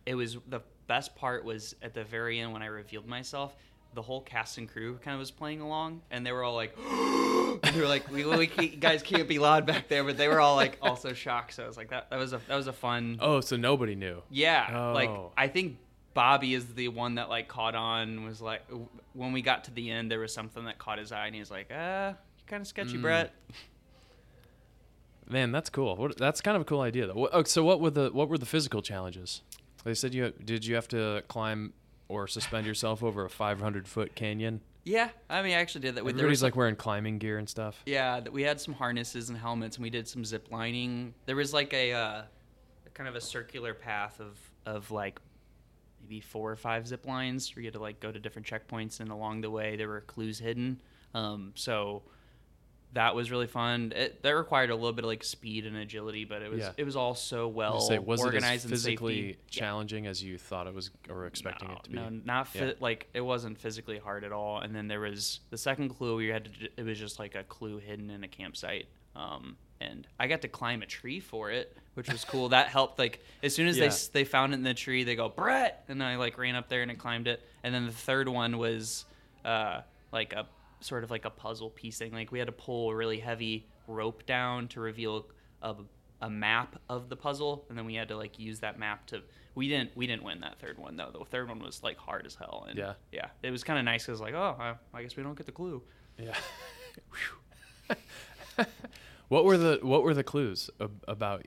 it 0.06 0.16
was 0.16 0.38
the 0.48 0.62
best 0.88 1.14
part 1.18 1.44
was 1.44 1.76
at 1.82 1.94
the 1.94 2.04
very 2.06 2.40
end 2.40 2.54
when 2.54 2.62
I 2.62 2.68
revealed 2.68 3.08
myself. 3.08 3.56
The 3.96 4.02
whole 4.04 4.22
cast 4.22 4.58
and 4.60 4.70
crew 4.70 5.00
kind 5.02 5.16
of 5.16 5.20
was 5.20 5.32
playing 5.32 5.62
along, 5.62 6.02
and 6.12 6.24
they 6.26 6.32
were 6.32 6.44
all 6.44 6.54
like, 6.56 6.76
they 7.64 7.80
were 7.80 7.88
like, 7.88 8.12
we, 8.12 8.26
we 8.26 8.46
can't- 8.46 8.80
guys 8.80 9.02
can't 9.02 9.28
be 9.28 9.40
loud 9.40 9.66
back 9.66 9.88
there, 9.88 10.04
but 10.04 10.18
they 10.18 10.28
were 10.28 10.40
all 10.40 10.56
like 10.56 10.78
also 10.82 11.14
shocked. 11.14 11.54
So 11.56 11.64
I 11.64 11.68
was 11.68 11.78
like, 11.78 11.90
that 11.90 12.10
that 12.12 12.20
was 12.20 12.34
a 12.34 12.42
that 12.48 12.56
was 12.56 12.68
a 12.68 12.74
fun. 12.74 13.18
Oh, 13.22 13.40
so 13.42 13.56
nobody 13.56 13.96
knew. 13.96 14.22
Yeah, 14.30 14.92
like 14.92 15.10
Oh. 15.10 15.32
I 15.38 15.48
think 15.48 15.78
Bobby 16.14 16.54
is 16.54 16.74
the 16.76 16.90
one 16.90 17.16
that 17.16 17.30
like 17.30 17.48
caught 17.48 17.74
on. 17.76 18.26
Was 18.26 18.42
like 18.42 18.62
when 19.14 19.32
we 19.34 19.42
got 19.42 19.64
to 19.66 19.72
the 19.72 19.90
end, 19.90 20.12
there 20.12 20.20
was 20.20 20.34
something 20.34 20.66
that 20.66 20.78
caught 20.78 21.00
his 21.00 21.12
eye, 21.12 21.26
and 21.26 21.34
he 21.34 21.40
was 21.40 21.50
like, 21.52 21.68
"Ah, 21.74 22.08
you're 22.10 22.48
kind 22.48 22.62
of 22.62 22.68
sketchy, 22.68 22.98
Mm. 22.98 23.02
Brett." 23.02 23.34
Man, 25.28 25.52
that's 25.52 25.70
cool. 25.72 25.96
What, 25.96 26.18
that's 26.18 26.40
kind 26.42 26.56
of 26.56 26.62
a 26.62 26.66
cool 26.66 26.82
idea, 26.82 27.08
though. 27.08 27.28
Oh, 27.32 27.44
so, 27.44 27.64
what 27.64 27.82
were 27.82 27.90
the 27.90 28.10
what 28.12 28.30
were 28.30 28.38
the 28.38 28.46
physical 28.46 28.82
challenges? 28.82 29.42
They 29.84 29.94
said 29.94 30.14
you 30.14 30.32
did 30.44 30.66
you 30.66 30.76
have 30.76 30.88
to 30.90 31.24
climb 31.28 31.74
or 32.08 32.28
suspend 32.28 32.68
yourself 32.68 33.04
over 33.04 33.26
a 33.26 33.30
500 33.30 33.88
foot 33.88 34.16
canyon? 34.16 34.62
Yeah, 34.84 35.10
I 35.30 35.42
mean, 35.42 35.54
I 35.54 35.62
actually 35.62 35.82
did 35.82 35.96
that. 35.96 36.06
With 36.06 36.14
Everybody's 36.14 36.38
was 36.40 36.44
like 36.44 36.56
wearing 36.56 36.76
climbing 36.76 37.18
gear 37.18 37.40
and 37.40 37.50
stuff. 37.50 37.82
Yeah, 37.88 38.20
we 38.32 38.44
had 38.44 38.62
some 38.62 38.76
harnesses 38.76 39.30
and 39.30 39.38
helmets, 39.38 39.78
and 39.78 39.84
we 39.84 39.90
did 39.90 40.08
some 40.08 40.24
zip 40.24 40.48
lining. 40.52 41.16
There 41.26 41.36
was 41.36 41.54
like 41.54 41.74
a, 41.74 41.92
uh, 41.94 42.22
kind 42.94 43.10
of 43.10 43.16
a 43.16 43.22
circular 43.22 43.74
path 43.74 44.20
of 44.20 44.40
of 44.66 44.90
like 44.90 45.20
maybe 46.02 46.22
four 46.22 46.52
or 46.52 46.56
five 46.56 46.88
zip 46.88 47.06
lines 47.06 47.56
where 47.56 47.62
you 47.62 47.68
had 47.68 47.74
to 47.74 47.80
like 47.80 48.00
go 48.00 48.12
to 48.12 48.20
different 48.20 48.48
checkpoints, 48.48 49.00
and 49.00 49.10
along 49.12 49.42
the 49.42 49.50
way 49.50 49.76
there 49.76 49.88
were 49.88 50.02
clues 50.02 50.40
hidden. 50.40 50.80
Um, 51.14 51.52
so 51.56 52.04
that 52.96 53.14
was 53.14 53.30
really 53.30 53.46
fun. 53.46 53.94
It, 53.96 54.24
that 54.24 54.32
required 54.32 54.70
a 54.72 54.76
little 54.76 54.94
bit 54.94 55.04
of 55.04 55.10
like 55.10 55.24
speed 55.24 55.66
and 55.66 55.76
agility, 55.78 56.26
but 56.26 56.42
it 56.42 56.50
was 56.50 56.62
Yeah. 56.62 56.72
it 56.78 56.84
was 56.86 56.96
all 56.96 57.14
so 57.14 57.48
well 57.48 57.82
say, 57.82 58.00
was 58.00 58.22
organized 58.22 58.66
it 58.66 58.72
as 58.74 58.84
physically 58.84 59.20
and 59.20 59.28
safety. 59.30 59.40
Yeah. 59.52 59.60
challenging 59.60 60.08
as 60.08 60.24
you 60.24 60.38
thought 60.38 60.66
it 60.66 60.74
was 60.74 60.90
or 61.10 61.28
expecting 61.28 61.68
no, 61.68 61.76
it 61.76 61.84
to 61.84 61.90
be? 61.90 61.96
No, 61.98 62.10
not 62.10 62.48
Yeah. 62.54 62.72
Like 62.80 63.08
it 63.14 63.22
wasn't 63.22 63.60
physically 63.60 64.00
hard 64.00 64.24
at 64.24 64.32
all. 64.32 64.60
And 64.60 64.74
then 64.74 64.88
there 64.88 65.02
was 65.02 65.42
the 65.50 65.58
second 65.58 65.90
clue. 65.90 66.16
We 66.16 66.28
had 66.30 66.46
to. 66.46 66.70
It 66.78 66.84
was 66.86 66.98
just 66.98 67.20
like 67.20 67.36
a 67.36 67.44
clue 67.44 67.78
hidden 67.78 68.10
in 68.10 68.24
a 68.24 68.28
campsite. 68.28 68.88
Um, 69.16 69.58
and 69.82 70.08
I 70.18 70.28
got 70.28 70.42
to 70.44 70.48
climb 70.48 70.82
a 70.82 70.86
tree 70.86 71.20
for 71.20 71.52
it, 71.52 71.76
which 71.96 72.10
was 72.10 72.24
cool. 72.24 72.50
that 72.50 72.70
helped. 72.70 72.98
Like 72.98 73.20
as 73.44 73.54
soon 73.54 73.68
as 73.68 73.76
they 73.78 73.88
Yeah. 73.88 73.96
they 74.14 74.24
found 74.24 74.54
it 74.54 74.56
in 74.58 74.64
the 74.64 74.74
tree, 74.74 75.04
they 75.04 75.16
go 75.18 75.28
Brett, 75.28 75.84
and 75.90 76.02
I 76.02 76.16
like 76.16 76.38
ran 76.38 76.56
up 76.56 76.70
there 76.70 76.82
and 76.82 76.90
I 76.90 76.96
climbed 76.96 77.28
it. 77.28 77.42
And 77.62 77.76
then 77.76 77.86
the 77.86 77.92
third 77.92 78.30
one 78.30 78.58
was 78.58 79.04
uh, 79.44 79.82
like 80.14 80.32
a 80.32 80.48
sort 80.86 81.04
of 81.04 81.12
like 81.12 81.26
a 81.26 81.30
puzzle 81.30 81.70
piece 81.70 81.98
thing. 81.98 82.12
Like 82.14 82.32
we 82.32 82.40
had 82.40 82.48
to 82.48 82.52
pull 82.52 82.92
a 82.92 82.96
really 82.96 83.20
heavy 83.20 83.68
rope 83.88 84.26
down 84.26 84.68
to 84.70 84.80
reveal 84.80 85.28
a, 85.62 85.76
a 86.22 86.30
map 86.30 86.78
of 86.90 87.10
the 87.10 87.16
puzzle, 87.16 87.66
and 87.70 87.78
then 87.78 87.86
we 87.86 87.96
had 87.96 88.08
to 88.10 88.16
like 88.18 88.40
use 88.40 88.60
that 88.60 88.78
map 88.80 89.06
to. 89.08 89.22
We 89.56 89.68
didn't 89.70 89.96
we 89.96 90.06
didn't 90.08 90.24
win 90.24 90.42
that 90.42 90.60
third 90.60 90.78
one 90.78 90.96
though. 90.98 91.12
The 91.18 91.24
third 91.26 91.48
one 91.50 91.60
was 91.60 91.82
like 91.84 91.98
hard 91.98 92.26
as 92.26 92.36
hell, 92.36 92.66
and 92.70 92.78
Yeah. 92.78 92.94
yeah, 93.12 93.28
it 93.44 93.52
was 93.52 93.64
kind 93.64 93.80
of 93.80 93.86
nice 93.86 94.06
because 94.06 94.20
like 94.22 94.34
oh 94.34 94.56
I, 94.60 94.76
I 94.94 95.02
guess 95.04 95.16
we 95.16 95.24
don't 95.24 95.36
get 95.38 95.46
the 95.46 95.52
clue. 95.52 95.82
Yeah. 96.18 96.36
what 99.28 99.46
were 99.46 99.58
the 99.58 99.80
what 99.82 100.04
were 100.04 100.14
the 100.14 100.24
clues 100.24 100.70
ab- 100.80 101.04
about? 101.08 101.46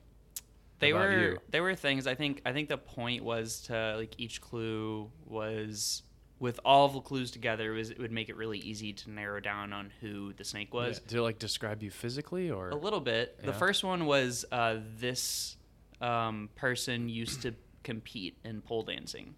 They 0.81 0.91
about 0.91 1.01
were 1.09 1.21
you? 1.21 1.39
they 1.51 1.61
were 1.61 1.75
things. 1.75 2.07
I 2.07 2.15
think 2.15 2.41
I 2.47 2.53
think 2.53 2.69
the 2.69 2.79
point 2.79 3.25
was 3.25 3.63
to 3.63 3.97
like 3.97 4.15
each 4.19 4.41
clue 4.41 5.11
was 5.27 6.03
with 6.41 6.61
all 6.65 6.87
of 6.87 6.93
the 6.93 7.01
clues 7.01 7.31
together 7.31 7.73
was 7.73 7.91
it 7.91 7.99
would 7.99 8.13
make 8.13 8.29
it 8.29 8.37
really 8.37 8.59
easy 8.59 8.93
to 8.93 9.11
narrow 9.11 9.41
down 9.41 9.73
on 9.73 9.91
who 10.01 10.33
the 10.35 10.45
snake 10.45 10.73
was. 10.73 10.99
Yeah. 10.99 11.09
Did 11.09 11.19
it 11.19 11.23
like 11.23 11.39
describe 11.39 11.83
you 11.83 11.91
physically 11.91 12.51
or? 12.51 12.69
A 12.71 12.77
little 12.77 13.01
bit. 13.01 13.43
The 13.45 13.53
first 13.53 13.83
one 13.83 14.07
was 14.07 14.45
uh, 14.53 14.77
this 14.99 15.57
um, 16.01 16.49
person 16.55 17.09
used 17.09 17.43
to 17.43 17.55
compete 17.83 18.37
in 18.45 18.61
pole 18.61 18.83
dancing, 18.83 19.35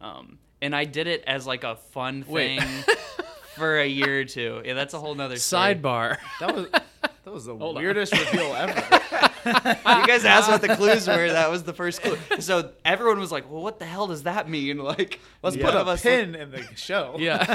um, 0.00 0.38
and 0.62 0.74
I 0.74 0.84
did 0.84 1.06
it 1.06 1.22
as 1.26 1.46
like 1.46 1.64
a 1.64 1.76
fun 1.76 2.22
thing 2.22 2.60
for 3.56 3.78
a 3.78 3.86
year 3.86 4.20
or 4.20 4.24
two. 4.24 4.62
Yeah, 4.64 4.74
that's 4.74 4.94
a 4.94 4.98
whole 4.98 5.14
nother 5.14 5.36
story. 5.36 5.74
Sidebar. 5.74 6.16
That 6.40 6.54
was 6.54 6.70
that 6.70 7.34
was 7.34 7.44
the 7.44 7.56
Hold 7.56 7.76
on. 7.76 7.82
weirdest 7.82 8.12
reveal 8.12 8.54
ever. 8.54 8.72
you 9.46 10.06
guys 10.06 10.24
asked 10.24 10.48
what 10.50 10.60
the 10.60 10.74
clues 10.76 11.06
were. 11.06 11.28
That 11.32 11.50
was 11.50 11.62
the 11.64 11.72
first 11.72 12.02
clue. 12.02 12.18
So 12.40 12.72
everyone 12.84 13.18
was 13.20 13.30
like, 13.32 13.50
"Well, 13.50 13.62
what 13.62 13.78
the 13.78 13.84
hell 13.84 14.06
does 14.06 14.22
that 14.24 14.48
mean?" 14.48 14.78
Like, 14.82 15.20
Let's 15.42 15.56
Yeah. 15.56 15.64
put 15.66 15.74
a 15.74 15.80
us- 15.80 16.02
pin 16.02 16.34
in 16.34 16.50
the 16.50 16.64
show. 16.76 17.16
yeah. 17.18 17.54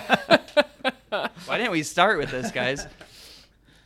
Why 1.10 1.58
didn't 1.58 1.72
we 1.72 1.84
start 1.84 2.17
with 2.17 2.32
this, 2.32 2.52
guys? 2.52 2.86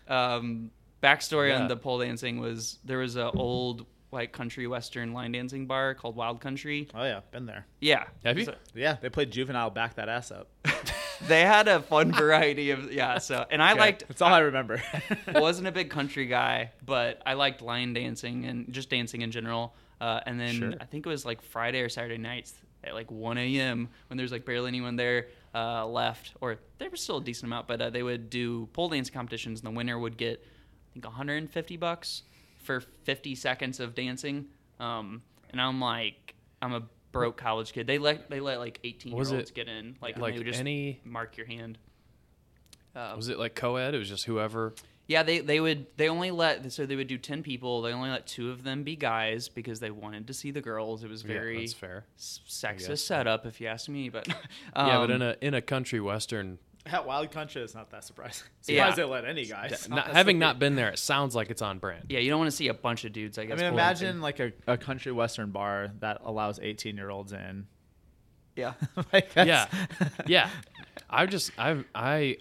Um, 0.08 0.72
backstory 1.04 1.50
Yeah. 1.50 1.62
on 1.62 1.68
the 1.68 1.76
pole 1.78 2.00
dancing 2.00 2.40
was 2.40 2.80
there 2.86 3.00
was 3.00 3.16
a 3.16 3.30
old 3.32 3.86
like 4.12 4.32
country 4.32 4.68
western 4.68 5.14
line 5.14 5.34
dancing 5.34 5.66
bar 5.68 5.94
called 5.94 6.16
Wild 6.16 6.40
Country. 6.42 6.88
Oh 6.96 7.04
yeah, 7.04 7.22
been 7.32 7.46
there. 7.46 7.66
Yeah, 7.82 8.06
Have 8.24 8.38
you? 8.38 8.46
So- 8.46 8.56
Yeah, 8.74 8.98
they 9.02 9.10
played 9.10 9.32
Juvenile. 9.32 9.70
Back 9.70 9.96
that 9.96 10.08
ass 10.10 10.32
up. 10.32 10.48
they 11.28 11.42
had 11.42 11.68
a 11.68 11.82
fun 11.82 12.12
variety 12.14 12.72
of 12.72 12.92
yeah. 12.92 13.18
So 13.18 13.46
and 13.50 13.62
I 13.62 13.72
Okay, 13.72 13.80
liked. 13.80 14.08
That's 14.08 14.22
all 14.22 14.34
I 14.34 14.40
remember. 14.40 14.82
wasn't 15.34 15.68
a 15.68 15.72
big 15.72 15.90
country 15.90 16.26
guy, 16.26 16.72
but 16.86 17.22
I 17.26 17.34
liked 17.34 17.62
line 17.62 17.94
dancing 17.94 18.46
and 18.46 18.72
just 18.74 18.90
dancing 18.90 19.22
in 19.22 19.32
general. 19.32 19.76
Uh, 20.00 20.20
and 20.26 20.40
then 20.40 20.54
Sure. 20.56 20.74
I 20.80 20.86
think 20.86 21.06
it 21.06 21.10
was 21.10 21.26
like 21.26 21.42
Friday 21.42 21.82
or 21.82 21.90
Saturday 21.90 22.18
nights 22.20 22.54
at 22.84 22.94
like 22.94 23.10
1 23.10 23.38
a.m. 23.40 23.90
when 24.08 24.18
there's 24.18 24.32
like 24.32 24.46
barely 24.46 24.68
anyone 24.68 24.96
there 24.96 25.28
uh, 25.56 25.86
left, 25.88 26.34
or 26.40 26.60
there 26.78 26.90
was 26.92 27.02
still 27.02 27.18
a 27.18 27.24
decent 27.24 27.46
amount, 27.46 27.68
but 27.68 27.82
uh, 27.82 27.90
they 27.90 28.04
would 28.04 28.30
do 28.30 28.68
pole 28.74 28.90
dance 28.90 29.10
competitions, 29.10 29.60
and 29.60 29.68
the 29.68 29.76
winner 29.76 29.98
would 29.98 30.16
get 30.16 30.40
I 30.44 30.94
think 30.94 31.04
150 31.06 31.78
bucks 31.78 32.22
for 32.68 32.82
50 32.82 33.34
seconds 33.34 33.80
of 33.80 33.96
dancing. 33.96 34.46
Um, 34.80 35.24
and 35.50 35.60
I'm 35.60 35.80
like, 35.82 36.36
I'm 36.62 36.74
a 36.74 36.84
broke 37.12 37.38
college 37.38 37.74
kid. 37.74 37.88
They 37.88 37.98
let 37.98 38.30
they 38.30 38.40
let 38.40 38.60
like 38.60 38.80
18 38.84 39.12
year 39.16 39.26
olds 39.36 39.50
get 39.52 39.68
in, 39.68 39.96
like, 40.02 40.20
like 40.20 40.36
just 40.44 40.60
any- 40.60 41.00
mark 41.04 41.38
your 41.38 41.48
hand. 41.48 41.80
Uh, 42.96 43.14
Was 43.16 43.30
it 43.30 43.40
like 43.40 43.56
co-ed? 43.56 43.94
It 43.96 43.98
was 44.00 44.10
just 44.10 44.26
whoever. 44.26 44.74
yeah, 45.08 45.22
they 45.24 45.40
they 45.40 45.60
would 45.60 45.86
they 45.98 46.10
only 46.10 46.32
let 46.32 46.72
so 46.74 46.86
they 46.86 46.96
would 46.96 47.08
do 47.08 47.18
ten 47.18 47.44
people. 47.44 47.82
They 47.84 47.94
only 47.94 48.10
let 48.10 48.26
two 48.28 48.50
of 48.52 48.64
them 48.64 48.84
be 48.84 48.96
guys 48.96 49.50
because 49.50 49.80
they 49.80 49.92
wanted 49.92 50.28
to 50.28 50.34
see 50.34 50.50
the 50.52 50.62
girls. 50.62 51.04
It 51.04 51.10
was 51.10 51.22
Yeah, 51.24 51.34
very 51.34 51.60
that's 51.60 51.74
fair. 51.74 52.06
sexist 52.18 53.06
setup, 53.06 53.46
if 53.46 53.62
you 53.62 53.68
ask 53.68 53.88
me. 53.88 54.10
But 54.10 54.28
yeah, 54.76 54.98
but 54.98 55.12
in 55.12 55.22
um, 55.22 55.28
a 55.30 55.36
in 55.46 55.54
a 55.54 55.62
country 55.62 56.00
western, 56.02 56.58
At 56.92 57.06
Wild 57.06 57.32
Country, 57.32 57.62
it's 57.62 57.76
not 57.76 57.90
that 57.92 58.04
surprising. 58.04 58.48
Yeah. 58.68 58.90
Surprised 58.92 58.98
they 58.98 59.04
let 59.06 59.26
any 59.26 59.46
guys. 59.46 59.88
not, 59.90 60.08
having 60.08 60.40
not 60.40 60.60
been 60.60 60.76
there, 60.76 60.90
it 60.90 61.00
sounds 61.00 61.36
like 61.36 61.50
it's 61.50 61.62
on 61.62 61.80
brand. 61.80 62.06
yeah, 62.10 62.20
you 62.20 62.30
don't 62.30 62.40
want 62.40 62.52
to 62.52 62.56
see 62.56 62.68
a 62.68 62.74
bunch 62.74 63.06
of 63.06 63.14
dudes. 63.14 63.38
I 63.38 63.44
I 63.44 63.46
guess. 63.46 63.58
mean, 63.60 63.70
pole 63.70 63.74
imagine 63.80 64.22
like 64.22 64.40
a, 64.40 64.52
a 64.68 64.78
country 64.78 65.12
western 65.12 65.52
bar 65.52 65.92
that 66.00 66.20
allows 66.26 66.60
18 66.60 66.98
year 66.98 67.10
olds 67.10 67.32
in. 67.34 67.68
Yeah, 68.56 68.74
like 69.14 69.30
Yeah, 69.36 69.68
that's- 69.68 70.12
yeah. 70.28 70.50
I 71.10 71.26
just 71.28 71.52
I 71.58 71.84
I 71.96 72.38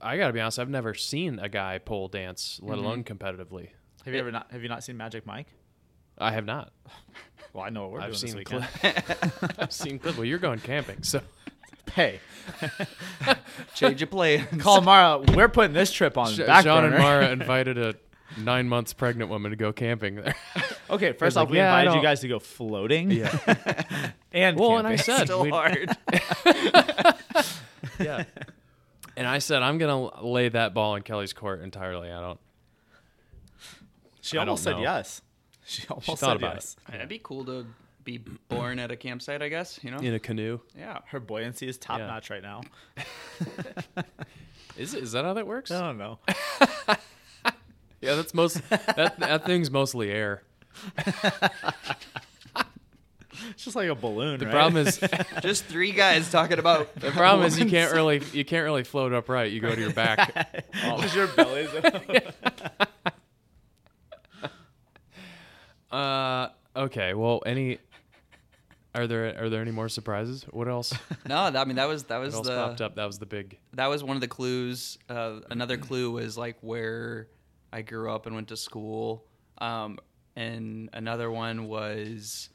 I 0.00 0.16
gotta 0.16 0.32
be 0.32 0.40
honest. 0.40 0.58
I've 0.58 0.68
never 0.70 0.94
seen 0.94 1.38
a 1.38 1.48
guy 1.48 1.78
pole 1.78 2.08
dance, 2.08 2.58
let 2.62 2.76
Mm-hmm. 2.76 2.84
alone 2.86 3.04
competitively. 3.04 3.68
Have 4.04 4.14
you 4.14 4.20
ever 4.20 4.32
not? 4.32 4.50
Have 4.50 4.62
you 4.62 4.68
not 4.68 4.82
seen 4.82 4.96
Magic 4.96 5.24
Mike? 5.26 5.46
I 6.18 6.32
have 6.32 6.44
not. 6.44 6.72
Well, 7.52 7.64
I 7.64 7.68
know 7.70 7.82
what 7.82 7.92
we're 7.92 8.00
I've 8.00 8.18
doing 8.18 8.32
seen 8.32 8.36
this 8.36 8.44
cli- 8.44 8.66
weekend. 8.82 9.54
I've 9.58 9.72
seen 9.72 9.98
clips. 9.98 10.16
Well, 10.16 10.24
you're 10.24 10.38
going 10.38 10.58
camping, 10.58 11.02
so 11.02 11.20
hey, 11.94 12.20
Change 13.74 14.00
your 14.00 14.08
plans. 14.08 14.62
call 14.62 14.80
Mara. 14.80 15.18
We're 15.34 15.48
putting 15.48 15.72
this 15.72 15.92
trip 15.92 16.18
on 16.18 16.32
Sh- 16.32 16.38
back 16.38 16.64
Sean 16.64 16.84
and 16.84 16.92
burner. 16.92 17.02
Mara 17.04 17.30
invited 17.32 17.78
a 17.78 17.94
nine 18.38 18.68
months 18.68 18.92
pregnant 18.92 19.30
woman 19.30 19.50
to 19.50 19.56
go 19.56 19.72
camping 19.72 20.16
there. 20.16 20.34
Okay, 20.90 21.12
first 21.12 21.36
like, 21.36 21.44
off, 21.46 21.50
we 21.50 21.56
yeah, 21.56 21.74
I 21.74 21.80
invited 21.80 21.90
you 21.90 21.94
don't- 21.96 22.02
guys 22.02 22.20
to 22.20 22.28
go 22.28 22.38
floating. 22.38 23.10
yeah. 23.10 24.10
and 24.30 24.58
Well, 24.60 24.76
and 24.76 24.86
I 24.86 24.96
camping. 24.96 25.04
said 25.16 25.24
Still 25.24 25.42
we'd- 25.42 25.54
hard. 25.56 25.96
yeah. 27.98 28.24
And 29.16 29.26
I 29.26 29.38
said 29.38 29.62
I'm 29.62 29.78
gonna 29.78 30.22
lay 30.22 30.48
that 30.50 30.74
ball 30.74 30.94
in 30.96 31.02
Kelly's 31.02 31.32
court 31.32 31.62
entirely. 31.62 32.10
I 32.10 32.20
don't. 32.20 32.40
she 34.20 34.36
I 34.36 34.40
don't 34.40 34.48
almost 34.50 34.64
said 34.64 34.72
know. 34.76 34.82
yes. 34.82 35.22
She 35.64 35.86
almost 35.88 36.06
thought 36.06 36.18
said 36.18 36.36
about 36.36 36.54
yes. 36.56 36.76
That'd 36.90 37.08
be 37.08 37.20
cool 37.22 37.44
to 37.46 37.66
be 38.04 38.18
born 38.48 38.78
at 38.78 38.90
a 38.90 38.96
campsite, 38.96 39.42
I 39.42 39.48
guess. 39.48 39.78
You 39.82 39.90
know. 39.90 39.98
In 39.98 40.14
a 40.14 40.18
canoe. 40.18 40.60
Yeah. 40.76 40.98
Her 41.06 41.20
buoyancy 41.20 41.68
is 41.68 41.78
top 41.78 41.98
Yeah. 41.98 42.06
notch 42.06 42.30
right 42.30 42.42
now. 42.42 42.62
Is 44.76 44.94
it? 44.94 45.02
Is 45.02 45.12
that 45.12 45.24
how 45.24 45.34
that 45.34 45.46
works? 45.46 45.70
I 45.70 45.80
don't 45.80 45.98
know. 45.98 46.18
Yeah, 48.00 48.16
that's 48.16 48.34
most. 48.34 48.60
that 48.68 49.14
that 49.20 49.44
thing's 49.46 49.70
mostly 49.70 50.10
air. 50.10 50.42
It's 53.50 53.64
just 53.64 53.74
like 53.74 53.88
a 53.88 53.94
balloon. 53.94 54.38
The 54.38 54.46
right? 54.46 54.52
problem 54.52 54.86
is, 54.86 55.00
Just 55.40 55.64
three 55.64 55.90
guys 55.90 56.30
talking 56.30 56.58
about. 56.60 56.94
the 56.94 57.10
problem 57.10 57.44
is 57.46 57.58
you 57.58 57.66
can't 57.66 57.92
really 57.92 58.22
you 58.32 58.44
can't 58.44 58.62
really 58.64 58.84
float 58.84 59.12
upright. 59.12 59.50
You 59.52 59.58
go 59.60 59.74
to 59.74 59.80
your 59.80 59.92
back. 59.92 60.62
Just 60.74 61.16
your 61.16 61.26
belly's. 61.28 61.68
Uh, 65.90 66.48
okay. 66.76 67.14
Well, 67.14 67.42
any. 67.44 67.78
Are 68.94 69.06
there 69.06 69.42
are 69.42 69.48
there 69.48 69.62
any 69.62 69.70
more 69.70 69.88
surprises? 69.88 70.44
What 70.50 70.68
else? 70.68 70.92
No, 71.26 71.36
I 71.36 71.64
mean 71.64 71.76
that 71.76 71.88
was 71.88 72.04
that 72.04 72.18
What 72.18 72.26
was 72.26 72.34
else 72.34 72.46
the 72.46 72.54
popped 72.56 72.80
up? 72.80 72.94
That 72.96 73.06
was 73.06 73.18
the 73.18 73.26
big. 73.26 73.58
that 73.74 73.86
was 73.86 74.04
one 74.04 74.16
of 74.16 74.20
the 74.20 74.28
clues. 74.28 74.98
Uh, 75.08 75.40
another 75.50 75.78
clue 75.78 76.10
was 76.10 76.36
like 76.36 76.56
where 76.60 77.28
I 77.72 77.82
grew 77.82 78.10
up 78.12 78.26
and 78.26 78.34
went 78.34 78.48
to 78.48 78.56
school. 78.56 79.24
Um, 79.58 79.98
and 80.36 80.90
another 80.92 81.30
one 81.30 81.68
was 81.68 82.50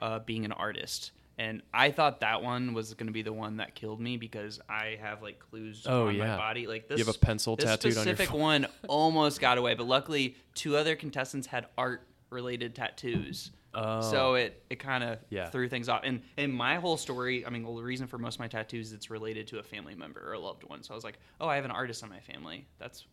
uh, 0.00 0.18
being 0.20 0.44
an 0.44 0.52
artist. 0.52 1.12
And 1.38 1.60
I 1.74 1.90
thought 1.90 2.20
that 2.20 2.42
one 2.42 2.72
was 2.72 2.94
going 2.94 3.08
to 3.08 3.12
be 3.12 3.20
the 3.22 3.32
one 3.32 3.58
that 3.58 3.74
killed 3.74 4.00
me 4.00 4.16
because 4.16 4.58
I 4.70 4.96
have 5.02 5.20
like 5.22 5.38
clues 5.38 5.84
Oh, 5.86 6.08
on 6.08 6.14
yeah. 6.14 6.28
my 6.28 6.36
body. 6.38 6.66
Like 6.66 6.88
this, 6.88 6.98
You 6.98 7.04
have 7.04 7.14
a 7.14 7.18
pencil 7.18 7.56
this 7.56 7.66
tattooed 7.66 7.98
on 7.98 8.06
your 8.06 8.14
specific 8.16 8.34
one 8.34 8.66
almost 8.88 9.38
got 9.40 9.58
away, 9.58 9.74
but 9.74 9.86
luckily 9.86 10.36
two 10.54 10.76
other 10.76 10.96
contestants 10.96 11.46
had 11.46 11.66
art 11.76 12.06
related 12.30 12.74
tattoos. 12.74 13.50
Oh. 13.76 14.00
So 14.00 14.34
it, 14.34 14.62
it 14.70 14.76
kind 14.78 15.04
of 15.04 15.18
Yeah. 15.30 15.50
threw 15.50 15.68
things 15.68 15.88
off. 15.88 16.00
And 16.04 16.22
and 16.36 16.52
my 16.52 16.76
whole 16.76 16.96
story, 16.96 17.44
I 17.46 17.50
mean, 17.50 17.62
well, 17.64 17.76
the 17.76 17.82
reason 17.82 18.06
for 18.06 18.18
most 18.18 18.34
of 18.36 18.40
my 18.40 18.48
tattoos, 18.48 18.92
it's 18.92 19.10
related 19.10 19.46
to 19.48 19.58
a 19.58 19.62
family 19.62 19.94
member 19.94 20.20
or 20.28 20.32
a 20.32 20.38
loved 20.38 20.64
one. 20.64 20.82
So 20.82 20.94
I 20.94 20.96
was 20.96 21.04
like, 21.04 21.18
oh, 21.40 21.46
I 21.48 21.56
have 21.56 21.64
an 21.64 21.70
artist 21.70 22.02
on 22.02 22.08
my 22.10 22.20
family. 22.20 22.66
That's 22.78 23.04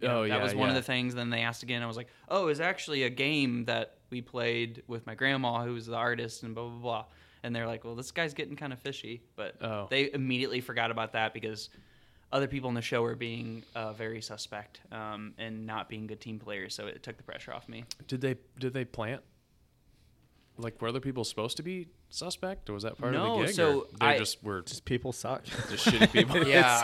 you 0.00 0.08
know, 0.08 0.18
Oh, 0.18 0.22
that 0.22 0.28
yeah, 0.28 0.42
was 0.42 0.54
one 0.54 0.68
of 0.68 0.74
the 0.74 0.82
things. 0.82 1.14
Then 1.14 1.30
they 1.30 1.40
asked 1.40 1.62
again. 1.62 1.82
I 1.82 1.86
was 1.86 1.96
like, 1.96 2.08
oh, 2.28 2.42
it 2.42 2.46
was 2.46 2.60
actually 2.60 3.04
a 3.04 3.10
game 3.10 3.64
that 3.66 3.98
we 4.10 4.20
played 4.20 4.82
with 4.86 5.06
my 5.06 5.14
grandma, 5.14 5.64
who 5.64 5.72
was 5.74 5.86
the 5.86 5.94
artist, 5.96 6.42
and 6.42 6.54
blah 6.54 6.64
blah 6.68 6.78
blah. 6.78 7.04
And 7.42 7.54
they're 7.54 7.66
like, 7.66 7.84
well, 7.84 7.94
this 7.94 8.10
guy's 8.10 8.34
getting 8.34 8.56
kind 8.56 8.72
of 8.72 8.78
fishy. 8.80 9.22
But 9.36 9.56
Oh. 9.62 9.86
they 9.88 10.10
immediately 10.12 10.60
forgot 10.60 10.90
about 10.90 11.12
that 11.12 11.32
because 11.32 11.70
other 12.32 12.48
people 12.48 12.68
in 12.68 12.74
the 12.74 12.82
show 12.82 13.02
were 13.02 13.14
being 13.14 13.62
uh, 13.74 13.92
very 13.92 14.20
suspect 14.20 14.80
um, 14.90 15.32
and 15.38 15.64
not 15.64 15.88
being 15.88 16.06
good 16.08 16.20
team 16.20 16.38
players. 16.40 16.74
So 16.74 16.86
it 16.88 17.02
took 17.02 17.16
the 17.16 17.22
pressure 17.22 17.52
off 17.52 17.68
me. 17.68 17.84
Did 18.08 18.20
they 18.20 18.34
did 18.58 18.74
they 18.74 18.84
plant? 18.84 19.22
Like 20.58 20.80
were 20.80 20.88
other 20.88 21.00
people 21.00 21.24
supposed 21.24 21.56
to 21.58 21.62
be 21.62 21.88
suspect, 22.08 22.70
or 22.70 22.72
was 22.74 22.82
that 22.84 22.96
part 22.98 23.12
No, 23.12 23.34
of 23.34 23.40
the 23.40 23.46
gig? 23.46 23.54
so 23.54 23.86
they 24.00 24.06
I- 24.06 24.18
just 24.18 24.42
were 24.42 24.62
Just 24.62 24.84
people 24.84 25.12
suck. 25.12 25.44
just 25.44 25.86
shitty 25.86 26.10
people. 26.12 26.46
Yeah, 26.46 26.82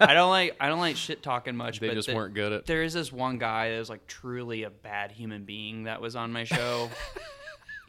I 0.00 0.14
don't 0.14 0.30
like 0.30 0.56
I 0.60 0.68
don't 0.68 0.80
like 0.80 0.96
shit 0.96 1.22
talking 1.22 1.54
much. 1.56 1.80
They 1.80 1.88
but 1.88 1.94
just 1.94 2.08
the- 2.08 2.14
weren't 2.14 2.34
good 2.34 2.52
at. 2.52 2.66
There 2.66 2.82
is 2.82 2.92
this 2.94 3.12
one 3.12 3.38
guy 3.38 3.70
that 3.72 3.78
was 3.78 3.90
like 3.90 4.06
truly 4.06 4.62
a 4.62 4.70
bad 4.70 5.12
human 5.12 5.44
being 5.44 5.84
that 5.84 6.00
was 6.00 6.16
on 6.16 6.32
my 6.32 6.44
show. 6.44 6.88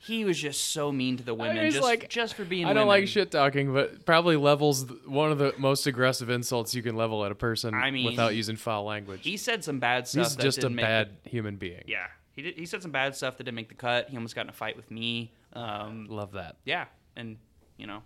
he 0.06 0.24
was 0.24 0.38
just 0.38 0.66
so 0.72 0.92
mean 0.92 1.18
to 1.18 1.24
the 1.24 1.34
women, 1.34 1.64
was 1.66 1.74
just 1.74 1.84
like, 1.84 2.10
just 2.10 2.36
for 2.36 2.46
being. 2.46 2.66
I 2.66 2.70
don't 2.70 2.88
women. 2.88 2.88
like 2.90 3.08
shit 3.08 3.32
talking, 3.32 3.74
but 3.74 4.06
probably 4.06 4.36
levels 4.36 4.86
one 5.06 5.32
of 5.32 5.38
the 5.40 5.54
most 5.58 5.88
aggressive 5.88 6.30
insults 6.30 6.76
you 6.76 6.84
can 6.84 6.96
level 6.96 7.26
at 7.26 7.32
a 7.32 7.36
person 7.36 7.74
I 7.74 7.90
mean, 7.90 8.06
without 8.06 8.36
using 8.36 8.56
foul 8.56 8.84
language. 8.84 9.22
He 9.24 9.38
said 9.38 9.64
some 9.64 9.80
bad 9.80 10.08
stuff. 10.08 10.26
He's 10.28 10.36
that 10.36 10.44
just 10.44 10.58
a 10.60 10.62
didn't 10.62 10.76
make 10.76 10.84
the- 10.84 10.88
bad 10.88 11.10
human 11.24 11.56
being. 11.56 11.84
yeah, 11.88 12.06
he 12.36 12.42
did. 12.42 12.56
He 12.56 12.66
said 12.66 12.82
some 12.82 12.92
bad 12.92 13.16
stuff 13.16 13.38
that 13.38 13.44
didn't 13.44 13.56
make 13.56 13.70
the 13.70 13.76
cut. 13.76 14.10
He 14.10 14.18
almost 14.18 14.36
got 14.36 14.42
in 14.42 14.50
a 14.50 14.54
fight 14.54 14.76
with 14.76 14.92
me. 14.92 15.32
Um, 15.54 16.08
Love 16.10 16.34
that. 16.34 16.58
yeah, 16.66 16.86
and 17.16 17.38
you 17.78 17.88
know, 17.88 18.04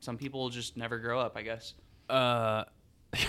some 0.00 0.16
people 0.16 0.48
just 0.48 0.76
never 0.76 0.98
grow 0.98 1.20
up. 1.20 1.36
I 1.36 1.42
guess. 1.42 1.74
Uh, 2.08 2.64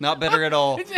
Not 0.00 0.20
better 0.20 0.44
at 0.44 0.52
all. 0.52 0.78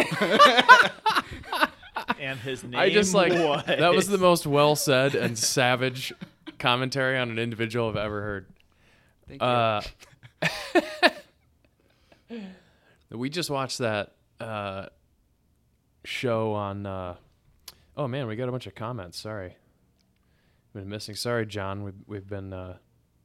and 2.21 2.39
his 2.41 2.63
name. 2.63 2.79
I 2.79 2.91
just 2.91 3.15
like 3.15 3.33
was... 3.33 3.65
that 3.67 3.95
was 3.95 4.09
the 4.09 4.19
most 4.19 4.47
well 4.47 4.77
said 4.77 5.15
and 5.15 5.39
savage 5.39 6.13
commentary 6.59 7.19
on 7.19 7.31
an 7.31 7.39
individual 7.39 7.89
I've 7.89 7.97
ever 7.97 8.21
heard. 8.21 8.47
Thank 9.29 9.41
you. 9.41 9.49
Uh, 9.49 9.81
we 13.11 13.31
just 13.31 13.49
watched 13.49 13.79
that 13.79 14.13
uh, 14.39 14.87
show 16.05 16.53
on. 16.53 17.17
Oh 17.97 18.09
man, 18.09 18.27
we 18.27 18.37
got 18.37 18.49
a 18.49 18.53
bunch 18.53 18.67
of 18.67 18.75
comments. 18.75 19.19
Sorry, 19.19 19.57
We've 20.73 20.83
been 20.85 20.89
missing. 20.89 21.15
Sorry, 21.15 21.47
John. 21.47 21.83
We've 21.83 21.95
we've 22.07 22.27
been 22.29 22.53
uh, 22.53 22.77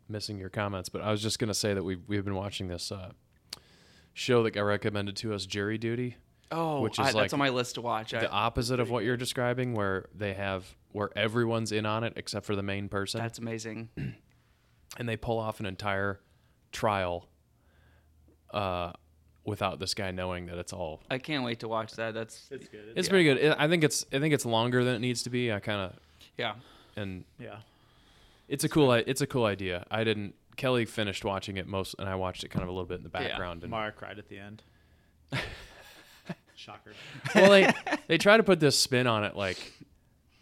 missing 0.09 0.37
your 0.37 0.49
comments, 0.49 0.89
but 0.89 1.01
I 1.01 1.11
was 1.11 1.21
just 1.21 1.39
gonna 1.39 1.53
say 1.53 1.73
that 1.73 1.83
we've 1.83 2.01
we've 2.07 2.25
been 2.25 2.35
watching 2.35 2.67
this 2.67 2.91
uh, 2.91 3.11
show 4.13 4.43
that 4.43 4.51
got 4.51 4.61
recommended 4.61 5.15
to 5.17 5.33
us, 5.33 5.45
Jury 5.45 5.77
Duty. 5.77 6.17
oh, 6.51 6.81
which 6.81 6.99
I- 6.99 7.09
is 7.09 7.15
like 7.15 7.23
that's 7.25 7.33
on 7.33 7.39
my 7.39 7.49
list 7.49 7.75
to 7.75 7.81
watch. 7.81 8.13
I, 8.13 8.19
The 8.21 8.31
opposite 8.31 8.79
of 8.79 8.89
what 8.89 9.03
you're 9.03 9.17
describing, 9.17 9.73
where 9.73 10.09
they 10.15 10.33
have 10.33 10.65
where 10.91 11.09
everyone's 11.17 11.71
in 11.71 11.85
on 11.85 12.03
it 12.03 12.13
except 12.15 12.45
for 12.45 12.55
the 12.55 12.63
main 12.63 12.89
person, 12.89 13.19
that's 13.21 13.37
amazing. 13.39 13.89
and 14.97 15.07
they 15.09 15.17
pull 15.17 15.37
off 15.39 15.59
an 15.59 15.65
entire 15.65 16.19
trial 16.71 17.27
uh, 18.53 18.91
without 19.45 19.79
this 19.79 19.93
guy 19.93 20.11
knowing 20.11 20.47
that 20.47 20.57
it's 20.57 20.73
all. 20.73 21.01
I 21.09 21.17
can't 21.19 21.43
wait 21.43 21.59
to 21.59 21.67
watch 21.67 21.93
that. 21.93 22.13
That's 22.13 22.47
It's 22.51 22.67
good. 22.67 22.93
It's 22.95 23.07
Yeah. 23.07 23.09
pretty 23.11 23.23
good. 23.25 23.51
I- 23.57 23.65
I 23.65 23.67
think 23.67 23.83
it's 23.83 24.05
I 24.11 24.19
think 24.19 24.33
it's 24.33 24.45
longer 24.45 24.83
than 24.83 24.95
it 24.95 24.99
needs 24.99 25.23
to 25.23 25.29
be. 25.29 25.51
I 25.51 25.59
kind 25.59 25.81
of 25.81 25.99
yeah. 26.37 26.55
and 26.95 27.23
yeah. 27.39 27.57
it's 28.47 28.63
a 28.63 28.69
cool 28.69 28.91
it's 28.93 29.21
a 29.21 29.27
cool 29.27 29.45
idea. 29.45 29.85
I 29.91 30.03
didn't. 30.03 30.33
Kelly 30.57 30.85
finished 30.85 31.25
watching 31.25 31.57
it 31.57 31.67
most, 31.67 31.95
and 31.99 32.07
I 32.07 32.15
watched 32.15 32.43
it 32.45 32.47
kind 32.49 32.63
of 32.63 32.69
a 32.69 32.71
little 32.71 32.85
bit 32.85 32.99
in 32.99 33.03
the 33.03 33.09
Yeah. 33.13 33.27
background. 33.29 33.63
And 33.63 33.71
Mara 33.71 33.91
cried 33.91 34.17
at 34.19 34.29
the 34.29 34.39
end. 34.39 34.63
Shocker. 36.55 36.93
well, 37.35 37.49
they 37.51 37.71
they 38.07 38.17
try 38.17 38.37
to 38.37 38.43
put 38.43 38.59
this 38.59 38.79
spin 38.79 39.07
on 39.07 39.23
it, 39.25 39.35
like 39.35 39.73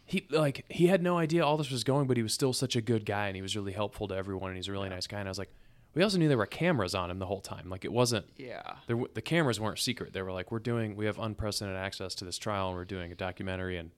he 0.06 0.26
like 0.30 0.66
he 0.70 0.86
had 0.88 1.02
no 1.02 1.18
idea 1.18 1.44
all 1.44 1.58
this 1.58 1.72
was 1.72 1.84
going, 1.84 2.06
but 2.08 2.18
he 2.18 2.24
was 2.24 2.34
still 2.34 2.54
such 2.54 2.76
a 2.76 2.82
good 2.82 3.06
guy, 3.06 3.28
and 3.28 3.36
he 3.36 3.42
was 3.42 3.56
really 3.56 3.72
helpful 3.74 4.08
to 4.10 4.16
everyone, 4.16 4.52
and 4.52 4.58
he's 4.58 4.68
a 4.68 4.72
really 4.72 4.90
nice 4.90 5.08
guy. 5.08 5.20
And 5.20 5.28
I 5.28 5.32
was 5.32 5.40
like, 5.40 5.52
we 5.96 6.04
also 6.04 6.18
knew 6.18 6.28
there 6.28 6.38
were 6.38 6.46
cameras 6.46 6.96
on 6.96 7.12
him 7.12 7.20
the 7.20 7.26
whole 7.26 7.42
time. 7.42 7.70
Like 7.70 7.86
it 7.86 7.92
wasn't 7.92 8.26
Yeah. 8.38 8.62
there, 8.88 8.96
w- 8.96 9.12
the 9.14 9.22
cameras 9.22 9.60
weren't 9.60 9.80
secret. 9.80 10.14
They 10.14 10.22
were 10.22 10.32
like, 10.32 10.52
we're 10.52 10.60
doing, 10.60 10.96
we 10.96 11.06
have 11.06 11.20
unprecedented 11.20 11.78
access 11.80 12.16
to 12.16 12.26
this 12.26 12.38
trial, 12.38 12.70
and 12.70 12.78
we're 12.78 12.86
doing 12.86 13.12
a 13.12 13.16
documentary, 13.16 13.78
and 13.78 13.92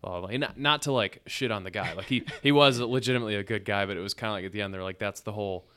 blah 0.00 0.20
blah. 0.20 0.28
blah. 0.28 0.36
Not, 0.38 0.58
not 0.58 0.82
to 0.82 0.92
like 0.92 1.22
shit 1.26 1.50
on 1.50 1.64
the 1.64 1.70
guy. 1.70 1.92
Like 1.94 2.06
he 2.06 2.24
he 2.42 2.52
was 2.52 2.78
legitimately 2.98 3.34
a 3.36 3.42
good 3.42 3.64
guy, 3.64 3.86
but 3.86 3.96
it 3.96 4.00
was 4.00 4.14
kind 4.14 4.30
of 4.30 4.34
like 4.34 4.44
at 4.44 4.52
the 4.52 4.62
end 4.62 4.72
they're 4.72 4.82
like, 4.82 4.98
that's 4.98 5.20
the 5.22 5.32
whole 5.32 5.68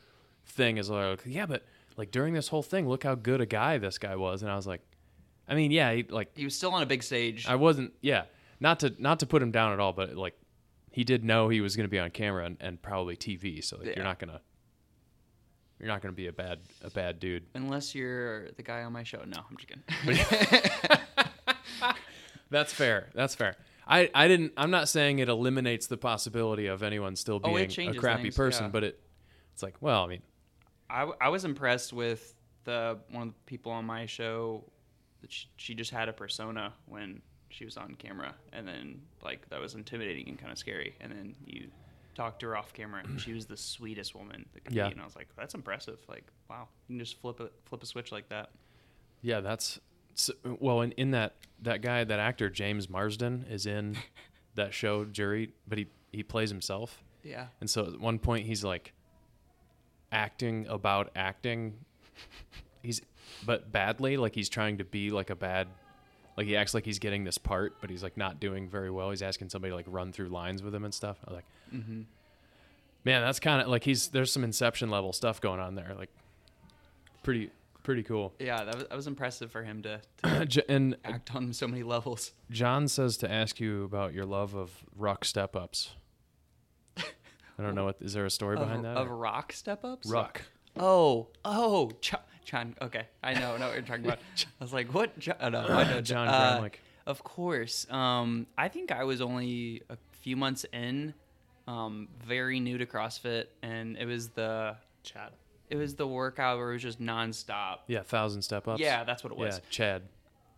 thing. 0.45 0.77
Is 0.77 0.89
like, 0.89 1.21
yeah, 1.25 1.45
but 1.45 1.63
like 1.97 2.11
during 2.11 2.33
this 2.33 2.47
whole 2.49 2.63
thing, 2.63 2.87
look 2.87 3.03
how 3.03 3.15
good 3.15 3.41
a 3.41 3.45
guy 3.45 3.77
this 3.77 3.97
guy 3.97 4.15
was. 4.15 4.41
And 4.43 4.51
I 4.51 4.55
was 4.55 4.67
like, 4.67 4.81
I 5.47 5.55
mean, 5.55 5.71
yeah, 5.71 5.93
he, 5.93 6.03
like 6.03 6.35
He 6.37 6.43
was 6.43 6.55
still 6.55 6.73
on 6.73 6.81
a 6.83 6.85
big 6.85 7.01
stage. 7.03 7.47
I 7.47 7.55
wasn't, 7.55 7.93
yeah, 8.01 8.23
not 8.59 8.79
to 8.81 8.93
not 8.99 9.19
to 9.21 9.25
put 9.25 9.41
him 9.41 9.51
down 9.51 9.73
at 9.73 9.79
all, 9.79 9.93
but 9.93 10.15
like 10.15 10.35
he 10.91 11.03
did 11.03 11.23
know 11.23 11.49
he 11.49 11.59
was 11.61 11.75
going 11.75 11.85
to 11.85 11.91
be 11.91 11.99
on 11.99 12.09
camera 12.11 12.45
and, 12.45 12.57
and 12.61 12.81
probably 12.81 13.15
TV, 13.17 13.63
so 13.63 13.77
like, 13.77 13.87
Yeah. 13.87 13.93
you're 13.97 14.03
not 14.05 14.17
gonna 14.19 14.41
you're 15.79 15.87
not 15.87 16.01
gonna 16.01 16.13
be 16.13 16.27
a 16.27 16.33
bad 16.33 16.59
a 16.83 16.89
bad 16.89 17.19
dude. 17.19 17.43
Unless 17.53 17.93
you're 17.95 18.49
the 18.51 18.63
guy 18.63 18.83
on 18.83 18.93
my 18.93 19.03
show. 19.03 19.21
No, 19.25 19.39
I'm 19.49 19.57
just 19.57 19.67
kidding. 19.67 20.25
That's 22.49 22.71
fair. 22.73 23.09
That's 23.13 23.35
fair. 23.35 23.55
I, 23.87 24.09
I 24.15 24.27
didn't. 24.27 24.53
I'm 24.57 24.71
not 24.71 24.87
saying 24.89 25.19
it 25.19 25.29
eliminates 25.29 25.87
the 25.87 25.97
possibility 25.97 26.67
of 26.67 26.81
anyone 26.83 27.15
still 27.15 27.39
Oh, 27.43 27.51
it 27.51 27.55
being 27.55 27.65
a 27.65 27.67
changes 27.67 27.99
crappy 27.99 28.23
things, 28.23 28.35
person, 28.35 28.65
yeah. 28.65 28.69
but 28.71 28.83
it 28.83 28.99
it's 29.53 29.61
like, 29.63 29.75
well, 29.79 30.03
I 30.03 30.07
mean, 30.07 30.21
I, 30.89 30.99
w- 31.01 31.17
I 31.21 31.29
was 31.29 31.45
impressed 31.45 31.93
with 31.93 32.33
the 32.63 32.97
one 33.11 33.27
of 33.29 33.33
the 33.33 33.39
people 33.45 33.71
on 33.71 33.85
my 33.85 34.05
show. 34.05 34.63
That 35.21 35.31
she, 35.31 35.47
she 35.57 35.75
just 35.75 35.91
had 35.91 36.09
a 36.09 36.13
persona 36.13 36.73
when 36.87 37.21
she 37.49 37.65
was 37.65 37.77
on 37.77 37.95
camera, 37.95 38.33
and 38.53 38.67
then 38.67 39.01
like 39.23 39.47
that 39.49 39.59
was 39.59 39.75
intimidating 39.75 40.29
and 40.29 40.37
kind 40.39 40.51
of 40.51 40.57
scary. 40.57 40.95
And 40.99 41.11
then 41.11 41.35
you 41.45 41.67
talked 42.15 42.39
to 42.39 42.47
her 42.47 42.57
off 42.57 42.73
camera, 42.73 43.03
and 43.03 43.19
she 43.21 43.33
was 43.33 43.45
the 43.45 43.57
sweetest 43.57 44.15
woman 44.15 44.45
that 44.53 44.63
could 44.65 44.73
Yeah. 44.73 44.87
be. 44.87 44.93
And 44.93 45.01
I 45.01 45.05
was 45.05 45.15
like, 45.15 45.27
that's 45.37 45.53
impressive. 45.53 45.99
Like, 46.07 46.23
wow, 46.49 46.67
you 46.87 46.95
can 46.95 46.99
just 47.05 47.19
flip 47.21 47.39
a 47.39 47.49
flip 47.65 47.83
a 47.83 47.85
switch 47.85 48.11
like 48.11 48.29
that. 48.29 48.49
Yeah, 49.21 49.41
that's 49.41 49.79
so, 50.15 50.33
well 50.59 50.81
in, 50.81 50.91
in 50.93 51.11
that 51.11 51.35
that 51.61 51.81
guy 51.81 52.03
that 52.03 52.19
actor 52.19 52.49
James 52.49 52.89
Marsden 52.89 53.45
is 53.49 53.65
in 53.65 53.97
that 54.55 54.73
show 54.73 55.05
Jury, 55.05 55.53
but 55.67 55.77
he 55.77 55.87
he 56.11 56.23
plays 56.23 56.49
himself, 56.49 57.03
Yeah. 57.23 57.47
and 57.59 57.69
so 57.69 57.85
at 57.85 57.99
one 57.99 58.19
point 58.19 58.45
he's 58.45 58.63
like 58.63 58.93
acting 60.11 60.65
about 60.67 61.11
acting. 61.15 61.75
He's 62.81 63.01
but 63.47 63.71
badly, 63.71 64.15
like 64.15 64.35
he's 64.35 64.47
trying 64.47 64.77
to 64.77 64.85
be 64.85 65.09
like 65.09 65.31
a 65.31 65.35
bad, 65.35 65.67
like 66.37 66.47
he 66.47 66.55
acts 66.55 66.73
like 66.73 66.85
he's 66.85 66.99
getting 66.99 67.23
this 67.23 67.37
part, 67.37 67.79
but 67.81 67.89
he's 67.89 68.03
like 68.03 68.17
not 68.17 68.39
doing 68.39 68.69
very 68.69 68.91
well. 68.91 69.09
He's 69.09 69.21
asking 69.21 69.49
somebody 69.49 69.71
to 69.71 69.75
like 69.75 69.85
run 69.87 70.11
through 70.11 70.29
lines 70.29 70.61
with 70.63 70.73
him 70.75 70.83
and 70.85 70.93
stuff. 70.93 71.17
I 71.25 71.31
was 71.31 71.35
like, 71.35 71.45
Mm-hmm. 71.73 72.01
man, 73.03 73.21
that's 73.21 73.39
kind 73.39 73.61
of 73.61 73.67
like 73.67 73.83
he's 73.83 74.09
there's 74.09 74.31
some 74.31 74.43
Inception 74.43 74.89
level 74.89 75.13
stuff 75.13 75.41
going 75.41 75.59
on 75.59 75.75
there, 75.75 75.93
like 75.97 76.09
pretty 77.23 77.49
pretty 77.83 78.03
cool. 78.03 78.33
Yeah, 78.39 78.63
that 78.63 78.75
was, 78.75 78.83
that 78.85 78.95
was 78.95 79.07
impressive 79.07 79.51
for 79.51 79.63
him 79.63 79.83
to, 79.83 80.01
to 80.47 80.65
and 80.71 80.97
act 81.05 81.33
on 81.35 81.53
so 81.53 81.67
many 81.67 81.83
levels. 81.83 82.31
John 82.51 82.87
says 82.87 83.17
to 83.17 83.31
ask 83.31 83.59
you 83.59 83.83
about 83.83 84.13
your 84.13 84.25
love 84.25 84.55
of 84.55 84.71
rock 84.95 85.23
step 85.25 85.55
ups. 85.55 85.91
I 86.97 87.03
don't 87.63 87.75
know 87.75 87.85
what 87.85 87.97
is 88.01 88.13
there 88.13 88.25
a 88.25 88.29
story 88.31 88.57
behind 88.57 88.85
of, 88.85 88.93
that? 88.95 88.97
Of 88.97 89.09
or- 89.11 89.15
rock 89.17 89.53
step 89.53 89.83
ups? 89.85 90.07
Rock. 90.09 90.41
Oh, 90.77 91.27
oh, 91.45 91.91
Ch- 92.01 92.15
John. 92.45 92.75
Okay, 92.81 93.05
I 93.23 93.33
know, 93.33 93.57
know 93.57 93.67
what 93.67 93.73
you're 93.75 93.81
talking 93.81 94.05
about. 94.05 94.19
I 94.61 94.63
was 94.63 94.71
like, 94.73 94.93
what? 94.93 95.17
John, 95.19 95.35
oh, 95.41 95.49
no, 95.49 95.59
I 95.59 95.83
know 95.89 96.01
John 96.13 96.27
uh, 96.27 96.59
Gramlich. 96.61 96.75
Of 97.05 97.23
course. 97.23 97.85
Um, 97.91 98.47
I 98.57 98.67
think 98.69 98.91
I 98.91 99.03
was 99.03 99.19
only 99.21 99.81
a 99.89 99.97
few 100.21 100.35
months 100.37 100.65
in, 100.71 101.13
um, 101.67 102.07
very 102.25 102.59
new 102.59 102.77
to 102.77 102.85
CrossFit, 102.85 103.45
and 103.61 103.97
it 103.97 104.05
was 104.05 104.29
the 104.29 104.75
Chad. 105.03 105.31
it 105.69 105.75
was 105.75 105.95
the 105.95 106.07
workout 106.07 106.57
where 106.57 106.69
it 106.71 106.73
was 106.73 106.81
just 106.83 107.01
nonstop. 107.01 107.79
Yeah, 107.87 108.03
thousand 108.03 108.41
step 108.43 108.67
ups. 108.67 108.79
Yeah, 108.81 109.03
that's 109.03 109.23
what 109.23 109.33
it 109.33 109.37
was. 109.37 109.55
Yeah, 109.57 109.69
Chad. 109.69 110.01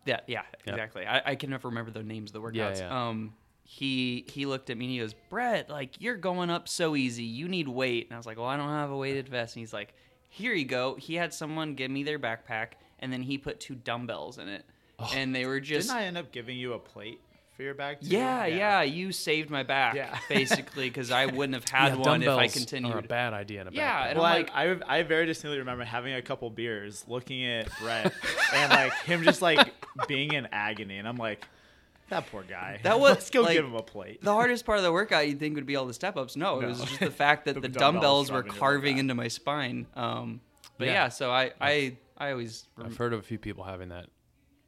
Yeah, 0.06 0.20
yeah, 0.26 0.42
Yep. 0.64 0.74
exactly. 0.74 1.06
I, 1.06 1.22
I 1.32 1.34
can 1.34 1.50
never 1.50 1.68
remember 1.68 1.90
the 1.90 2.02
names 2.02 2.30
of 2.30 2.42
the 2.42 2.48
Yeah, 2.50 2.70
workouts. 2.70 2.78
yeah. 2.80 3.08
Um, 3.08 3.34
he 3.64 4.24
he 4.28 4.46
looked 4.46 4.70
at 4.70 4.78
me 4.78 4.86
and 4.86 4.92
he 4.92 4.98
goes, 5.00 5.12
Brett, 5.28 5.68
like 5.68 6.00
you're 6.00 6.16
going 6.16 6.48
up 6.48 6.66
so 6.68 6.96
easy. 6.96 7.24
You 7.24 7.46
need 7.48 7.68
weight. 7.68 8.06
And 8.06 8.14
I 8.14 8.16
was 8.16 8.24
like, 8.24 8.38
Well, 8.38 8.46
I 8.46 8.56
don't 8.56 8.70
have 8.70 8.90
a 8.90 8.96
weighted 8.96 9.28
vest. 9.28 9.54
And 9.56 9.60
he's 9.60 9.74
like, 9.74 9.92
Here 10.28 10.52
you 10.52 10.64
go. 10.64 10.94
He 10.96 11.14
had 11.14 11.32
someone 11.34 11.74
give 11.74 11.90
me 11.90 12.02
their 12.02 12.18
backpack, 12.18 12.68
and 13.00 13.12
then 13.12 13.22
he 13.22 13.38
put 13.38 13.60
two 13.60 13.74
dumbbells 13.74 14.38
in 14.38 14.48
it, 14.48 14.64
Oh. 14.98 15.10
and 15.14 15.34
they 15.34 15.46
were 15.46 15.60
just. 15.60 15.88
Didn't 15.88 16.00
I 16.00 16.04
end 16.06 16.18
up 16.18 16.32
giving 16.32 16.56
you 16.58 16.74
a 16.74 16.78
plate 16.78 17.20
for 17.56 17.62
your 17.62 17.74
bag? 17.74 18.00
Too? 18.00 18.08
yeah, 18.08 18.46
yeah, 18.46 18.82
you 18.82 19.10
saved 19.12 19.48
my 19.50 19.62
back, 19.62 19.94
Yeah. 19.94 20.16
basically, 20.28 20.88
because 20.90 21.10
I 21.10 21.26
wouldn't 21.26 21.54
have 21.54 21.68
had 21.68 21.98
yeah, 21.98 22.04
one 22.04 22.22
if 22.22 22.28
I 22.28 22.46
continued. 22.48 22.94
Are 22.94 22.98
a 22.98 23.02
bad 23.02 23.32
idea 23.32 23.62
in 23.62 23.68
a 23.68 23.70
Yeah, 23.72 23.90
backpack. 24.04 24.10
and 24.10 24.18
Well, 24.18 24.26
I'm 24.26 24.42
like- 24.42 24.84
I, 24.88 24.98
I 24.98 25.02
very 25.02 25.26
distinctly 25.26 25.58
remember 25.58 25.84
having 25.84 26.14
a 26.14 26.22
couple 26.22 26.50
beers, 26.50 27.04
looking 27.08 27.44
at 27.46 27.68
Brett, 27.80 28.12
and 28.54 28.70
like 28.72 28.92
him 29.04 29.22
just 29.24 29.40
like 29.42 29.72
being 30.06 30.34
in 30.34 30.46
agony, 30.52 30.98
and 30.98 31.08
I'm 31.08 31.16
like, 31.16 31.44
that 32.10 32.26
poor 32.30 32.42
guy. 32.42 32.80
That 32.82 32.98
was, 33.00 33.10
Let's 33.14 33.30
go 33.30 33.42
like, 33.42 33.54
give 33.54 33.64
him 33.64 33.74
a 33.74 33.82
plate. 33.82 34.22
The 34.22 34.32
hardest 34.32 34.64
part 34.64 34.78
of 34.78 34.84
the 34.84 34.92
workout 34.92 35.28
you'd 35.28 35.38
think 35.40 35.54
would 35.56 35.66
be 35.66 35.76
all 35.76 35.86
the 35.86 35.94
step 35.94 36.16
ups. 36.16 36.36
No, 36.36 36.60
it 36.60 36.66
was 36.66 36.80
just 36.80 37.00
the 37.00 37.10
fact 37.10 37.44
that 37.46 37.54
The 37.60 37.60
the, 37.62 37.68
dumbbells 37.68 38.28
dumbbells, 38.28 38.30
were 38.30 38.42
carving 38.58 38.96
that. 38.96 39.00
into 39.00 39.14
my 39.14 39.28
spine. 39.28 39.86
Um, 39.94 40.40
but 40.78 40.86
Yeah. 40.88 40.92
yeah, 40.94 41.08
so 41.08 41.30
I, 41.30 41.52
I, 41.60 41.96
I 42.16 42.30
always, 42.32 42.64
I've 42.82 42.96
heard 42.96 43.12
of 43.12 43.20
a 43.20 43.22
few 43.22 43.38
people 43.38 43.64
having 43.64 43.88
that 43.90 44.06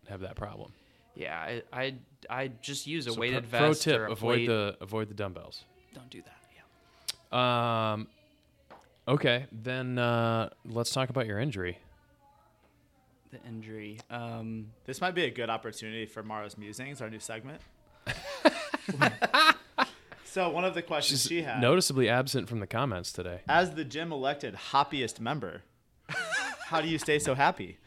have 0.09 0.20
that 0.20 0.34
problem. 0.36 0.72
yeah, 1.14 1.38
I, 1.38 1.62
I, 1.72 1.95
I 2.28 2.49
just 2.61 2.86
use 2.86 3.07
a 3.07 3.12
So 3.12 3.20
weighted 3.20 3.49
pro, 3.49 3.59
pro 3.59 3.68
vest 3.68 3.82
tip: 3.82 3.99
or 4.01 4.07
a 4.07 4.12
avoid 4.12 4.36
plate. 4.38 4.47
the 4.49 4.76
avoid 4.80 5.09
the 5.09 5.14
dumbbells. 5.14 5.64
Don't 5.95 6.11
do 6.11 6.20
that. 6.22 6.36
Yeah. 7.32 7.93
Um, 7.93 8.09
okay, 9.09 9.47
then 9.53 9.99
uh, 9.99 10.51
let's 10.64 10.91
talk 10.91 11.09
about 11.11 11.26
your 11.26 11.38
injury. 11.38 11.78
The 13.31 13.39
injury. 13.47 13.99
Um, 14.11 14.68
This 14.87 15.01
might 15.01 15.14
be 15.14 15.24
a 15.24 15.31
good 15.31 15.51
opportunity 15.51 16.05
for 16.07 16.22
Mara's 16.22 16.59
musings, 16.59 17.01
our 17.01 17.09
new 17.09 17.20
segment. 17.20 17.61
so 20.24 20.49
one 20.51 20.64
of 20.64 20.74
the 20.74 20.83
questions 20.83 21.22
she 21.24 21.43
had, 21.43 21.61
Noticeably 21.61 22.09
absent 22.09 22.49
from 22.49 22.61
the 22.61 22.66
comments 22.66 23.12
today. 23.12 23.41
as 23.49 23.74
the 23.74 23.85
gym 23.85 24.11
elected 24.12 24.55
hoppiest 24.72 25.20
member, 25.20 25.62
how 26.66 26.81
do 26.81 26.89
you 26.89 26.99
stay 26.99 27.18
so 27.18 27.35
happy? 27.35 27.78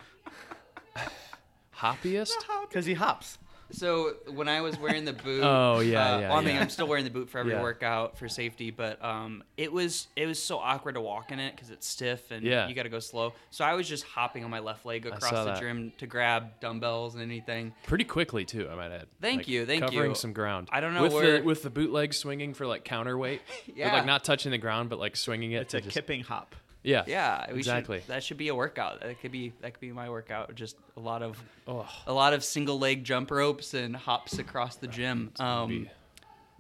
Hoppiest? 1.77 2.33
Because 2.69 2.85
he 2.91 2.93
hops. 2.93 3.37
So 3.73 4.13
when 4.33 4.47
I 4.47 4.61
was 4.61 4.77
wearing 4.79 5.03
the 5.03 5.13
boot, 5.13 5.43
Oh, 5.43 5.79
yeah, 5.79 6.15
uh, 6.15 6.19
yeah, 6.19 6.29
well, 6.29 6.37
I 6.37 6.41
mean 6.43 6.57
I'm 6.57 6.69
still 6.69 6.87
wearing 6.87 7.03
the 7.03 7.09
boot 7.09 7.29
for 7.29 7.39
every 7.39 7.53
Yeah. 7.53 7.61
workout 7.61 8.17
for 8.17 8.29
safety, 8.29 8.71
but 8.71 9.03
um, 9.03 9.43
it 9.57 9.71
was 9.73 10.07
it 10.15 10.25
was 10.25 10.41
so 10.41 10.57
awkward 10.59 10.95
to 10.95 11.01
walk 11.01 11.31
in 11.31 11.39
it 11.39 11.55
because 11.55 11.69
it's 11.69 11.87
stiff 11.87 12.31
and 12.31 12.43
Yeah. 12.43 12.67
you 12.67 12.75
got 12.75 12.83
to 12.83 12.89
go 12.89 12.99
slow. 12.99 13.33
So 13.51 13.65
I 13.65 13.73
was 13.73 13.89
just 13.89 14.03
hopping 14.03 14.43
on 14.43 14.49
my 14.51 14.59
left 14.59 14.85
leg 14.85 15.05
across 15.05 15.29
the 15.31 15.43
that. 15.45 15.59
gym 15.59 15.91
to 15.97 16.07
grab 16.07 16.59
dumbbells 16.59 17.15
and 17.15 17.23
anything. 17.23 17.73
Pretty 17.87 18.03
quickly 18.05 18.45
too, 18.45 18.69
I 18.71 18.75
might 18.75 18.91
add. 18.91 19.07
Thank 19.21 19.39
Like, 19.39 19.47
you, 19.47 19.65
thank 19.65 19.81
covering 19.83 20.11
you. 20.11 20.15
some 20.15 20.33
ground. 20.33 20.69
I 20.71 20.79
don't 20.79 20.93
know 20.93 21.03
with 21.03 21.13
where- 21.13 21.37
the 21.39 21.43
with 21.43 21.63
the 21.63 21.69
bootleg 21.69 22.13
swinging 22.13 22.53
for 22.53 22.65
like 22.67 22.83
counterweight. 22.83 23.41
With, 23.67 23.77
Yeah. 23.77 23.93
like 23.93 24.05
not 24.05 24.23
touching 24.23 24.51
the 24.51 24.57
ground, 24.57 24.89
but 24.89 24.99
like 24.99 25.15
swinging 25.15 25.51
it. 25.53 25.63
It's 25.63 25.71
to 25.71 25.77
a 25.77 25.81
just- 25.81 25.93
kipping 25.93 26.21
hop. 26.23 26.55
Yeah. 26.83 27.03
Yeah, 27.07 27.45
Exactly. 27.49 27.99
Should, 27.99 28.07
that 28.09 28.23
should 28.23 28.37
be 28.37 28.49
a 28.49 28.55
workout. 28.55 29.01
That 29.01 29.19
could 29.21 29.31
be 29.31 29.53
that 29.61 29.73
could 29.73 29.81
be 29.81 29.91
my 29.91 30.09
workout. 30.09 30.53
Just 30.55 30.77
a 30.97 30.99
lot 30.99 31.23
of 31.23 31.41
Oh, 31.67 31.87
a 32.05 32.13
lot 32.13 32.33
of 32.33 32.43
single 32.43 32.77
leg 32.77 33.03
jump 33.03 33.31
ropes 33.31 33.73
and 33.73 33.95
hops 33.95 34.37
across 34.37 34.75
the 34.75 34.87
gym. 34.87 35.31
Um, 35.39 35.87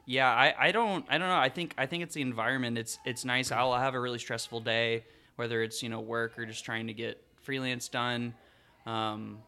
yeah, 0.05 0.29
I, 0.31 0.53
I 0.57 0.71
don't 0.71 1.05
I 1.09 1.17
don't 1.17 1.27
know. 1.27 1.35
I 1.35 1.49
think 1.49 1.73
I 1.77 1.85
think 1.85 2.03
it's 2.03 2.15
the 2.15 2.21
environment. 2.21 2.77
It's 2.77 2.99
it's 3.05 3.25
nice. 3.25 3.51
I'll 3.51 3.73
have 3.73 3.95
a 3.95 3.99
really 3.99 4.19
stressful 4.19 4.61
day, 4.61 5.03
whether 5.35 5.61
it's 5.61 5.83
you 5.83 5.89
know 5.89 5.99
work 5.99 6.39
or 6.39 6.45
just 6.45 6.63
trying 6.65 6.87
to 6.87 6.93
get 6.93 7.21
freelance 7.41 7.89
done. 7.89 8.33
Um, 8.85 9.39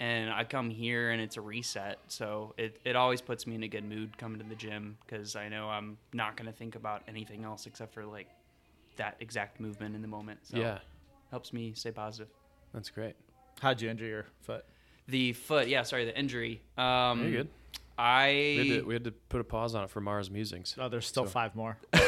and 0.00 0.30
I 0.30 0.44
come 0.44 0.70
here 0.70 1.10
and 1.10 1.20
it's 1.20 1.36
a 1.36 1.40
reset. 1.40 1.98
So 2.08 2.54
it, 2.56 2.78
it 2.84 2.94
always 2.94 3.20
puts 3.20 3.46
me 3.46 3.56
in 3.56 3.62
a 3.64 3.68
good 3.68 3.84
mood 3.84 4.16
coming 4.16 4.38
to 4.38 4.46
the 4.48 4.54
gym 4.54 4.96
because 5.04 5.34
I 5.34 5.48
know 5.48 5.68
I'm 5.68 5.98
not 6.12 6.36
going 6.36 6.46
to 6.46 6.56
think 6.56 6.76
about 6.76 7.02
anything 7.08 7.44
else 7.44 7.66
except 7.66 7.94
for 7.94 8.04
like 8.06 8.28
that 8.98 9.16
exact 9.20 9.60
movement 9.60 9.94
in 9.96 10.02
the 10.02 10.08
moment. 10.08 10.40
So 10.42 10.58
yeah. 10.58 10.78
helps 11.30 11.52
me 11.52 11.72
stay 11.74 11.90
positive. 11.90 12.28
That's 12.72 12.90
great. 12.90 13.14
How'd 13.60 13.80
you 13.80 13.90
injure 13.90 14.06
your 14.06 14.26
foot? 14.42 14.64
The 15.08 15.32
foot, 15.32 15.66
yeah, 15.68 15.82
sorry, 15.82 16.04
the 16.04 16.16
injury. 16.16 16.60
Um, 16.76 17.22
You're 17.22 17.30
good. 17.42 17.48
I 17.96 18.28
We 18.28 18.56
had, 18.68 18.80
to, 18.80 18.86
we 18.86 18.94
had 18.94 19.04
to 19.04 19.10
put 19.10 19.40
a 19.40 19.44
pause 19.44 19.74
on 19.74 19.82
it 19.84 19.90
for 19.90 20.00
Mars 20.00 20.30
musings. 20.30 20.76
Oh, 20.78 20.88
there's 20.88 21.06
still 21.06 21.24
So- 21.24 21.30
five 21.30 21.56
more. 21.56 21.76
what 21.92 22.02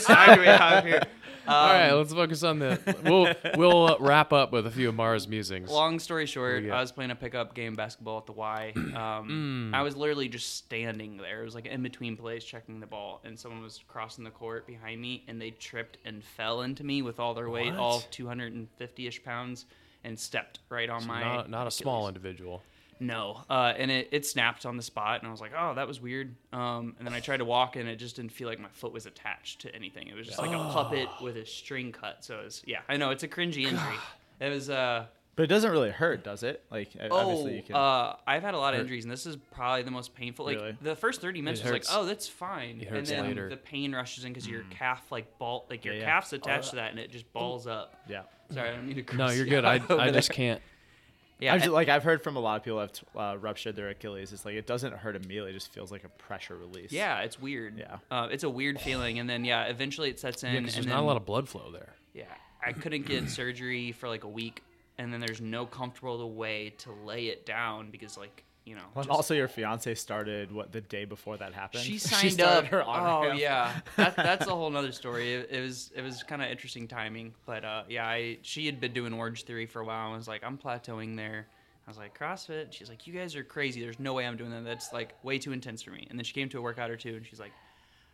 side 0.00 0.34
do 0.36 0.40
we 0.40 0.46
have 0.46 0.84
here? 0.84 1.02
All 1.50 1.64
Um, 1.68 1.70
right, 1.80 1.92
let's 1.92 2.12
focus 2.14 2.42
on 2.42 2.58
the. 2.60 2.78
We'll 3.04 3.34
we'll 3.56 3.86
uh, 3.88 3.96
wrap 4.00 4.32
up 4.32 4.52
with 4.52 4.66
a 4.66 4.70
few 4.70 4.88
of 4.88 4.94
Mara's 4.94 5.26
musings. 5.26 5.70
Long 5.70 5.98
story 5.98 6.26
short? 6.26 6.64
I 6.64 6.80
was 6.80 6.92
playing 6.92 7.10
a 7.10 7.16
pickup 7.16 7.54
game 7.54 7.74
basketball 7.74 8.18
at 8.18 8.26
the 8.26 8.32
Y. 8.32 8.72
Mm. 8.80 8.94
Um, 8.96 9.72
I 9.74 9.82
was 9.82 9.96
literally 9.96 10.28
just 10.28 10.56
standing 10.56 11.16
there. 11.16 11.42
It 11.42 11.44
was 11.44 11.54
like 11.54 11.66
in 11.66 11.82
between 11.82 12.16
plays, 12.16 12.44
checking 12.44 12.80
the 12.80 12.86
ball, 12.86 13.20
and 13.24 13.38
someone 13.38 13.62
was 13.62 13.80
crossing 13.88 14.24
the 14.24 14.30
court 14.30 14.66
behind 14.66 15.00
me, 15.00 15.24
and 15.28 15.40
they 15.40 15.50
tripped 15.50 15.98
and 16.04 16.22
fell 16.24 16.62
into 16.62 16.84
me 16.84 17.02
with 17.02 17.20
all 17.20 17.34
their 17.34 17.50
weight, 17.50 17.74
all 17.74 18.00
250-ish 18.12 19.22
pounds, 19.24 19.66
and 20.04 20.18
stepped 20.18 20.60
right 20.68 20.88
on 20.90 21.06
my. 21.06 21.20
not, 21.20 21.50
not 21.50 21.66
a 21.66 21.70
small 21.70 22.06
Achilles. 22.06 22.08
individual. 22.16 22.62
No, 23.02 23.42
uh, 23.48 23.72
and 23.76 23.90
it, 23.90 24.08
it 24.12 24.26
snapped 24.26 24.66
on 24.66 24.76
the 24.76 24.82
spot, 24.82 25.20
and 25.20 25.28
I 25.28 25.30
was 25.30 25.40
like, 25.40 25.52
"Oh, 25.58 25.72
that 25.74 25.88
was 25.88 26.00
weird." 26.00 26.34
Um, 26.52 26.94
and 26.98 27.06
then 27.06 27.14
I 27.14 27.20
tried 27.20 27.38
to 27.38 27.46
walk, 27.46 27.76
and 27.76 27.88
it 27.88 27.96
just 27.96 28.16
didn't 28.16 28.32
feel 28.32 28.46
like 28.46 28.60
my 28.60 28.68
foot 28.72 28.92
was 28.92 29.06
attached 29.06 29.62
to 29.62 29.74
anything. 29.74 30.08
It 30.08 30.14
was 30.14 30.26
just 30.26 30.38
like 30.38 30.50
a 30.52 30.58
puppet 30.58 31.08
with 31.22 31.36
a 31.38 31.46
string 31.46 31.92
cut. 31.92 32.22
So 32.24 32.40
it 32.40 32.44
was, 32.44 32.62
yeah, 32.66 32.80
I 32.90 32.98
know 32.98 33.08
it's 33.10 33.22
a 33.22 33.28
cringy 33.28 33.64
injury. 33.64 33.96
It 34.38 34.50
was, 34.50 34.68
uh, 34.68 35.06
But 35.36 35.44
it 35.44 35.46
doesn't 35.46 35.70
really 35.70 35.90
hurt, 35.90 36.24
does 36.24 36.42
it? 36.42 36.62
Like 36.70 36.90
oh, 37.00 37.08
obviously 37.16 37.56
you 37.56 37.62
can. 37.62 37.74
uh, 37.76 38.16
I've 38.26 38.42
had 38.42 38.52
a 38.52 38.58
lot 38.58 38.74
of 38.74 38.80
injuries, 38.80 39.04
and 39.06 39.10
this 39.12 39.24
is 39.24 39.36
probably 39.54 39.82
the 39.82 39.90
most 39.90 40.14
painful. 40.14 40.44
Like 40.44 40.56
Really? 40.58 40.76
the 40.82 40.94
first 40.94 41.22
thirty 41.22 41.40
minutes 41.40 41.60
It 41.62 41.64
was 41.64 41.72
like, 41.72 41.84
"Oh, 41.90 42.04
that's 42.04 42.28
fine," 42.28 42.80
It 42.82 42.88
and 42.88 43.06
then 43.06 43.24
later. 43.28 43.48
the 43.48 43.56
pain 43.56 43.94
rushes 43.94 44.24
in 44.26 44.32
because 44.34 44.46
your 44.46 44.64
calf 44.70 45.10
like 45.10 45.38
ball, 45.38 45.66
like 45.70 45.86
your 45.86 45.94
Yeah, 45.94 46.00
yeah. 46.00 46.06
calf's 46.06 46.34
attached 46.34 46.70
to 46.70 46.76
that, 46.76 46.90
and 46.90 46.98
it 47.00 47.10
just 47.10 47.32
balls 47.32 47.66
up. 47.66 47.94
yeah. 48.08 48.22
Sorry, 48.52 48.68
I 48.68 48.72
don't 48.76 48.86
mean 48.86 49.02
to. 49.04 49.16
No, 49.16 49.30
you're 49.30 49.46
good. 49.46 49.64
I, 49.66 49.80
I 49.88 50.10
just 50.10 50.30
can't. 50.30 50.60
Yeah, 51.40 51.54
I've, 51.54 51.66
like 51.68 51.88
I've 51.88 52.02
heard 52.04 52.22
from 52.22 52.36
a 52.36 52.40
lot 52.40 52.56
of 52.58 52.62
people 52.64 52.78
who 52.80 52.86
have 52.86 53.34
uh, 53.34 53.38
ruptured 53.38 53.74
their 53.76 53.88
Achilles. 53.88 54.32
It's 54.32 54.44
like 54.44 54.54
it 54.54 54.66
doesn't 54.66 54.92
hurt 54.94 55.16
immediately; 55.16 55.50
it 55.50 55.54
just 55.54 55.72
feels 55.72 55.90
like 55.90 56.04
a 56.04 56.08
pressure 56.08 56.56
release. 56.56 56.92
Yeah, 56.92 57.20
it's 57.20 57.40
weird. 57.40 57.78
Yeah. 57.78 57.96
uh, 58.10 58.28
it's 58.30 58.44
a 58.44 58.50
weird 58.50 58.80
feeling, 58.80 59.18
and 59.18 59.28
then 59.28 59.44
yeah, 59.44 59.64
eventually 59.64 60.10
it 60.10 60.20
sets 60.20 60.44
in. 60.44 60.52
Yeah, 60.52 60.60
'cause 60.60 60.76
and 60.76 60.84
there's 60.84 60.86
not 60.86 60.94
a 60.94 60.96
then- 60.98 61.06
lot 61.06 61.16
of 61.16 61.24
blood 61.26 61.48
flow 61.48 61.70
there. 61.72 61.94
Yeah, 62.12 62.24
I 62.64 62.72
couldn't 62.72 63.06
get 63.06 63.30
surgery 63.30 63.92
for 63.92 64.08
like 64.08 64.24
a 64.24 64.28
week, 64.28 64.62
and 64.98 65.12
then 65.12 65.20
there's 65.20 65.40
no 65.40 65.64
comfortable 65.66 66.30
way 66.32 66.70
to 66.78 66.92
lay 67.04 67.28
it 67.28 67.46
down 67.46 67.90
because 67.90 68.18
like 68.18 68.44
you 68.70 68.76
know. 68.76 68.82
Well, 68.94 69.04
just- 69.04 69.10
also, 69.14 69.34
your 69.34 69.48
fiance 69.48 69.92
started 69.96 70.52
what 70.52 70.70
the 70.70 70.80
day 70.80 71.04
before 71.04 71.36
that 71.38 71.52
happened. 71.52 71.82
she 71.82 71.98
signed 71.98 72.32
started 72.34 72.58
up. 72.58 72.66
her 72.66 72.84
oh 72.86 73.22
ramp. 73.24 73.40
yeah, 73.40 73.80
that, 73.96 74.14
that's 74.16 74.46
a 74.46 74.50
whole 74.50 74.70
nother 74.70 74.92
story. 74.92 75.34
It, 75.34 75.48
it 75.50 75.60
was 75.60 75.90
it 75.94 76.02
was 76.02 76.22
kind 76.22 76.40
of 76.40 76.48
interesting 76.48 76.86
timing, 76.86 77.34
but 77.44 77.64
uh, 77.64 77.82
yeah, 77.88 78.06
I 78.06 78.38
she 78.42 78.64
had 78.66 78.80
been 78.80 78.92
doing 78.92 79.12
Orange 79.12 79.42
Theory 79.44 79.66
for 79.66 79.80
a 79.80 79.84
while. 79.84 80.06
and 80.08 80.16
was 80.16 80.28
like, 80.28 80.44
I'm 80.44 80.56
plateauing 80.56 81.16
there. 81.16 81.48
I 81.86 81.90
was 81.90 81.98
like, 81.98 82.16
CrossFit. 82.16 82.72
She's 82.72 82.88
like, 82.88 83.06
you 83.08 83.12
guys 83.12 83.34
are 83.34 83.42
crazy. 83.42 83.80
There's 83.80 83.98
no 83.98 84.14
way 84.14 84.24
I'm 84.24 84.36
doing 84.36 84.50
that. 84.52 84.64
That's 84.64 84.92
like 84.92 85.14
way 85.24 85.38
too 85.40 85.50
intense 85.52 85.82
for 85.82 85.90
me. 85.90 86.06
And 86.08 86.16
then 86.16 86.24
she 86.24 86.32
came 86.32 86.48
to 86.50 86.58
a 86.58 86.62
workout 86.62 86.90
or 86.90 86.96
two, 86.96 87.16
and 87.16 87.26
she's 87.26 87.40
like, 87.40 87.52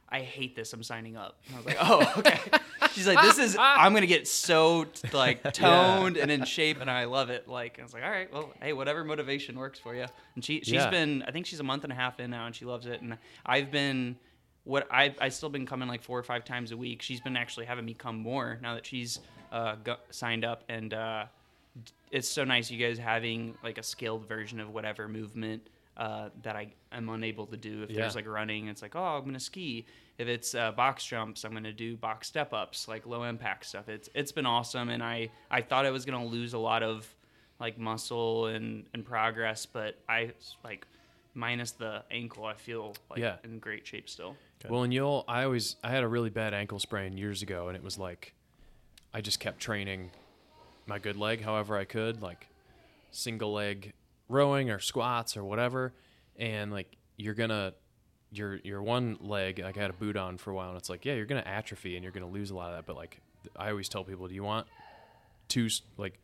I 0.08 0.20
hate 0.20 0.54
this. 0.54 0.72
I'm 0.72 0.82
signing 0.82 1.16
up. 1.16 1.36
And 1.46 1.54
I 1.54 1.58
was 1.58 1.66
like, 1.66 1.76
oh, 1.80 2.12
okay. 2.18 2.38
She's 2.92 3.06
like, 3.08 3.20
this 3.22 3.38
is, 3.38 3.56
I'm 3.58 3.92
going 3.92 4.02
to 4.02 4.06
get 4.06 4.28
so 4.28 4.86
like 5.12 5.42
toned 5.52 6.16
and 6.16 6.30
in 6.30 6.44
shape 6.44 6.80
and 6.80 6.90
I 6.90 7.04
love 7.04 7.28
it. 7.30 7.48
Like, 7.48 7.78
I 7.78 7.82
was 7.82 7.92
like, 7.92 8.04
all 8.04 8.10
right, 8.10 8.32
well, 8.32 8.52
hey, 8.62 8.72
whatever 8.72 9.04
motivation 9.04 9.58
works 9.58 9.78
for 9.78 9.94
you. 9.94 10.06
And 10.34 10.44
she, 10.44 10.60
she's 10.60 10.72
Yeah. 10.74 10.90
been, 10.90 11.24
I 11.26 11.32
think 11.32 11.46
she's 11.46 11.60
a 11.60 11.64
month 11.64 11.82
and 11.84 11.92
a 11.92 11.96
half 11.96 12.20
in 12.20 12.30
now 12.30 12.46
and 12.46 12.54
she 12.54 12.64
loves 12.64 12.86
it. 12.86 13.02
And 13.02 13.18
I've 13.44 13.70
been, 13.70 14.16
what 14.64 14.86
I, 14.90 15.14
I 15.20 15.28
still 15.28 15.48
been 15.50 15.66
coming 15.66 15.88
like 15.88 16.02
four 16.02 16.18
or 16.18 16.22
five 16.22 16.44
times 16.44 16.72
a 16.72 16.76
week. 16.76 17.02
She's 17.02 17.20
been 17.20 17.36
actually 17.36 17.66
having 17.66 17.84
me 17.84 17.94
come 17.94 18.16
more 18.16 18.58
now 18.62 18.74
that 18.74 18.86
she's 18.86 19.18
uh, 19.52 19.74
go, 19.82 19.96
signed 20.10 20.44
up. 20.44 20.62
And 20.68 20.94
uh, 20.94 21.26
it's 22.10 22.28
so 22.28 22.44
nice 22.44 22.70
you 22.70 22.84
guys 22.84 22.98
having 22.98 23.54
like 23.62 23.78
a 23.78 23.82
scaled 23.82 24.26
version 24.28 24.60
of 24.60 24.72
whatever 24.72 25.08
movement 25.08 25.66
uh, 25.96 26.28
that 26.42 26.56
I 26.56 26.72
am 26.92 27.08
unable 27.08 27.46
to 27.46 27.56
do. 27.56 27.82
If 27.84 27.90
Yeah. 27.90 28.00
there's 28.02 28.14
like 28.16 28.26
running, 28.26 28.68
it's 28.68 28.82
like, 28.82 28.94
oh, 28.96 29.02
I'm 29.16 29.24
gonna 29.24 29.40
ski. 29.40 29.86
If 30.18 30.28
it's 30.28 30.54
uh, 30.54 30.72
box 30.72 31.04
jumps, 31.04 31.44
I'm 31.44 31.52
gonna 31.52 31.72
do 31.72 31.96
box 31.96 32.28
step 32.28 32.52
ups, 32.52 32.86
like 32.88 33.06
low 33.06 33.22
impact 33.24 33.66
stuff. 33.66 33.88
It's 33.88 34.08
it's 34.14 34.32
been 34.32 34.46
awesome, 34.46 34.88
and 34.90 35.02
I 35.02 35.30
I 35.50 35.62
thought 35.62 35.86
I 35.86 35.90
was 35.90 36.04
gonna 36.04 36.24
lose 36.26 36.52
a 36.52 36.58
lot 36.58 36.82
of 36.82 37.12
like 37.58 37.78
muscle 37.78 38.46
and 38.46 38.84
and 38.94 39.04
progress, 39.04 39.64
but 39.66 39.98
I 40.08 40.32
like 40.62 40.86
minus 41.34 41.72
the 41.72 42.02
ankle, 42.10 42.44
I 42.46 42.54
feel 42.54 42.94
like 43.10 43.18
Yeah. 43.18 43.36
in 43.44 43.58
great 43.58 43.86
shape 43.86 44.08
still. 44.08 44.36
Well, 44.68 44.82
and 44.84 44.92
you'll, 44.92 45.22
I 45.28 45.44
always, 45.44 45.76
I 45.84 45.90
had 45.90 46.02
a 46.02 46.08
really 46.08 46.30
bad 46.30 46.54
ankle 46.54 46.78
sprain 46.78 47.16
years 47.18 47.42
ago, 47.42 47.68
and 47.68 47.76
it 47.76 47.84
was 47.84 47.98
like, 47.98 48.32
I 49.12 49.20
just 49.20 49.38
kept 49.38 49.60
training 49.60 50.10
my 50.86 50.98
good 50.98 51.16
leg 51.16 51.42
however 51.42 51.76
I 51.76 51.84
could, 51.84 52.22
like 52.22 52.48
single 53.10 53.52
leg 53.52 53.92
rowing 54.28 54.70
or 54.70 54.78
squats 54.78 55.36
or 55.36 55.44
whatever. 55.44 55.94
And 56.36 56.72
like, 56.72 56.96
you're 57.16 57.34
gonna, 57.34 57.72
your, 58.30 58.56
your 58.56 58.82
one 58.82 59.16
leg, 59.20 59.58
like 59.58 59.78
I 59.78 59.80
had 59.80 59.90
a 59.90 59.94
boot 59.94 60.16
on 60.16 60.36
for 60.38 60.50
a 60.50 60.54
while, 60.54 60.68
and 60.68 60.76
it's 60.78 60.90
like, 60.90 61.04
yeah, 61.04 61.14
you're 61.14 61.26
gonna 61.26 61.44
atrophy 61.46 61.94
and 61.96 62.02
you're 62.02 62.12
gonna 62.12 62.28
lose 62.28 62.50
a 62.50 62.54
lot 62.54 62.70
of 62.70 62.76
that. 62.76 62.86
But 62.86 62.96
like, 62.96 63.20
I 63.56 63.70
always 63.70 63.88
tell 63.88 64.04
people, 64.04 64.28
do 64.28 64.34
you 64.34 64.44
want 64.44 64.66
two, 65.48 65.68
like, 65.96 66.18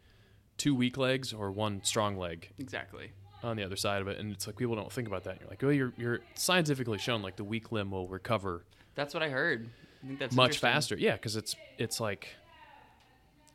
two 0.59 0.75
weak 0.75 0.97
legs 0.99 1.33
or 1.33 1.51
one 1.51 1.83
strong 1.85 2.17
leg? 2.19 2.51
Exactly. 2.59 3.13
on 3.43 3.57
the 3.57 3.65
other 3.65 3.77
side 3.77 4.03
of 4.03 4.09
it, 4.09 4.19
and 4.19 4.33
it's 4.33 4.47
like 4.47 4.57
people 4.57 4.75
don't 4.77 4.93
think 4.93 5.09
about 5.09 5.25
that. 5.25 5.41
You're 5.41 5.49
like, 5.49 5.63
well, 5.63 5.73
you're 5.73 5.93
you're 5.97 6.21
scientifically 6.35 6.99
shown 6.99 7.23
like 7.23 7.37
the 7.37 7.45
weak 7.45 7.73
limb 7.73 7.91
will 7.91 8.07
recover 8.07 8.65
That's 8.95 9.15
what 9.15 9.23
I 9.23 9.31
heard. 9.31 9.69
I 10.03 10.07
think 10.07 10.19
that's 10.19 10.35
much 10.35 10.59
faster. 10.59 10.97
Yeah, 10.97 11.15
because 11.15 11.37
it's 11.37 11.57
it's 11.79 12.01
like, 12.01 12.29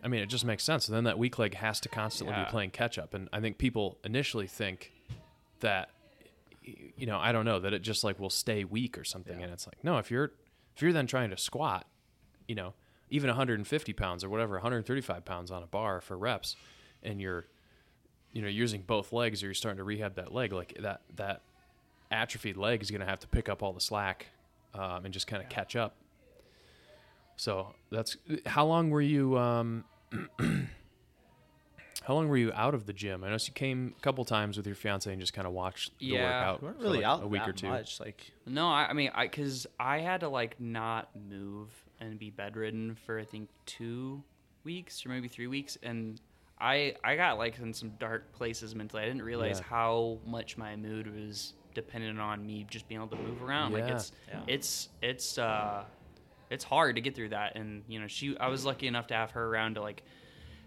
I 0.03 0.07
mean, 0.07 0.21
it 0.21 0.27
just 0.27 0.45
makes 0.45 0.63
sense. 0.63 0.87
And 0.87 0.95
then 0.95 1.03
that 1.05 1.17
weak 1.17 1.37
leg 1.39 1.55
has 1.55 1.79
to 1.81 1.89
constantly 1.89 2.35
Yeah. 2.35 2.45
be 2.45 2.49
playing 2.51 2.71
catch 2.71 2.97
up, 2.97 3.13
and 3.13 3.29
I 3.33 3.39
think 3.39 3.57
people 3.57 3.97
initially 4.03 4.47
think 4.47 4.91
that, 5.59 5.89
you 6.63 7.05
know, 7.05 7.17
I 7.17 7.31
don't 7.31 7.45
know 7.45 7.59
that 7.59 7.73
it 7.73 7.81
just 7.81 8.03
like 8.03 8.19
will 8.19 8.29
stay 8.29 8.63
weak 8.63 8.97
or 8.97 9.03
something, 9.03 9.41
and 9.41 9.51
it's 9.51 9.65
like, 9.67 9.83
no, 9.83 9.97
if 9.97 10.11
you're 10.11 10.31
if 10.75 10.81
you're 10.81 10.93
then 10.93 11.07
trying 11.07 11.31
to 11.31 11.37
squat, 11.37 11.87
you 12.47 12.53
know, 12.55 12.73
even 13.09 13.27
150 13.29 13.93
pounds 13.93 14.23
or 14.23 14.29
whatever, 14.29 14.53
135 14.55 15.25
pounds 15.25 15.49
on 15.49 15.63
a 15.63 15.67
bar 15.67 16.01
for 16.01 16.17
reps, 16.17 16.55
and 17.01 17.19
you're 17.21 17.47
you 18.33 18.41
know 18.41 18.47
using 18.47 18.81
both 18.81 19.11
legs 19.13 19.41
or 19.41 19.47
you're 19.47 19.53
starting 19.53 19.77
to 19.77 19.83
rehab 19.83 20.15
that 20.15 20.33
leg 20.33 20.51
like 20.51 20.77
that 20.79 21.01
that 21.15 21.41
atrophied 22.11 22.57
leg 22.57 22.81
is 22.81 22.91
going 22.91 22.99
to 22.99 23.05
have 23.07 23.19
to 23.19 23.27
pick 23.27 23.49
up 23.49 23.63
all 23.63 23.73
the 23.73 23.79
slack 23.81 24.27
um, 24.75 25.05
and 25.05 25.13
just 25.13 25.25
kind 25.27 25.41
of 25.41 25.49
catch 25.49 25.75
up 25.75 25.95
so 27.37 27.73
that's 27.91 28.17
how 28.45 28.65
long 28.65 28.89
were 28.89 29.01
you 29.01 29.37
um, 29.37 29.85
how 32.03 32.13
long 32.13 32.27
were 32.27 32.37
you 32.37 32.51
out 32.53 32.73
of 32.73 32.85
the 32.85 32.93
gym 32.93 33.23
i 33.23 33.27
noticed 33.27 33.47
you 33.47 33.53
came 33.53 33.93
a 33.97 34.01
couple 34.01 34.23
times 34.25 34.55
with 34.57 34.65
your 34.65 34.75
fiance 34.75 35.09
and 35.11 35.19
just 35.19 35.33
kind 35.33 35.47
of 35.47 35.53
watched 35.53 35.91
the 35.99 36.07
Yeah. 36.07 36.23
workout 36.23 36.61
We 36.61 36.67
weren't 36.67 36.77
for, 36.79 36.83
really 36.83 36.97
like, 36.99 37.05
out 37.05 37.23
a 37.23 37.27
week 37.27 37.41
that 37.41 37.49
or 37.49 37.53
two 37.53 37.67
much. 37.67 37.99
Like 37.99 38.31
No, 38.45 38.67
I, 38.69 38.87
I 38.89 38.93
mean, 38.93 39.11
I 39.13 39.25
because 39.25 39.67
I 39.79 39.99
had 39.99 40.21
to 40.21 40.29
like 40.29 40.59
not 40.59 41.09
move 41.15 41.69
and 41.99 42.17
be 42.19 42.29
bedridden 42.29 42.95
for 42.95 43.19
I 43.19 43.25
think 43.25 43.49
two 43.65 44.23
weeks 44.63 45.05
or 45.05 45.09
maybe 45.09 45.27
three 45.27 45.47
weeks, 45.47 45.77
and 45.83 46.19
I 46.59 46.95
I 47.03 47.15
got 47.15 47.37
like 47.37 47.57
in 47.59 47.73
some 47.73 47.91
dark 47.99 48.33
places 48.33 48.73
mentally. 48.75 49.03
I 49.03 49.05
didn't 49.05 49.23
realize 49.23 49.59
Yeah. 49.59 49.65
how 49.65 50.19
much 50.25 50.57
my 50.57 50.75
mood 50.75 51.13
was 51.13 51.53
dependent 51.73 52.19
on 52.19 52.45
me 52.45 52.65
just 52.69 52.87
being 52.87 53.01
able 53.01 53.15
to 53.15 53.21
move 53.23 53.43
around. 53.43 53.73
Like 53.73 53.89
it's 53.89 54.11
Yeah. 54.29 54.41
it's 54.47 54.89
it's 55.01 55.37
uh 55.37 55.83
it's 56.49 56.63
hard 56.63 56.95
to 56.95 57.01
get 57.01 57.15
through 57.15 57.29
that, 57.29 57.55
and 57.55 57.83
you 57.87 57.99
know 57.99 58.07
she 58.07 58.37
I 58.37 58.47
was 58.47 58.65
lucky 58.65 58.87
enough 58.87 59.07
to 59.07 59.13
have 59.13 59.31
her 59.31 59.45
around 59.45 59.75
to 59.75 59.81
like 59.81 60.03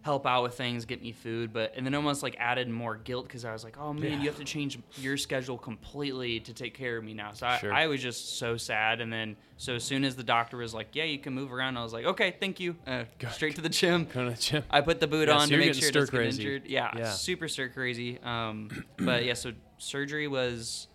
help 0.03 0.27
out 0.27 0.43
with 0.43 0.55
things, 0.55 0.87
get 0.87 1.03
me 1.03 1.13
food, 1.13 1.53
but 1.53 1.75
and 1.77 1.85
then 1.85 1.95
almost 1.95 2.23
like 2.23 2.35
added 2.39 2.69
more 2.69 2.97
guilt 2.97 3.27
because 3.27 3.45
I 3.45 3.53
was 3.53 3.63
like, 3.63 3.77
oh 3.79 3.93
man, 3.93 4.21
you 4.23 4.29
have 4.29 4.39
to 4.39 4.45
change 4.45 4.79
your 4.97 5.17
schedule 5.19 5.59
completely 5.59 6.41
to 6.41 6.55
take 6.55 6.75
care 6.75 6.97
of 6.97 7.05
me 7.05 7.13
now. 7.13 7.33
So 7.33 7.47
I, 7.47 7.59
Sure. 7.59 7.73
I 7.73 7.87
was 7.87 8.01
just 8.01 8.39
so 8.39 8.57
sad. 8.57 9.01
And 9.03 9.13
then 9.13 9.37
so 9.59 9.75
as 9.75 9.85
soon 9.85 10.05
as 10.05 10.17
the 10.17 10.23
doctor 10.25 10.57
was 10.57 10.73
like, 10.73 10.95
yeah, 10.95 11.05
you 11.05 11.19
can 11.19 11.35
move 11.35 11.53
around, 11.53 11.77
I 11.77 11.83
was 11.83 11.93
like, 11.93 12.07
okay, 12.07 12.35
thank 12.41 12.61
you. 12.61 12.77
Uh, 12.87 13.05
straight 13.31 13.57
to 13.57 13.61
the 13.61 13.69
gym. 13.69 14.07
Go 14.13 14.25
to 14.25 14.31
the 14.31 14.41
gym 14.41 14.65
I 14.71 14.81
put 14.81 15.01
the 15.01 15.07
boot 15.07 15.29
Yeah, 15.29 15.35
so 15.35 15.41
on 15.43 15.49
to 15.49 15.57
make 15.59 15.75
sure 15.75 15.89
it 15.91 15.93
doesn't 15.93 16.15
get 16.15 16.27
injured. 16.27 16.67
Yeah, 16.67 16.91
Yeah. 16.97 17.11
super 17.13 17.47
stir 17.47 17.69
crazy. 17.69 18.19
Um, 18.23 18.71
but 18.99 19.25
yeah, 19.27 19.35
so 19.35 19.53
surgery 19.77 20.29
was 20.29 20.89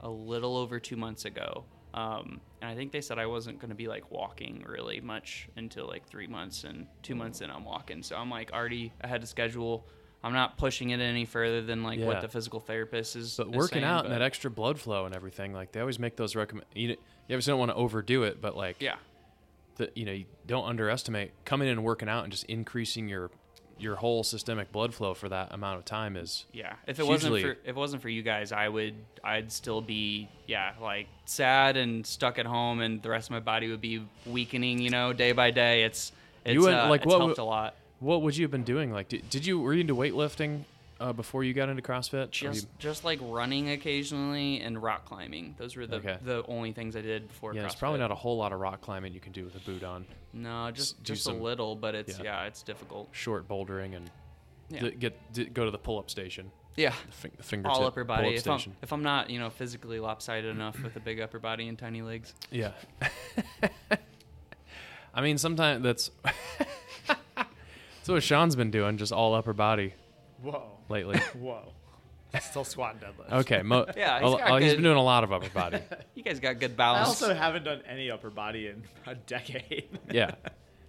a 0.00 0.08
little 0.08 0.56
over 0.56 0.78
two 0.78 0.96
months 0.96 1.24
ago. 1.24 1.64
Um, 1.94 2.40
and 2.60 2.70
I 2.70 2.74
think 2.74 2.92
they 2.92 3.00
said 3.00 3.18
I 3.18 3.26
wasn't 3.26 3.58
going 3.60 3.70
to 3.70 3.74
be 3.76 3.88
like 3.88 4.10
walking 4.10 4.64
really 4.68 5.00
much 5.00 5.48
until 5.56 5.86
like 5.86 6.06
three 6.06 6.26
months, 6.26 6.64
and 6.64 6.86
two 7.02 7.14
months 7.14 7.40
in 7.40 7.50
I'm 7.50 7.64
walking. 7.64 8.02
So 8.02 8.16
I'm 8.16 8.30
like 8.30 8.52
already 8.52 8.92
ahead 9.00 9.22
of 9.22 9.28
schedule. 9.28 9.86
I'm 10.22 10.32
not 10.32 10.58
pushing 10.58 10.90
it 10.90 11.00
any 11.00 11.24
further 11.24 11.62
than 11.62 11.82
like 11.84 11.98
Yeah. 12.00 12.06
what 12.06 12.20
the 12.20 12.28
physical 12.28 12.58
therapist 12.60 13.14
is. 13.16 13.36
but 13.36 13.48
is 13.48 13.54
working 13.54 13.76
saying, 13.76 13.84
out 13.84 14.04
and 14.04 14.12
that 14.12 14.20
extra 14.22 14.50
blood 14.50 14.78
flow 14.80 15.06
and 15.06 15.14
everything 15.14 15.52
like 15.52 15.70
they 15.72 15.80
always 15.80 15.98
make 16.00 16.16
those 16.16 16.34
recommend 16.34 16.66
you, 16.74 16.88
you 16.88 16.96
obviously 17.26 17.52
don't 17.52 17.60
want 17.60 17.70
to 17.70 17.76
overdo 17.76 18.24
it 18.24 18.40
but 18.40 18.56
like 18.56 18.82
yeah, 18.82 18.96
that 19.76 19.96
you 19.96 20.04
know 20.04 20.10
you 20.10 20.24
don't 20.44 20.66
underestimate 20.68 21.30
coming 21.44 21.68
in 21.68 21.72
and 21.74 21.84
working 21.84 22.08
out 22.08 22.24
and 22.24 22.32
just 22.32 22.42
increasing 22.46 23.08
your 23.08 23.30
your 23.80 23.96
whole 23.96 24.24
systemic 24.24 24.72
blood 24.72 24.92
flow 24.94 25.14
for 25.14 25.28
that 25.28 25.52
amount 25.54 25.78
of 25.78 25.84
time 25.84 26.16
is 26.16 26.46
Yeah, 26.52 26.74
if 26.86 26.98
it 26.98 27.06
wasn't 27.06 27.40
for 27.40 27.50
if 27.52 27.58
it 27.68 27.74
wasn't 27.76 28.02
for 28.02 28.08
you 28.08 28.22
guys, 28.22 28.50
I 28.52 28.68
would 28.68 28.94
I'd 29.22 29.50
still 29.52 29.80
be 29.80 30.28
yeah 30.46 30.72
like 30.80 31.06
sad 31.26 31.76
and 31.76 32.06
stuck 32.06 32.38
at 32.38 32.46
home, 32.46 32.80
and 32.80 33.02
the 33.02 33.10
rest 33.10 33.28
of 33.28 33.32
my 33.32 33.40
body 33.40 33.68
would 33.70 33.80
be 33.80 34.02
weakening. 34.26 34.78
You 34.80 34.90
know, 34.90 35.12
day 35.12 35.32
by 35.32 35.50
day. 35.50 35.84
It's 35.84 36.12
it's 36.44 36.54
You 36.54 36.62
would- 36.62 36.74
uh, 36.74 36.88
like, 36.88 37.02
it's 37.02 37.06
what 37.06 37.18
helped 37.18 37.38
would- 37.38 37.42
a 37.42 37.44
lot. 37.44 37.74
what 38.00 38.22
would 38.22 38.36
you 38.36 38.44
have 38.44 38.50
been 38.50 38.62
doing 38.64 38.92
like 38.92 39.08
did, 39.08 39.28
did 39.30 39.44
you 39.46 39.60
were 39.60 39.74
you 39.74 39.80
into 39.82 39.94
weightlifting 39.94 40.62
uh, 41.00 41.12
before 41.12 41.44
you 41.44 41.54
got 41.54 41.68
into 41.68 41.82
CrossFit? 41.82 42.30
Just 42.30 42.62
you- 42.64 42.68
just 42.78 43.04
like 43.04 43.18
running 43.22 43.70
occasionally 43.70 44.60
and 44.60 44.82
rock 44.82 45.04
climbing. 45.04 45.54
Those 45.58 45.76
were 45.76 45.86
the 45.86 45.96
Okay. 45.96 46.18
the 46.24 46.44
only 46.46 46.72
things 46.72 46.96
I 46.96 47.02
did 47.02 47.28
before. 47.28 47.54
yeah, 47.54 47.62
there's 47.62 47.74
CrossFit. 47.74 47.78
probably 47.78 48.00
not 48.00 48.10
a 48.10 48.14
whole 48.16 48.36
lot 48.36 48.52
of 48.52 48.60
rock 48.60 48.80
climbing 48.80 49.12
you 49.14 49.20
can 49.20 49.32
do 49.32 49.44
with 49.44 49.54
a 49.56 49.60
boot 49.60 49.82
on. 49.84 50.06
no 50.32 50.70
just 50.70 51.02
do 51.02 51.12
just 51.14 51.24
some- 51.24 51.36
a 51.36 51.42
little, 51.42 51.74
but 51.76 51.94
it's 51.94 52.18
yeah. 52.18 52.24
yeah, 52.42 52.46
it's 52.46 52.62
difficult. 52.62 53.08
Short 53.12 53.48
bouldering 53.48 53.96
and 53.96 54.10
Yeah, 54.70 54.80
d- 54.82 54.90
get 54.92 55.32
d- 55.32 55.44
go 55.46 55.64
to 55.64 55.70
the 55.70 55.78
pull-up 55.78 56.10
station, 56.10 56.50
yeah. 56.76 56.92
the, 57.06 57.12
fin- 57.12 57.32
the 57.36 57.42
fingertip 57.42 57.76
All 57.76 57.86
upper 57.86 58.04
body. 58.04 58.34
If 58.34 58.46
I'm, 58.46 58.60
if 58.82 58.92
I'm 58.92 59.02
not, 59.02 59.30
you 59.30 59.38
know, 59.38 59.50
physically 59.50 59.98
lopsided 60.00 60.50
enough 60.50 60.82
with 60.82 60.96
a 60.96 61.00
big 61.00 61.20
upper 61.20 61.38
body 61.38 61.68
and 61.68 61.78
tiny 61.78 62.02
legs. 62.02 62.34
Yeah. 62.50 62.72
I 65.14 65.20
mean, 65.22 65.38
sometimes 65.38 65.82
that's 65.82 66.10
that's 67.36 68.08
what 68.08 68.22
Sean's 68.22 68.56
been 68.56 68.70
doing, 68.70 68.96
just 68.98 69.12
all 69.12 69.34
upper 69.34 69.52
body 69.52 69.94
whoa, 70.42 70.77
lately. 70.88 71.18
whoa. 71.38 71.72
Still 72.40 72.64
squat 72.64 72.94
and 72.96 73.02
deadlift. 73.02 73.32
Okay, 73.40 73.62
mo- 73.62 73.86
Yeah, 73.96 74.20
he's 74.20 74.34
a- 74.34 74.36
got 74.36 74.50
oh, 74.50 74.56
he's 74.58 74.72
good- 74.72 74.76
been 74.76 74.84
doing 74.84 74.96
a 74.98 75.02
lot 75.02 75.24
of 75.24 75.32
upper 75.32 75.48
body. 75.50 75.78
You 76.14 76.22
guys 76.22 76.40
got 76.40 76.58
good 76.60 76.76
balance. 76.76 77.06
I 77.06 77.08
also 77.08 77.34
haven't 77.34 77.64
done 77.64 77.80
any 77.88 78.10
upper 78.10 78.28
body 78.28 78.66
in 78.66 78.82
a 79.06 79.14
decade. 79.14 79.88
Yeah. 80.10 80.34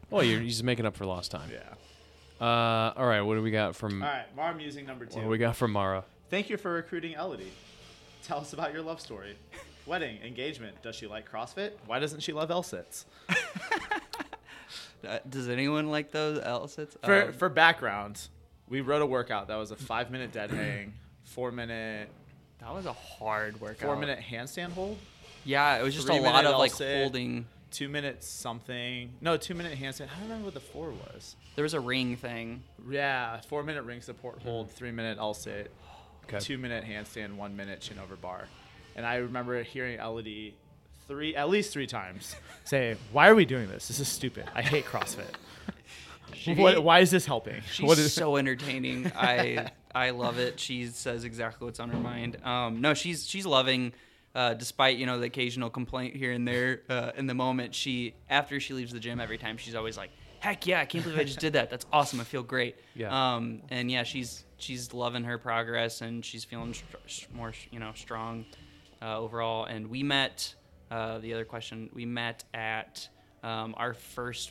Well, 0.10 0.24
you're 0.24 0.40
he's 0.42 0.64
making 0.64 0.86
up 0.88 0.96
for 0.98 1.06
lost 1.06 1.32
time. 1.32 1.50
yeah. 1.54 2.44
Uh, 2.46 2.94
all 2.98 3.06
right. 3.06 3.22
What 3.22 3.36
do 3.36 3.42
we 3.42 3.52
got 3.52 3.76
from? 3.76 4.02
All 4.02 4.10
right, 4.10 4.26
Mara 4.36 4.56
musing 4.56 4.86
number 4.86 5.06
two. 5.06 5.18
What 5.18 5.24
do 5.26 5.30
we 5.30 5.38
got 5.38 5.56
from 5.56 5.72
Mara? 5.72 6.04
Thank 6.30 6.50
you 6.50 6.58
for 6.58 6.74
recruiting 6.74 7.14
Elodie. 7.14 7.52
Tell 8.24 8.40
us 8.40 8.54
about 8.54 8.74
your 8.74 8.82
love 8.82 9.00
story. 9.02 9.36
Wedding, 9.86 10.18
engagement. 10.24 10.82
Does 10.82 10.96
she 10.96 11.06
like 11.08 11.30
CrossFit? 11.32 11.72
Why 11.86 12.00
doesn't 12.00 12.22
she 12.22 12.32
love 12.34 12.50
L-sits? 12.52 13.06
Uh, 15.08 15.20
does 15.30 15.48
anyone 15.48 15.90
like 15.90 16.12
those 16.12 16.40
L-sits? 16.44 16.98
For 17.04 17.24
Um, 17.28 17.34
for 17.34 17.48
background, 17.50 18.28
we 18.70 18.82
wrote 18.82 19.02
a 19.02 19.06
workout 19.06 19.48
that 19.48 19.56
was 19.56 19.72
a 19.72 19.76
five 19.76 20.12
minute 20.12 20.32
dead 20.32 20.52
hang, 20.52 20.94
four 21.24 21.52
minute 21.52 22.10
that 22.60 22.74
was 22.74 22.86
a 22.86 22.94
hard 22.94 23.60
workout. 23.62 23.80
four 23.80 23.96
minute 23.96 24.20
handstand 24.20 24.72
hold, 24.72 24.98
Yeah, 25.46 25.78
it 25.78 25.84
was 25.84 25.96
just 25.96 26.10
a 26.10 26.14
lot 26.14 26.46
of 26.46 26.58
like 26.60 26.72
L-sit. 26.72 26.98
holding. 27.04 27.46
two 27.72 27.88
minutes 27.90 28.28
something. 28.28 29.12
No, 29.22 29.38
two 29.38 29.56
minute 29.56 29.78
handstand. 29.80 30.08
I 30.08 30.20
don't 30.20 30.24
remember 30.24 30.46
what 30.46 30.54
the 30.54 30.60
four 30.60 30.92
was. 30.92 31.36
There 31.56 31.64
was 31.64 31.74
a 31.74 31.80
ring 31.80 32.16
thing. 32.18 32.64
Yeah, 32.90 33.40
four 33.42 33.64
minute 33.64 33.84
ring 33.84 34.02
support 34.02 34.42
hold, 34.42 34.68
mm-hmm. 34.68 34.76
three 34.76 34.92
minute 34.92 35.18
L 35.20 35.34
sit, 35.34 35.72
Okay. 36.26 36.40
two 36.40 36.58
minute 36.58 36.84
handstand, 36.84 37.36
one 37.36 37.56
minute 37.56 37.80
chin 37.82 37.98
over 37.98 38.16
bar. 38.16 38.48
And 38.96 39.06
I 39.06 39.16
remember 39.16 39.64
hearing 39.64 39.98
Elodie 40.00 40.54
three, 41.08 41.36
at 41.36 41.50
least 41.50 41.72
three 41.74 41.88
times, 41.88 42.36
say, 42.66 42.98
"Why 43.14 43.30
are 43.30 43.36
we 43.36 43.46
doing 43.46 43.68
this? 43.70 43.88
This 43.88 44.00
is 44.02 44.08
stupid. 44.10 44.46
I 44.54 44.62
hate 44.62 44.86
CrossFit. 44.86 45.26
She- 46.34 46.54
what, 46.56 46.84
why 46.84 47.00
is 47.00 47.12
this 47.12 47.26
helping? 47.26 47.62
She's 47.72 47.86
what 47.86 47.98
is 47.98 48.14
so 48.14 48.38
entertaining. 48.44 49.12
I 49.16 49.72
I 49.94 50.12
love 50.12 50.38
it. 50.40 50.60
She 50.60 50.88
says 50.88 51.24
exactly 51.24 51.66
what's 51.66 51.80
on 51.80 51.90
her 51.90 51.98
mind. 52.00 52.38
Um, 52.46 52.82
no, 52.82 52.94
she's 52.94 53.28
she's 53.28 53.46
loving. 53.46 53.94
uh, 54.36 54.54
despite 54.54 54.98
you 54.98 55.06
know 55.06 55.20
the 55.20 55.26
occasional 55.26 55.70
complaint 55.70 56.16
here 56.16 56.32
and 56.32 56.48
there 56.48 56.82
uh, 56.90 57.12
in 57.18 57.26
the 57.28 57.34
moment, 57.34 57.74
she 57.76 58.14
after 58.30 58.60
she 58.60 58.74
leaves 58.74 58.92
the 58.94 59.00
gym 59.00 59.20
every 59.20 59.38
time 59.38 59.58
she's 59.58 59.74
always 59.76 59.98
like, 59.98 60.12
"Heck 60.40 60.68
yeah, 60.68 60.80
I 60.82 60.86
can't 60.86 61.04
believe 61.04 61.20
I 61.20 61.24
just 61.24 61.40
did 61.40 61.54
that. 61.54 61.70
That's 61.70 61.86
awesome. 61.92 62.20
I 62.20 62.24
feel 62.24 62.44
great." 62.44 62.76
Yeah. 62.96 63.36
Um, 63.36 63.62
and 63.70 63.90
yeah, 63.90 64.04
she's 64.04 64.44
she's 64.58 64.94
loving 64.94 65.24
her 65.24 65.38
progress 65.40 66.02
and 66.02 66.24
she's 66.24 66.44
feeling 66.46 66.74
sh- 67.08 67.26
more 67.34 67.54
you 67.72 67.80
know 67.80 67.92
strong 67.96 68.46
uh, 69.02 69.18
overall. 69.20 69.66
And 69.66 69.88
we 69.90 70.04
met. 70.04 70.54
Uh, 70.92 71.20
the 71.20 71.36
other 71.36 71.46
question 71.46 71.88
we 71.94 72.04
met 72.04 72.44
at 72.52 73.08
um, 73.44 73.76
our 73.78 73.94
first 73.94 74.50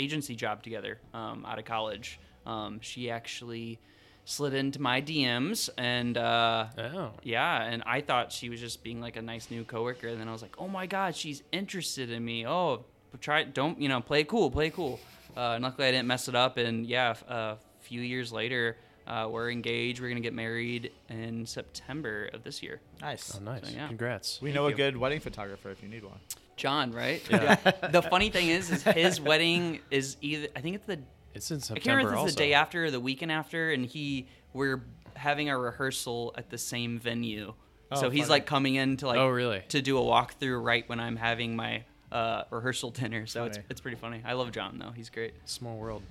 agency 0.00 0.34
job 0.34 0.62
together 0.62 0.98
um, 1.14 1.44
out 1.46 1.58
of 1.58 1.64
college. 1.64 2.18
Um, 2.46 2.80
she 2.80 3.10
actually 3.10 3.78
slid 4.24 4.54
into 4.54 4.80
my 4.80 5.00
DMs 5.02 5.68
and 5.76 6.16
uh, 6.16 6.66
Oh. 6.78 7.10
yeah, 7.22 7.62
and 7.62 7.82
I 7.86 8.00
thought 8.00 8.32
she 8.32 8.48
was 8.48 8.60
just 8.60 8.82
being 8.82 9.00
like 9.00 9.16
a 9.16 9.22
nice 9.22 9.50
new 9.50 9.64
coworker, 9.64 10.08
and 10.08 10.20
then 10.20 10.28
I 10.28 10.32
was 10.32 10.42
like, 10.42 10.56
oh 10.58 10.68
my 10.68 10.86
god, 10.86 11.14
she's 11.16 11.42
interested 11.52 12.10
in 12.10 12.24
me. 12.24 12.46
Oh, 12.46 12.84
try 13.20 13.44
don't 13.44 13.80
you 13.80 13.88
know 13.88 14.00
play 14.00 14.24
cool, 14.24 14.50
play 14.50 14.70
cool. 14.70 14.98
Uh, 15.36 15.52
and 15.54 15.62
luckily 15.64 15.86
I 15.88 15.90
didn't 15.92 16.08
mess 16.08 16.28
it 16.28 16.34
up, 16.34 16.56
and 16.56 16.86
yeah, 16.86 17.10
f- 17.10 17.24
a 17.28 17.58
few 17.80 18.00
years 18.00 18.32
later. 18.32 18.76
Uh, 19.06 19.26
we're 19.28 19.50
engaged. 19.50 20.00
We're 20.00 20.08
gonna 20.08 20.20
get 20.20 20.34
married 20.34 20.92
in 21.08 21.44
September 21.44 22.30
of 22.32 22.44
this 22.44 22.62
year. 22.62 22.80
Nice. 23.00 23.34
Oh, 23.36 23.42
nice. 23.42 23.66
So, 23.68 23.74
yeah. 23.74 23.88
Congrats. 23.88 24.40
We 24.40 24.50
Thank 24.50 24.54
know 24.56 24.66
a 24.66 24.72
good 24.72 24.96
wedding 24.96 25.18
photographer 25.18 25.70
if 25.70 25.82
you 25.82 25.88
need 25.88 26.04
one. 26.04 26.20
John, 26.60 26.92
right? 26.92 27.22
Yeah. 27.30 27.54
the 27.90 28.02
funny 28.02 28.30
thing 28.30 28.48
is, 28.48 28.70
is 28.70 28.82
his 28.84 29.20
wedding 29.20 29.80
is 29.90 30.16
either 30.20 30.48
I 30.54 30.60
think 30.60 30.76
it's 30.76 30.86
the 30.86 30.98
It's 31.34 31.50
in 31.50 31.56
I 31.56 31.60
September 31.60 31.80
can't 31.80 31.96
remember 31.96 32.12
if 32.12 32.18
also. 32.18 32.26
it's 32.28 32.34
the 32.36 32.38
day 32.42 32.52
after 32.54 32.84
or 32.84 32.90
the 32.90 33.00
weekend 33.00 33.32
after, 33.32 33.72
and 33.72 33.84
he 33.86 34.26
we're 34.52 34.82
having 35.14 35.48
a 35.50 35.58
rehearsal 35.58 36.34
at 36.36 36.50
the 36.50 36.58
same 36.58 36.98
venue. 36.98 37.54
Oh, 37.92 38.00
so 38.00 38.10
he's 38.10 38.22
funny. 38.22 38.30
like 38.30 38.46
coming 38.46 38.74
in 38.76 38.96
to 38.98 39.06
like 39.08 39.18
Oh, 39.18 39.28
really? 39.28 39.62
to 39.70 39.82
do 39.82 39.98
a 39.98 40.02
walkthrough 40.02 40.62
right 40.62 40.88
when 40.88 41.00
I'm 41.00 41.16
having 41.16 41.56
my 41.56 41.82
uh, 42.12 42.44
rehearsal 42.50 42.90
dinner. 42.90 43.26
So 43.26 43.44
it's 43.46 43.58
it's 43.70 43.80
pretty 43.80 43.96
funny. 43.96 44.22
I 44.24 44.34
love 44.34 44.52
John 44.52 44.78
though; 44.78 44.90
he's 44.90 45.08
great. 45.10 45.34
Small 45.46 45.76
world. 45.76 46.02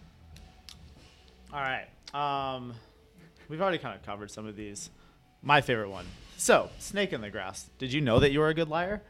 All 1.54 1.62
right. 1.62 1.88
Um, 2.14 2.74
we've 3.48 3.62
already 3.62 3.78
kind 3.78 3.96
of 3.96 4.06
covered 4.06 4.32
some 4.32 4.46
of 4.48 4.56
these. 4.56 4.90
My 5.42 5.62
favorite 5.62 5.90
one. 5.90 6.06
So, 6.38 6.70
snake 6.80 7.14
in 7.14 7.22
the 7.22 7.30
grass. 7.30 7.70
Did 7.78 7.92
you 7.94 8.02
know 8.02 8.20
that 8.20 8.32
you 8.32 8.40
were 8.40 8.50
a 8.50 8.54
good 8.54 8.70
liar? 8.70 9.02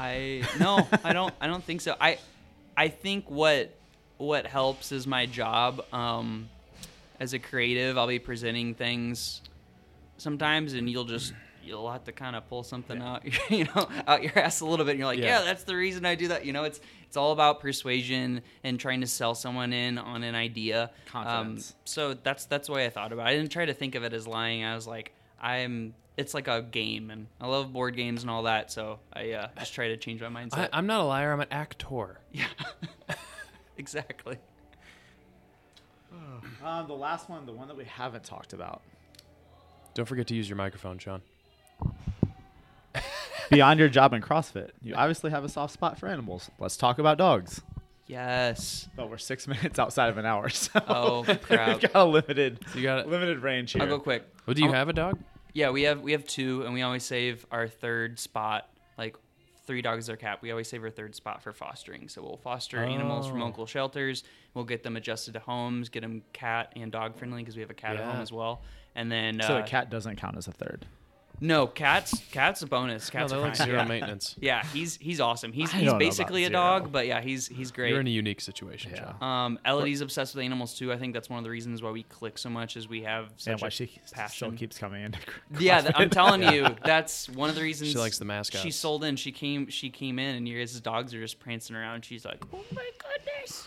I 0.00 0.42
no, 0.58 0.86
I 1.04 1.12
don't. 1.12 1.34
I 1.40 1.46
don't 1.46 1.62
think 1.62 1.80
so. 1.82 1.94
I 2.00 2.18
I 2.76 2.88
think 2.88 3.30
what 3.30 3.74
what 4.16 4.46
helps 4.46 4.92
is 4.92 5.06
my 5.06 5.26
job. 5.26 5.84
Um, 5.92 6.48
as 7.18 7.34
a 7.34 7.38
creative, 7.38 7.98
I'll 7.98 8.06
be 8.08 8.18
presenting 8.18 8.74
things 8.74 9.42
sometimes, 10.16 10.72
and 10.72 10.88
you'll 10.88 11.04
just 11.04 11.34
you'll 11.62 11.90
have 11.90 12.04
to 12.04 12.12
kind 12.12 12.34
of 12.34 12.48
pull 12.48 12.62
something 12.62 13.00
out, 13.02 13.22
you 13.50 13.64
know, 13.64 13.88
out 14.08 14.22
your 14.22 14.38
ass 14.38 14.60
a 14.60 14.66
little 14.66 14.86
bit. 14.86 14.92
And 14.92 15.00
you're 15.00 15.06
like, 15.08 15.18
Yeah. 15.18 15.40
yeah. 15.40 15.44
that's 15.44 15.64
the 15.64 15.76
reason 15.76 16.06
I 16.06 16.14
do 16.14 16.28
that. 16.28 16.46
You 16.46 16.54
know, 16.54 16.64
it's 16.64 16.80
it's 17.06 17.18
all 17.18 17.32
about 17.32 17.60
persuasion 17.60 18.40
and 18.64 18.80
trying 18.80 19.02
to 19.02 19.06
sell 19.06 19.34
someone 19.34 19.72
in 19.74 19.98
on 19.98 20.22
an 20.22 20.34
idea. 20.34 20.90
Confidence. 21.06 21.72
Um, 21.72 21.76
so 21.84 22.14
that's 22.14 22.46
that's 22.46 22.68
the 22.68 22.72
way 22.72 22.86
I 22.86 22.90
thought 22.90 23.12
about 23.12 23.26
it. 23.26 23.30
I 23.30 23.36
didn't 23.36 23.52
try 23.52 23.66
to 23.66 23.74
think 23.74 23.94
of 23.94 24.02
it 24.04 24.14
as 24.14 24.26
lying. 24.26 24.64
I 24.64 24.74
was 24.74 24.86
like, 24.86 25.12
I'm. 25.40 25.94
It's 26.20 26.34
like 26.34 26.48
a 26.48 26.60
game, 26.62 27.10
and 27.10 27.26
I 27.40 27.46
love 27.46 27.72
board 27.72 27.96
games 27.96 28.22
and 28.22 28.30
all 28.30 28.42
that. 28.44 28.70
So 28.70 28.98
I 29.12 29.32
uh, 29.32 29.48
just 29.58 29.72
try 29.74 29.88
to 29.88 29.96
change 29.96 30.20
my 30.20 30.28
mindset. 30.28 30.58
I, 30.58 30.68
I'm 30.72 30.86
not 30.86 31.00
a 31.00 31.04
liar. 31.04 31.32
I'm 31.32 31.40
an 31.40 31.48
actor. 31.50 32.20
yeah, 32.32 32.46
exactly. 33.78 34.36
Um, 36.62 36.86
the 36.88 36.94
last 36.94 37.30
one, 37.30 37.46
the 37.46 37.52
one 37.52 37.68
that 37.68 37.76
we 37.76 37.84
haven't 37.84 38.24
talked 38.24 38.52
about. 38.52 38.82
Don't 39.94 40.04
forget 40.06 40.26
to 40.26 40.34
use 40.34 40.46
your 40.48 40.56
microphone, 40.56 40.98
Sean. 40.98 41.22
Beyond 43.50 43.80
your 43.80 43.88
job 43.88 44.12
in 44.12 44.20
CrossFit, 44.20 44.70
you 44.82 44.94
obviously 44.94 45.30
have 45.30 45.42
a 45.44 45.48
soft 45.48 45.72
spot 45.72 45.98
for 45.98 46.06
animals. 46.08 46.50
Let's 46.58 46.76
talk 46.76 46.98
about 46.98 47.16
dogs. 47.18 47.62
Yes. 48.06 48.88
But 48.94 49.08
we're 49.08 49.18
six 49.18 49.46
minutes 49.48 49.78
outside 49.78 50.08
of 50.10 50.18
an 50.18 50.26
hour, 50.26 50.48
so 50.50 50.80
Oh, 50.86 51.24
crap. 51.42 51.68
we've 51.68 51.92
got 51.92 51.94
a 51.94 52.04
limited, 52.04 52.58
So 52.72 52.78
you 52.78 52.84
got 52.84 52.98
it. 53.00 53.08
limited 53.08 53.38
range 53.38 53.72
here. 53.72 53.82
I'll 53.82 53.88
go 53.88 53.98
quick. 53.98 54.24
Well, 54.46 54.54
do 54.54 54.60
you 54.62 54.68
I'll- 54.68 54.74
have 54.74 54.88
a 54.88 54.92
dog? 54.92 55.18
Yeah, 55.52 55.70
we 55.70 55.82
have 55.82 56.00
we 56.00 56.12
have 56.12 56.24
two, 56.26 56.62
and 56.64 56.72
we 56.74 56.82
always 56.82 57.02
save 57.04 57.46
our 57.50 57.66
third 57.68 58.18
spot. 58.18 58.68
Like 58.98 59.16
three 59.66 59.82
dogs 59.82 60.10
or 60.10 60.16
cat, 60.16 60.40
we 60.42 60.50
always 60.50 60.68
save 60.68 60.82
our 60.82 60.90
third 60.90 61.14
spot 61.14 61.42
for 61.42 61.52
fostering. 61.52 62.08
So 62.08 62.22
we'll 62.22 62.36
foster 62.38 62.78
animals 62.78 63.28
from 63.28 63.40
Oh. 63.40 63.46
local 63.46 63.66
shelters. 63.66 64.24
We'll 64.54 64.64
get 64.64 64.82
them 64.82 64.96
adjusted 64.96 65.34
to 65.34 65.40
homes, 65.40 65.88
get 65.88 66.00
them 66.00 66.22
cat 66.32 66.72
and 66.76 66.90
dog 66.90 67.16
friendly 67.16 67.42
because 67.42 67.54
we 67.56 67.62
have 67.62 67.70
a 67.70 67.74
cat 67.74 67.96
at 67.96 68.04
home 68.04 68.20
as 68.20 68.32
well. 68.32 68.62
And 68.96 69.10
then 69.12 69.40
So 69.42 69.56
uh, 69.56 69.60
a 69.60 69.62
cat 69.62 69.88
doesn't 69.90 70.16
count 70.16 70.36
as 70.36 70.48
a 70.48 70.52
third. 70.52 70.86
No 71.40 71.66
cats. 71.66 72.22
Cats 72.30 72.62
a 72.62 72.66
bonus. 72.66 73.12
No, 73.12 73.20
Cats 73.20 73.32
they're 73.32 73.40
are 73.40 73.42
like 73.42 73.56
fine. 73.56 73.66
zero 73.66 73.78
yeah. 73.80 73.84
maintenance. 73.88 74.36
Yeah, 74.40 74.62
he's 74.72 74.96
he's 74.96 75.20
awesome. 75.20 75.52
He's 75.52 75.72
I 75.72 75.78
he's 75.78 75.84
don't 75.86 75.94
know 75.94 75.98
basically 75.98 76.44
a 76.44 76.48
zero. 76.48 76.60
dog, 76.60 76.92
but 76.92 77.06
yeah, 77.06 77.20
he's 77.20 77.46
he's 77.48 77.70
great. 77.70 77.90
You're 77.90 78.00
in 78.00 78.06
a 78.06 78.10
unique 78.10 78.40
situation, 78.40 78.92
Yeah. 78.94 79.14
Sean. 79.18 79.46
Um, 79.46 79.58
Elodie's 79.64 80.00
obsessed 80.02 80.34
with 80.34 80.44
animals 80.44 80.76
too. 80.78 80.92
I 80.92 80.98
think 80.98 81.14
that's 81.14 81.30
one 81.30 81.38
of 81.38 81.44
the 81.44 81.50
reasons 81.50 81.82
why 81.82 81.90
we 81.90 82.02
click 82.04 82.36
so 82.38 82.50
much. 82.50 82.76
Is 82.76 82.88
we 82.88 83.02
have 83.02 83.32
such 83.36 83.52
And 83.52 83.60
why 83.62 83.68
a 83.68 83.70
she 83.70 83.90
passion. 84.12 84.34
still 84.48 84.52
keeps 84.52 84.78
coming 84.78 85.02
into 85.02 85.18
Yeah, 85.58 85.80
th- 85.80 85.94
I'm 85.96 86.08
CrossFit. 86.08 86.12
telling 86.12 86.42
you, 86.52 86.66
that's 86.84 87.28
one 87.30 87.48
of 87.48 87.54
the 87.56 87.62
reasons 87.62 87.90
She 87.92 87.98
likes 87.98 88.18
the 88.18 88.24
mascots. 88.24 88.62
She 88.62 88.70
sold 88.70 89.04
in. 89.04 89.16
She 89.16 89.32
came. 89.32 89.68
She 89.68 89.90
came 89.90 90.18
in, 90.18 90.36
and 90.36 90.46
your 90.48 90.60
guys' 90.60 90.78
dogs 90.80 91.14
are 91.14 91.20
just 91.20 91.40
prancing 91.40 91.74
around. 91.76 92.04
She's 92.04 92.24
like, 92.24 92.42
"Oh 92.52 92.62
my 92.72 92.90
goodness!" 92.98 93.66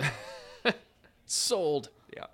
Sold. 1.26 1.90
yeah. 2.16 2.26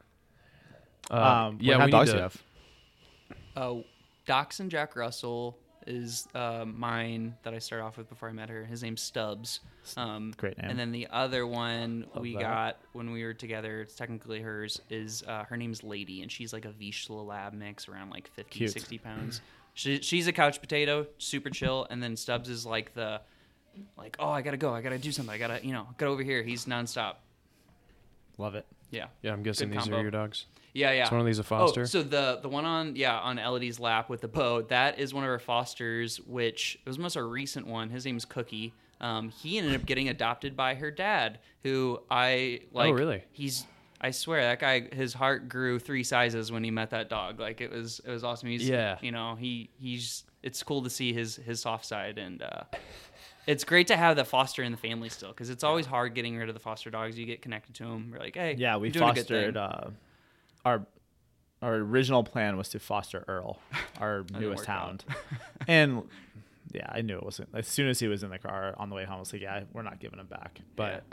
Um, 1.11 1.57
yeah, 1.61 1.77
what 1.77 1.79
kind 1.79 1.79
we 1.79 1.83
of 1.85 1.91
dogs 1.91 1.91
need 1.91 2.05
do 2.05 2.11
to, 2.11 2.17
you 2.17 2.21
have? 2.23 3.83
Uh, 4.29 4.33
Dachshund 4.33 4.71
Jack 4.71 4.95
Russell 4.95 5.57
is 5.87 6.27
uh, 6.35 6.65
mine 6.65 7.35
that 7.43 7.53
I 7.53 7.59
started 7.59 7.85
off 7.85 7.97
with 7.97 8.09
before 8.09 8.29
I 8.29 8.31
met 8.31 8.49
her. 8.49 8.63
His 8.63 8.83
name's 8.83 9.01
Stubbs. 9.01 9.61
Um, 9.97 10.33
Great 10.37 10.57
name. 10.57 10.69
And 10.69 10.79
then 10.79 10.91
the 10.91 11.07
other 11.11 11.47
one 11.47 12.05
Love 12.13 12.21
we 12.21 12.33
that. 12.33 12.41
got 12.41 12.77
when 12.93 13.11
we 13.11 13.23
were 13.23 13.33
together, 13.33 13.81
it's 13.81 13.95
technically 13.95 14.41
hers, 14.41 14.81
is 14.89 15.23
uh, 15.27 15.43
her 15.45 15.57
name's 15.57 15.83
Lady, 15.83 16.21
and 16.21 16.31
she's 16.31 16.53
like 16.53 16.65
a 16.65 16.69
Vizsla 16.69 17.25
Lab 17.25 17.53
mix 17.53 17.87
around 17.87 18.11
like 18.11 18.27
50, 18.27 18.51
Cute. 18.51 18.71
60 18.71 18.97
pounds. 18.99 19.41
She, 19.73 20.01
she's 20.01 20.27
a 20.27 20.33
couch 20.33 20.59
potato, 20.59 21.07
super 21.17 21.49
chill, 21.49 21.87
and 21.89 22.03
then 22.03 22.15
Stubbs 22.17 22.49
is 22.49 22.65
like 22.65 22.93
the, 22.93 23.21
like, 23.97 24.17
oh, 24.19 24.29
I 24.29 24.41
gotta 24.41 24.57
go, 24.57 24.73
I 24.73 24.81
gotta 24.81 24.97
do 24.97 25.11
something, 25.11 25.33
I 25.33 25.37
gotta, 25.37 25.65
you 25.65 25.71
know, 25.71 25.87
get 25.97 26.07
over 26.07 26.21
here. 26.21 26.43
He's 26.43 26.65
nonstop. 26.65 27.15
Love 28.37 28.55
it. 28.55 28.65
Yeah. 28.91 29.07
yeah, 29.21 29.33
I'm 29.33 29.43
guessing 29.43 29.69
Good 29.69 29.77
these 29.77 29.83
combo. 29.85 29.97
are 29.99 30.01
your 30.01 30.11
dogs. 30.11 30.45
Yeah, 30.73 30.91
yeah. 30.91 31.09
One 31.11 31.19
of 31.19 31.25
these 31.25 31.39
a 31.39 31.43
foster? 31.43 31.81
Oh, 31.81 31.85
so 31.85 32.03
the 32.03 32.39
the 32.41 32.49
one 32.49 32.65
on 32.65 32.95
yeah 32.95 33.17
on 33.19 33.39
Elodie's 33.39 33.79
lap 33.79 34.09
with 34.09 34.21
the 34.21 34.27
bow 34.27 34.61
that 34.63 34.99
is 34.99 35.13
one 35.13 35.23
of 35.23 35.29
our 35.29 35.39
fosters, 35.39 36.19
which 36.21 36.79
it 36.85 36.87
was 36.89 36.99
most 36.99 37.15
a 37.15 37.23
recent 37.23 37.65
one. 37.67 37.89
His 37.89 38.05
name's 38.05 38.25
Cookie. 38.25 38.73
Um, 39.01 39.29
he 39.29 39.57
ended 39.57 39.75
up 39.75 39.85
getting 39.85 40.09
adopted 40.09 40.55
by 40.57 40.75
her 40.75 40.91
dad, 40.91 41.39
who 41.63 42.01
I 42.11 42.61
like. 42.73 42.89
Oh, 42.89 42.93
really? 42.93 43.23
He's 43.31 43.65
I 44.01 44.11
swear 44.11 44.41
that 44.43 44.59
guy 44.59 44.87
his 44.93 45.13
heart 45.13 45.49
grew 45.49 45.79
three 45.79 46.03
sizes 46.03 46.51
when 46.51 46.63
he 46.63 46.71
met 46.71 46.91
that 46.91 47.09
dog. 47.09 47.39
Like 47.39 47.61
it 47.61 47.71
was 47.71 47.99
it 48.05 48.11
was 48.11 48.23
awesome. 48.23 48.49
He's 48.49 48.67
Yeah. 48.67 48.97
you 49.01 49.11
know 49.11 49.35
he 49.35 49.69
he's 49.79 50.23
it's 50.43 50.61
cool 50.63 50.83
to 50.83 50.89
see 50.89 51.13
his 51.13 51.35
his 51.35 51.61
soft 51.61 51.85
side 51.85 52.17
and. 52.17 52.41
uh 52.41 52.61
it's 53.49 53.63
great 53.63 53.87
to 53.87 53.97
have 53.97 54.15
the 54.15 54.23
foster 54.23 54.61
in 54.61 54.71
the 54.71 54.77
family 54.77 55.09
still 55.09 55.29
because 55.29 55.49
it's 55.49 55.63
always 55.63 55.87
hard 55.87 56.13
getting 56.13 56.37
rid 56.37 56.49
of 56.49 56.53
the 56.53 56.59
foster 56.59 56.91
dogs. 56.91 57.17
You 57.17 57.25
get 57.25 57.41
connected 57.41 57.73
to 57.75 57.83
them. 57.83 58.11
We're 58.13 58.19
like, 58.19 58.35
hey, 58.35 58.53
Yeah, 58.57 58.77
we 58.77 58.89
you're 58.89 58.93
doing 58.93 59.09
a 59.09 59.13
good 59.15 59.27
thing. 59.27 59.53
fostered. 59.53 59.57
Uh, 59.57 59.89
our 60.65 60.85
our 61.63 61.73
original 61.75 62.23
plan 62.23 62.57
was 62.57 62.69
to 62.69 62.79
foster 62.79 63.25
Earl, 63.27 63.59
our 63.99 64.23
newest 64.39 64.65
hound, 64.65 65.03
and 65.67 66.03
yeah, 66.71 66.85
I 66.91 67.01
knew 67.01 67.17
it 67.17 67.23
wasn't. 67.23 67.49
As 67.55 67.67
soon 67.67 67.87
as 67.87 67.99
he 67.99 68.07
was 68.07 68.21
in 68.21 68.29
the 68.29 68.37
car 68.37 68.75
on 68.77 68.89
the 68.89 68.95
way 68.95 69.03
home, 69.03 69.17
I 69.17 69.19
was 69.19 69.33
like, 69.33 69.41
yeah, 69.41 69.63
we're 69.73 69.81
not 69.81 69.99
giving 69.99 70.19
him 70.19 70.27
back. 70.27 70.59
But 70.75 71.03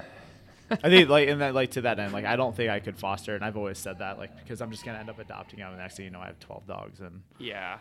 I 0.71 0.91
think 0.91 1.09
like 1.09 1.29
in 1.29 1.39
that 1.39 1.55
like 1.55 1.71
to 1.73 1.81
that 1.83 1.99
end, 1.99 2.13
like 2.13 2.27
I 2.27 2.37
don't 2.37 2.55
think 2.55 2.71
I 2.71 2.81
could 2.81 2.99
foster, 2.99 3.35
and 3.35 3.43
I've 3.43 3.57
always 3.57 3.79
said 3.79 4.01
that 4.01 4.19
like 4.19 4.37
because 4.37 4.61
I'm 4.61 4.71
just 4.71 4.85
gonna 4.85 4.99
end 4.99 5.09
up 5.09 5.19
adopting 5.19 5.61
him, 5.61 5.69
and 5.69 5.79
next 5.79 5.97
thing 5.97 6.05
you 6.05 6.11
know, 6.11 6.21
I 6.21 6.27
have 6.27 6.39
12 6.39 6.67
dogs, 6.67 7.01
and 7.01 7.23
Yeah. 7.39 7.79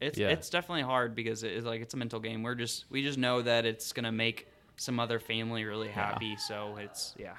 It's 0.00 0.18
Yeah. 0.18 0.28
it's 0.28 0.50
definitely 0.50 0.82
hard 0.82 1.14
because 1.14 1.42
it's 1.42 1.64
like 1.64 1.80
it's 1.80 1.94
a 1.94 1.96
mental 1.96 2.20
game. 2.20 2.42
We're 2.42 2.54
just 2.54 2.84
we 2.90 3.02
just 3.02 3.18
know 3.18 3.42
that 3.42 3.64
it's 3.64 3.92
gonna 3.92 4.12
make 4.12 4.46
some 4.76 5.00
other 5.00 5.18
family 5.18 5.64
really 5.64 5.88
happy. 5.88 6.36
So 6.36 6.76
it's 6.78 7.14
yeah, 7.18 7.36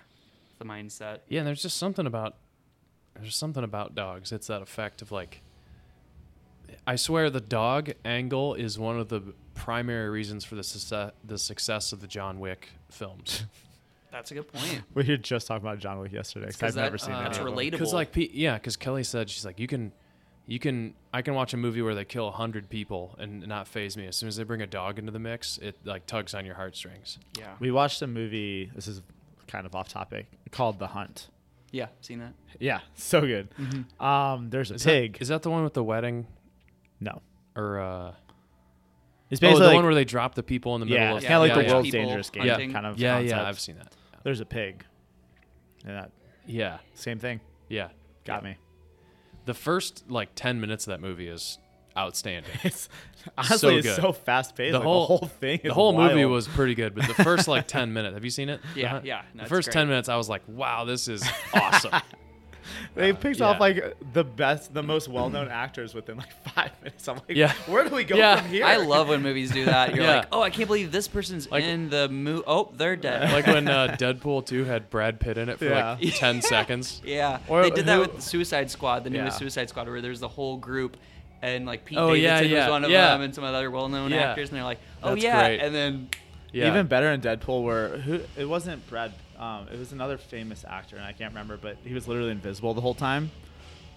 the 0.60 0.66
mindset. 0.66 1.20
Yeah, 1.30 1.40
and 1.42 1.48
there's 1.48 1.62
just 1.62 1.78
something 1.78 2.08
about 2.08 2.36
there's 3.16 3.36
something 3.36 3.64
about 3.64 3.94
dogs. 3.96 4.32
It's 4.32 4.48
that 4.48 4.62
effect 4.62 5.02
of 5.02 5.12
like 5.12 5.42
I 6.86 6.96
swear 6.96 7.30
the 7.30 7.42
dog 7.42 7.92
angle 8.04 8.54
is 8.56 8.78
one 8.78 9.00
of 9.00 9.10
the 9.10 9.22
primary 9.54 10.10
reasons 10.10 10.44
for 10.46 10.56
the 10.56 10.64
success 10.64 11.12
the 11.24 11.38
success 11.38 11.92
of 11.94 12.02
the 12.02 12.08
John 12.08 12.40
Wick 12.40 12.70
films. 12.90 13.46
That's 14.12 14.32
a 14.32 14.36
good 14.36 14.52
point. 14.52 14.82
we 14.96 15.04
were 15.04 15.18
just 15.18 15.48
talking 15.48 15.66
about 15.68 15.80
John 15.80 16.00
Wick 16.00 16.12
yesterday. 16.12 16.48
'cause 16.48 16.56
'cause 16.56 16.70
I've 16.70 16.76
that- 16.76 16.82
never 16.84 16.98
seen 16.98 17.14
uh, 17.14 17.18
any 17.18 17.24
that's 17.26 17.38
of 17.38 17.46
relatable. 17.46 17.72
Because 17.72 17.94
like 17.94 18.10
yeah, 18.16 18.56
because 18.56 18.76
Kelly 18.78 19.04
said 19.04 19.30
she's 19.30 19.46
like 19.46 19.60
you 19.60 19.68
can 19.68 19.92
you 20.48 20.60
can 20.60 20.94
I 21.14 21.22
can 21.22 21.34
watch 21.36 21.54
a 21.54 21.58
movie 21.58 21.82
where 21.82 21.94
they 21.94 22.06
kill 22.06 22.32
hundred 22.32 22.70
people 22.70 23.16
and 23.20 23.46
not 23.48 23.68
phase 23.68 23.96
me. 23.98 24.08
As 24.08 24.16
soon 24.16 24.30
as 24.30 24.38
they 24.38 24.44
bring 24.44 24.62
a 24.62 24.68
dog 24.68 24.98
into 24.98 25.12
the 25.12 25.20
mix, 25.20 25.58
it 25.60 25.76
like 25.84 26.06
tugs 26.08 26.34
on 26.34 26.46
your 26.46 26.56
heartstrings. 26.56 27.20
Yeah. 27.38 27.54
We 27.60 27.70
watched 27.72 28.02
a 28.02 28.08
movie. 28.08 28.72
This 28.74 28.88
is 28.88 29.02
kind 29.48 29.66
of 29.66 29.76
off 29.76 29.90
topic 29.90 30.26
called 30.52 30.80
The 30.80 30.88
Hunt. 30.88 31.30
Yeah. 31.72 31.88
Seen 32.02 32.20
that? 32.20 32.34
Yeah, 32.60 32.80
so 32.96 33.22
good. 33.22 33.50
Um, 34.00 34.50
there's 34.50 34.72
a 34.72 34.76
Is 34.76 34.84
pig. 34.86 35.14
That, 35.14 35.22
is 35.22 35.28
that 35.28 35.42
the 35.44 35.50
one 35.50 35.64
with 35.64 35.74
the 35.74 35.84
wedding 35.84 36.28
no, 37.02 37.22
or 37.56 37.80
uh 37.80 38.12
It's 39.30 39.40
Oh, 39.40 39.48
basically 39.48 39.60
the 39.60 39.66
like, 39.68 39.76
one 39.76 39.86
where 39.86 39.94
they 39.96 40.06
drop 40.06 40.34
the 40.36 40.44
people 40.44 40.76
in 40.76 40.80
the 40.80 40.86
middle 40.86 41.00
yeah, 41.04 41.12
of 41.12 41.18
it's 41.18 41.24
Yeah, 41.24 41.30
kind 41.30 41.36
of 41.38 41.42
like 41.50 41.58
yeah, 41.64 41.68
the 41.68 41.74
world's 41.74 41.88
People 41.92 42.02
dangerous 42.06 42.30
game 42.30 42.48
hunting. 42.48 42.72
kind 42.72 42.86
of 42.86 42.98
yeah, 42.98 43.18
concept. 43.18 43.30
yeah, 43.30 43.48
I've 43.48 43.60
seen 43.60 43.76
that. 43.78 43.94
There's 44.24 44.40
a 44.40 44.46
pig. 44.46 44.86
And 45.86 45.96
that 45.96 46.12
Yeah, 46.46 46.78
same 46.94 47.20
thing 47.20 47.42
yeah. 47.70 47.90
got 48.26 48.44
me. 48.44 48.56
The 49.48 49.54
first 49.56 50.10
like 50.10 50.30
ten 50.36 50.62
minutes 50.62 50.86
of 50.86 50.92
that 50.92 51.02
movie 51.02 51.28
is 51.28 51.58
outstanding. 51.98 52.52
It's 52.64 52.88
honestly 53.38 53.78
it's 53.78 53.88
good. 53.88 53.96
so 54.02 54.12
fast 54.14 54.56
paced. 54.56 54.74
The 54.74 54.78
like, 54.80 54.86
whole- 54.86 55.02
the 55.02 55.08
whole 55.08 55.28
thing. 55.28 55.60
the 55.64 55.70
is 55.70 55.74
whole 55.74 55.92
movie 55.98 56.24
was 56.26 56.48
pretty 56.48 56.76
good, 56.76 56.94
but 56.96 57.08
the 57.08 57.14
first 57.16 57.48
like 57.48 57.68
ten 57.78 57.92
minutes, 57.92 58.14
have 58.14 58.24
you 58.24 58.30
seen 58.30 58.50
it? 58.50 58.62
Yeah, 58.76 58.88
Uh-huh. 58.98 59.02
yeah, 59.04 59.22
no, 59.34 59.44
the 59.44 59.50
first 59.50 59.68
great. 59.68 59.74
ten 59.74 59.88
minutes, 59.88 60.08
I 60.08 60.16
was 60.16 60.30
like, 60.30 60.44
wow, 60.48 60.86
this 60.86 61.08
is 61.08 61.28
awesome. 61.54 61.92
They 62.96 63.14
picked 63.14 63.40
yeah. 63.40 63.48
off 63.48 63.60
like 63.60 63.96
the 64.14 64.24
best, 64.24 64.74
the 64.74 64.82
most 64.84 65.08
well 65.08 65.30
known 65.30 65.48
actors 65.50 65.94
within 65.94 66.18
like 66.18 66.32
five 66.54 66.72
minutes. 66.82 67.08
I'm 67.08 67.16
like, 67.18 67.26
Yeah. 67.30 67.54
where 67.68 67.84
do 67.88 67.94
we 67.96 68.04
go 68.04 68.16
Yeah. 68.18 68.42
from 68.42 68.50
here? 68.50 68.66
I 68.66 68.78
love 68.78 69.10
when 69.10 69.22
movies 69.22 69.52
do 69.52 69.66
that. 69.66 69.94
You're 69.96 70.04
Yeah. 70.06 70.16
like, 70.18 70.28
oh, 70.32 70.42
I 70.42 70.50
can't 70.50 70.68
believe 70.68 70.92
this 70.92 71.08
person's 71.08 71.50
Like- 71.52 71.64
in 71.64 71.90
the 71.90 72.10
movie. 72.10 72.44
Oh, 72.48 72.72
they're 72.76 72.96
dead. 72.96 73.32
like 73.32 73.48
when 73.48 73.68
uh, 73.68 73.96
Deadpool 74.00 74.46
two 74.46 74.64
had 74.66 74.90
Brad 74.90 75.20
Pitt 75.20 75.38
in 75.38 75.50
it 75.50 75.60
for 75.60 75.66
Yeah. 75.66 75.98
like 76.02 76.16
ten 76.16 76.42
seconds. 76.54 77.02
yeah, 77.06 77.40
Or 77.48 77.62
they 77.64 77.70
did 77.70 77.86
that 77.86 77.96
who- 77.96 78.02
with 78.02 78.22
Suicide 78.22 78.72
Squad, 78.72 79.04
the 79.04 79.10
newest 79.10 79.36
Yeah. 79.36 79.40
Suicide 79.40 79.70
Squad, 79.70 79.88
where 79.88 80.02
there's 80.02 80.20
the 80.20 80.28
whole 80.28 80.58
group, 80.58 80.98
and 81.42 81.66
like 81.66 81.86
Pete 81.86 81.98
Oh, 82.00 82.14
Davidson 82.16 82.50
yeah, 82.50 82.66
was 82.66 82.72
one 82.72 82.84
of 82.84 82.90
yeah. 82.92 83.10
them, 83.10 83.22
and 83.22 83.36
some 83.36 83.44
other 83.44 83.70
well-known 83.70 84.12
Yeah. 84.12 84.30
actors, 84.32 84.50
and 84.50 84.58
they're 84.58 84.64
like, 84.66 84.80
oh 85.04 85.12
That's 85.12 85.24
yeah, 85.24 85.46
great. 85.48 85.60
and 85.62 85.76
then 85.76 86.10
Yeah, 86.54 86.70
Even 86.70 86.88
better 86.88 87.12
in 87.12 87.20
Deadpool, 87.22 87.62
where 87.64 87.90
who 87.90 88.22
it 88.38 88.46
wasn't 88.46 88.88
Brad, 88.90 89.12
um, 89.40 89.68
it 89.72 89.78
was 89.78 89.92
another 89.92 90.18
famous 90.18 90.66
actor, 90.68 90.96
and 90.96 91.06
I 91.06 91.12
can't 91.14 91.32
remember, 91.32 91.58
but 91.58 91.78
he 91.84 91.94
was 91.94 92.08
literally 92.08 92.32
invisible 92.32 92.74
the 92.74 92.82
whole 92.82 92.94
time, 92.96 93.32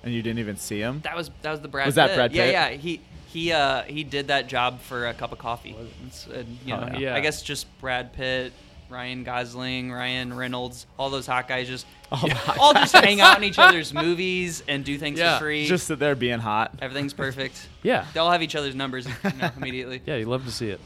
and 0.03 0.13
you 0.15 0.23
didn't 0.23 0.39
even 0.41 0.57
see 0.57 0.81
him. 0.81 1.01
that 1.05 1.17
was 1.17 1.31
that 1.43 1.51
was 1.51 1.61
the 1.61 1.69
Brad. 1.69 1.87
Was 1.87 1.95
that 1.97 2.09
Pitt. 2.09 2.17
Brad 2.17 2.33
Yeah, 2.33 2.45
Pitt? 2.45 2.53
yeah. 2.53 2.69
yeah. 2.71 2.77
He 2.77 3.01
he 3.29 3.53
uh 3.53 3.83
he 3.83 4.05
did 4.05 4.29
that 4.29 4.49
job 4.49 4.81
for 4.81 5.07
a 5.09 5.15
cup 5.15 5.33
of 5.33 5.39
coffee. 5.39 5.77
It's, 6.07 6.27
uh, 6.29 6.43
you 6.65 6.75
Oh, 6.75 6.81
know, 6.81 6.87
yeah. 6.95 6.99
Yeah. 6.99 7.15
I 7.15 7.21
guess 7.21 7.43
just 7.43 7.67
Brad 7.81 8.13
Pitt. 8.13 8.53
Ryan 8.91 9.23
Gosling, 9.23 9.93
Ryan 9.93 10.35
Reynolds, 10.37 10.85
all 10.99 11.11
those 11.11 11.25
hot 11.25 11.47
guys 11.47 11.69
just 11.69 11.87
Oh 12.11 12.27
my 12.27 12.57
all 12.59 12.75
just 12.75 12.93
hang 12.93 13.21
out 13.21 13.39
in 13.39 13.45
each 13.45 13.57
other's 13.57 13.95
movies 13.95 14.65
and 14.67 14.85
do 14.85 14.99
things 14.99 15.17
Yeah. 15.21 15.39
for 15.39 15.45
free. 15.45 15.65
Just 15.69 15.87
sit 15.87 16.01
there 16.01 16.17
being 16.17 16.41
hot. 16.41 16.75
Everything's 16.83 17.15
perfect. 17.15 17.69
yeah, 17.85 18.07
They 18.13 18.19
all 18.19 18.33
have 18.33 18.43
each 18.43 18.57
other's 18.57 18.75
numbers 18.75 19.07
you 19.07 19.13
know, 19.39 19.49
immediately. 19.57 20.03
yeah. 20.05 20.17
You 20.17 20.25
love 20.27 20.45
to 20.45 20.51
see 20.51 20.71
it. 20.71 20.81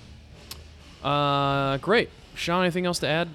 Uh, 1.02 1.78
great. 1.78 2.10
Sean, 2.34 2.62
anything 2.62 2.84
else 2.84 2.98
to 2.98 3.08
add? 3.08 3.28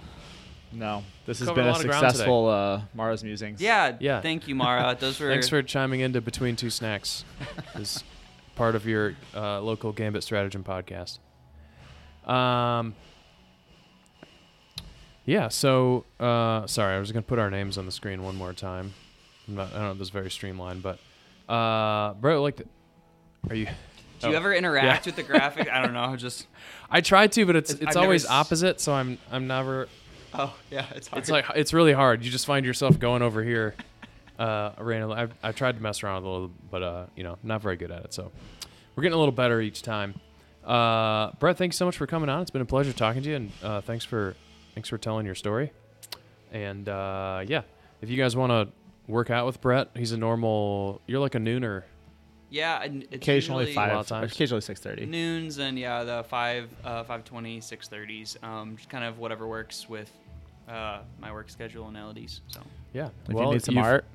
No, 0.71 1.03
this 1.25 1.39
has 1.39 1.47
Covered 1.47 1.61
been 1.61 1.67
a 1.67 1.69
a 1.69 1.71
lot 1.71 1.81
of 1.81 1.87
ground 1.87 2.01
today. 2.01 2.09
successful 2.09 2.47
uh, 2.47 2.81
Mara's 2.93 3.23
musings. 3.23 3.59
Yeah, 3.61 3.97
Yeah. 3.99 4.21
Thank 4.21 4.47
you, 4.47 4.55
Mara. 4.55 4.95
Those 4.99 5.19
were 5.19 5.29
Thanks 5.29 5.49
for 5.49 5.63
chiming 5.63 6.01
into 6.01 6.21
between 6.21 6.55
two 6.55 6.69
snacks. 6.69 7.23
is 7.75 8.03
part 8.55 8.75
of 8.75 8.85
your 8.85 9.15
uh, 9.35 9.61
local 9.61 9.91
Gambit 9.91 10.23
Stratagem 10.23 10.63
podcast. 10.63 11.19
Um. 12.29 12.93
Yeah. 15.25 15.47
So, 15.49 16.05
uh, 16.19 16.67
sorry, 16.67 16.95
I 16.95 16.99
was 16.99 17.11
gonna 17.11 17.23
put 17.23 17.39
our 17.39 17.49
names 17.49 17.77
on 17.77 17.85
the 17.85 17.91
screen 17.91 18.23
one 18.23 18.35
more 18.35 18.53
time. 18.53 18.93
I'm 19.47 19.55
not, 19.55 19.69
I 19.69 19.73
don't 19.73 19.81
know 19.81 19.91
if 19.91 19.97
this 19.97 20.07
is 20.07 20.11
very 20.13 20.29
streamlined, 20.29 20.83
but 20.83 20.99
uh, 21.51 22.13
bro, 22.13 22.41
like, 22.41 22.57
the, 22.57 22.65
are 23.49 23.55
you? 23.55 23.65
Do 24.19 24.27
you 24.27 24.33
oh. 24.33 24.37
ever 24.37 24.53
interact 24.53 25.05
with 25.05 25.15
the 25.15 25.23
graphic? 25.23 25.69
I 25.71 25.81
don't 25.81 25.93
know. 25.93 26.15
Just 26.15 26.45
I 26.91 27.01
try 27.01 27.27
to, 27.27 27.45
but 27.45 27.55
it's 27.55 27.71
It's- 27.71 27.81
it's 27.81 27.89
I've 27.89 27.95
never 27.95 28.05
always 28.05 28.25
s- 28.25 28.31
opposite. 28.31 28.81
So 28.81 28.93
I'm 28.93 29.17
I'm 29.31 29.47
never. 29.47 29.87
Oh 30.33 30.55
yeah, 30.69 30.85
it's 30.95 31.07
hard. 31.07 31.21
It's 31.21 31.29
like 31.29 31.45
it's 31.55 31.73
really 31.73 31.93
hard. 31.93 32.23
You 32.23 32.31
just 32.31 32.45
find 32.45 32.65
yourself 32.65 32.99
going 32.99 33.21
over 33.21 33.43
here. 33.43 33.75
Uh, 34.39 34.71
randomly. 34.77 35.17
I've, 35.17 35.33
I've 35.43 35.55
tried 35.57 35.75
to 35.75 35.83
mess 35.83 36.01
around 36.01 36.23
a 36.23 36.29
little, 36.29 36.51
but 36.71 36.81
uh, 36.81 37.05
you 37.13 37.23
know, 37.23 37.37
not 37.43 37.61
very 37.61 37.75
good 37.75 37.91
at 37.91 38.05
it. 38.05 38.13
So 38.13 38.31
we're 38.95 39.03
getting 39.03 39.17
a 39.17 39.19
little 39.19 39.33
better 39.33 39.59
each 39.59 39.81
time. 39.81 40.13
Uh, 40.63 41.31
Brett, 41.39 41.57
thanks 41.57 41.75
so 41.75 41.83
much 41.85 41.97
for 41.97 42.07
coming 42.07 42.29
on. 42.29 42.41
It's 42.41 42.49
been 42.49 42.61
a 42.61 42.65
pleasure 42.65 42.93
talking 42.93 43.21
to 43.23 43.29
you, 43.29 43.35
and 43.35 43.51
uh, 43.61 43.81
thanks 43.81 44.05
for 44.05 44.37
thanks 44.75 44.87
for 44.87 44.97
telling 44.97 45.25
your 45.25 45.35
story. 45.35 45.73
And 46.53 46.87
uh, 46.87 47.43
yeah, 47.47 47.63
if 48.01 48.09
you 48.09 48.15
guys 48.15 48.33
want 48.37 48.51
to 48.51 48.69
work 49.11 49.29
out 49.29 49.45
with 49.45 49.59
Brett, 49.59 49.89
he's 49.93 50.13
a 50.13 50.17
normal. 50.17 51.01
You're 51.05 51.19
like 51.19 51.35
a 51.35 51.39
nooner. 51.39 51.83
Yeah, 52.49 52.81
and 52.81 53.03
it's 53.03 53.15
occasionally 53.15 53.65
usually 53.65 53.75
five, 53.75 53.91
lot 53.93 53.99
of 54.01 54.07
times. 54.07 54.31
occasionally 54.31 54.61
six 54.61 54.79
thirty. 54.79 55.05
noons 55.05 55.59
and 55.59 55.77
yeah, 55.77 56.03
the 56.03 56.23
five 56.27 56.69
uh, 56.83 57.03
five 57.03 57.23
twenty 57.23 57.61
six 57.61 57.87
thirties. 57.87 58.37
Um, 58.41 58.75
just 58.77 58.89
kind 58.89 59.03
of 59.03 59.19
whatever 59.19 59.47
works 59.47 59.87
with 59.87 60.11
uh, 60.67 60.99
my 61.19 61.31
work 61.31 61.49
schedule 61.49 61.87
and 61.87 61.95
Elodie's. 61.97 62.41
So 62.47 62.61
Yeah. 62.93 63.09
If 63.27 63.33
well, 63.35 63.47
you 63.47 63.53
need 63.53 63.63
some 63.63 63.77
art, 63.77 64.05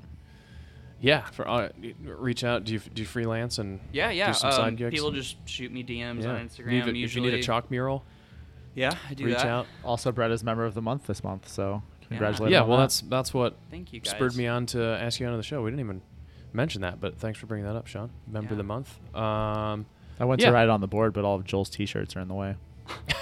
Yeah. 1.01 1.25
For 1.27 1.47
uh, 1.49 1.69
reach 2.05 2.45
out. 2.45 2.65
Do 2.65 2.73
you 2.73 2.79
do 2.81 3.03
you 3.03 3.07
freelance 3.07 3.59
and 3.59 3.79
yeah, 3.93 4.11
yeah. 4.11 4.29
do 4.29 4.35
some 4.35 4.53
side 4.53 4.69
um, 4.69 4.77
gigs? 4.77 4.95
people 4.95 5.11
just 5.13 5.37
shoot 5.49 5.71
me 5.73 5.85
DMs 5.85 6.23
yeah. 6.23 6.31
on 6.31 6.49
Instagram. 6.49 6.67
Need 6.67 7.03
a- 7.03 7.05
if 7.05 7.15
you 7.15 7.21
need 7.23 7.35
a 7.35 7.43
chalk 7.43 7.71
mural, 7.71 8.05
yeah, 8.75 8.93
I 9.09 9.15
do 9.15 9.27
reach 9.27 9.37
that. 9.37 9.47
out. 9.47 9.67
also 9.85 10.11
Brett 10.13 10.31
is 10.31 10.43
member 10.43 10.65
of 10.65 10.75
the 10.75 10.83
month 10.83 11.07
this 11.07 11.23
month, 11.23 11.49
so 11.49 11.83
congratulations. 12.09 12.53
Yeah. 12.53 12.63
on 12.63 12.69
Well, 12.69 12.79
that. 12.79 12.85
that's 12.85 13.01
that's 13.03 13.35
what 13.35 13.57
Thank 13.71 13.93
you 13.93 14.01
guys. 14.01 14.11
spurred 14.11 14.37
me 14.37 14.47
on 14.47 14.67
to 14.67 14.83
ask 14.83 15.21
you 15.21 15.27
onto 15.27 15.37
the 15.37 15.43
show. 15.43 15.63
We 15.63 15.71
didn't 15.71 15.81
even 15.81 16.03
mention 16.55 16.83
that, 16.83 17.01
but 17.01 17.19
thanks 17.19 17.39
for 17.39 17.47
bringing 17.47 17.67
that 17.67 17.77
up, 17.77 17.87
Sean. 17.87 18.11
Member 18.27 18.53
of 18.53 18.59
the 18.59 18.65
month. 18.65 18.99
Um, 19.15 19.87
I 20.19 20.25
went 20.25 20.41
yeah. 20.41 20.49
to 20.49 20.53
write 20.53 20.65
it 20.65 20.71
on 20.71 20.81
the 20.81 20.87
board, 20.87 21.13
but 21.13 21.25
all 21.25 21.37
of 21.37 21.45
Joel's 21.45 21.69
T-shirts 21.69 22.17
are 22.17 22.21
in 22.21 22.29
the 22.29 22.35
way. 22.35 22.57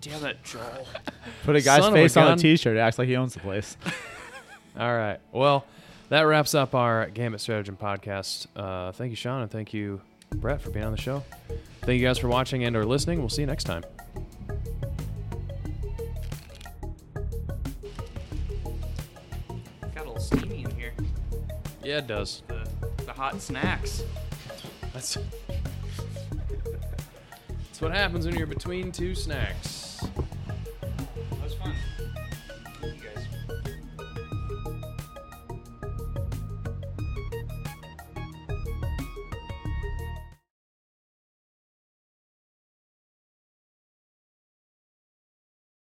Damn 0.00 0.24
it, 0.24 0.42
Joel. 0.44 0.86
Put 1.44 1.56
a 1.56 1.60
guy's 1.60 1.82
Son 1.82 1.92
of 1.92 1.98
a 1.98 2.02
face 2.02 2.16
on 2.16 2.32
a 2.32 2.36
T-shirt. 2.36 2.76
It 2.76 2.80
acts 2.80 2.98
like 2.98 3.08
he 3.08 3.16
owns 3.16 3.34
the 3.34 3.40
place. 3.40 3.76
all 4.78 4.96
right. 4.96 5.18
Well, 5.32 5.66
that 6.08 6.22
wraps 6.22 6.54
up 6.54 6.74
our 6.74 7.06
Gambit 7.10 7.40
Stratagem 7.40 7.76
podcast. 7.76 8.46
Uh, 8.56 8.92
thank 8.92 9.10
you, 9.10 9.16
Sean, 9.16 9.42
and 9.42 9.50
thank 9.50 9.74
you, 9.74 10.00
Brett, 10.30 10.60
for 10.60 10.70
being 10.70 10.84
on 10.84 10.92
the 10.92 11.00
show. 11.00 11.22
Thank 11.82 12.00
you 12.00 12.06
guys 12.06 12.18
for 12.18 12.28
watching 12.28 12.64
and 12.64 12.74
or 12.76 12.84
listening. 12.84 13.18
We'll 13.20 13.28
see 13.28 13.42
you 13.42 13.46
next 13.46 13.64
time. 13.64 13.84
Got 19.94 20.04
a 20.04 20.08
little 20.08 20.18
steamy 20.18 20.42
in 20.42 20.50
here. 20.50 20.59
Yeah, 21.82 21.98
it 21.98 22.06
does. 22.06 22.42
The, 22.46 22.68
the 23.04 23.12
hot 23.12 23.40
snacks. 23.40 24.02
That's, 24.92 25.14
that's 27.48 27.80
what 27.80 27.92
happens 27.92 28.26
when 28.26 28.36
you're 28.36 28.46
between 28.46 28.92
two 28.92 29.14
snacks. 29.14 29.79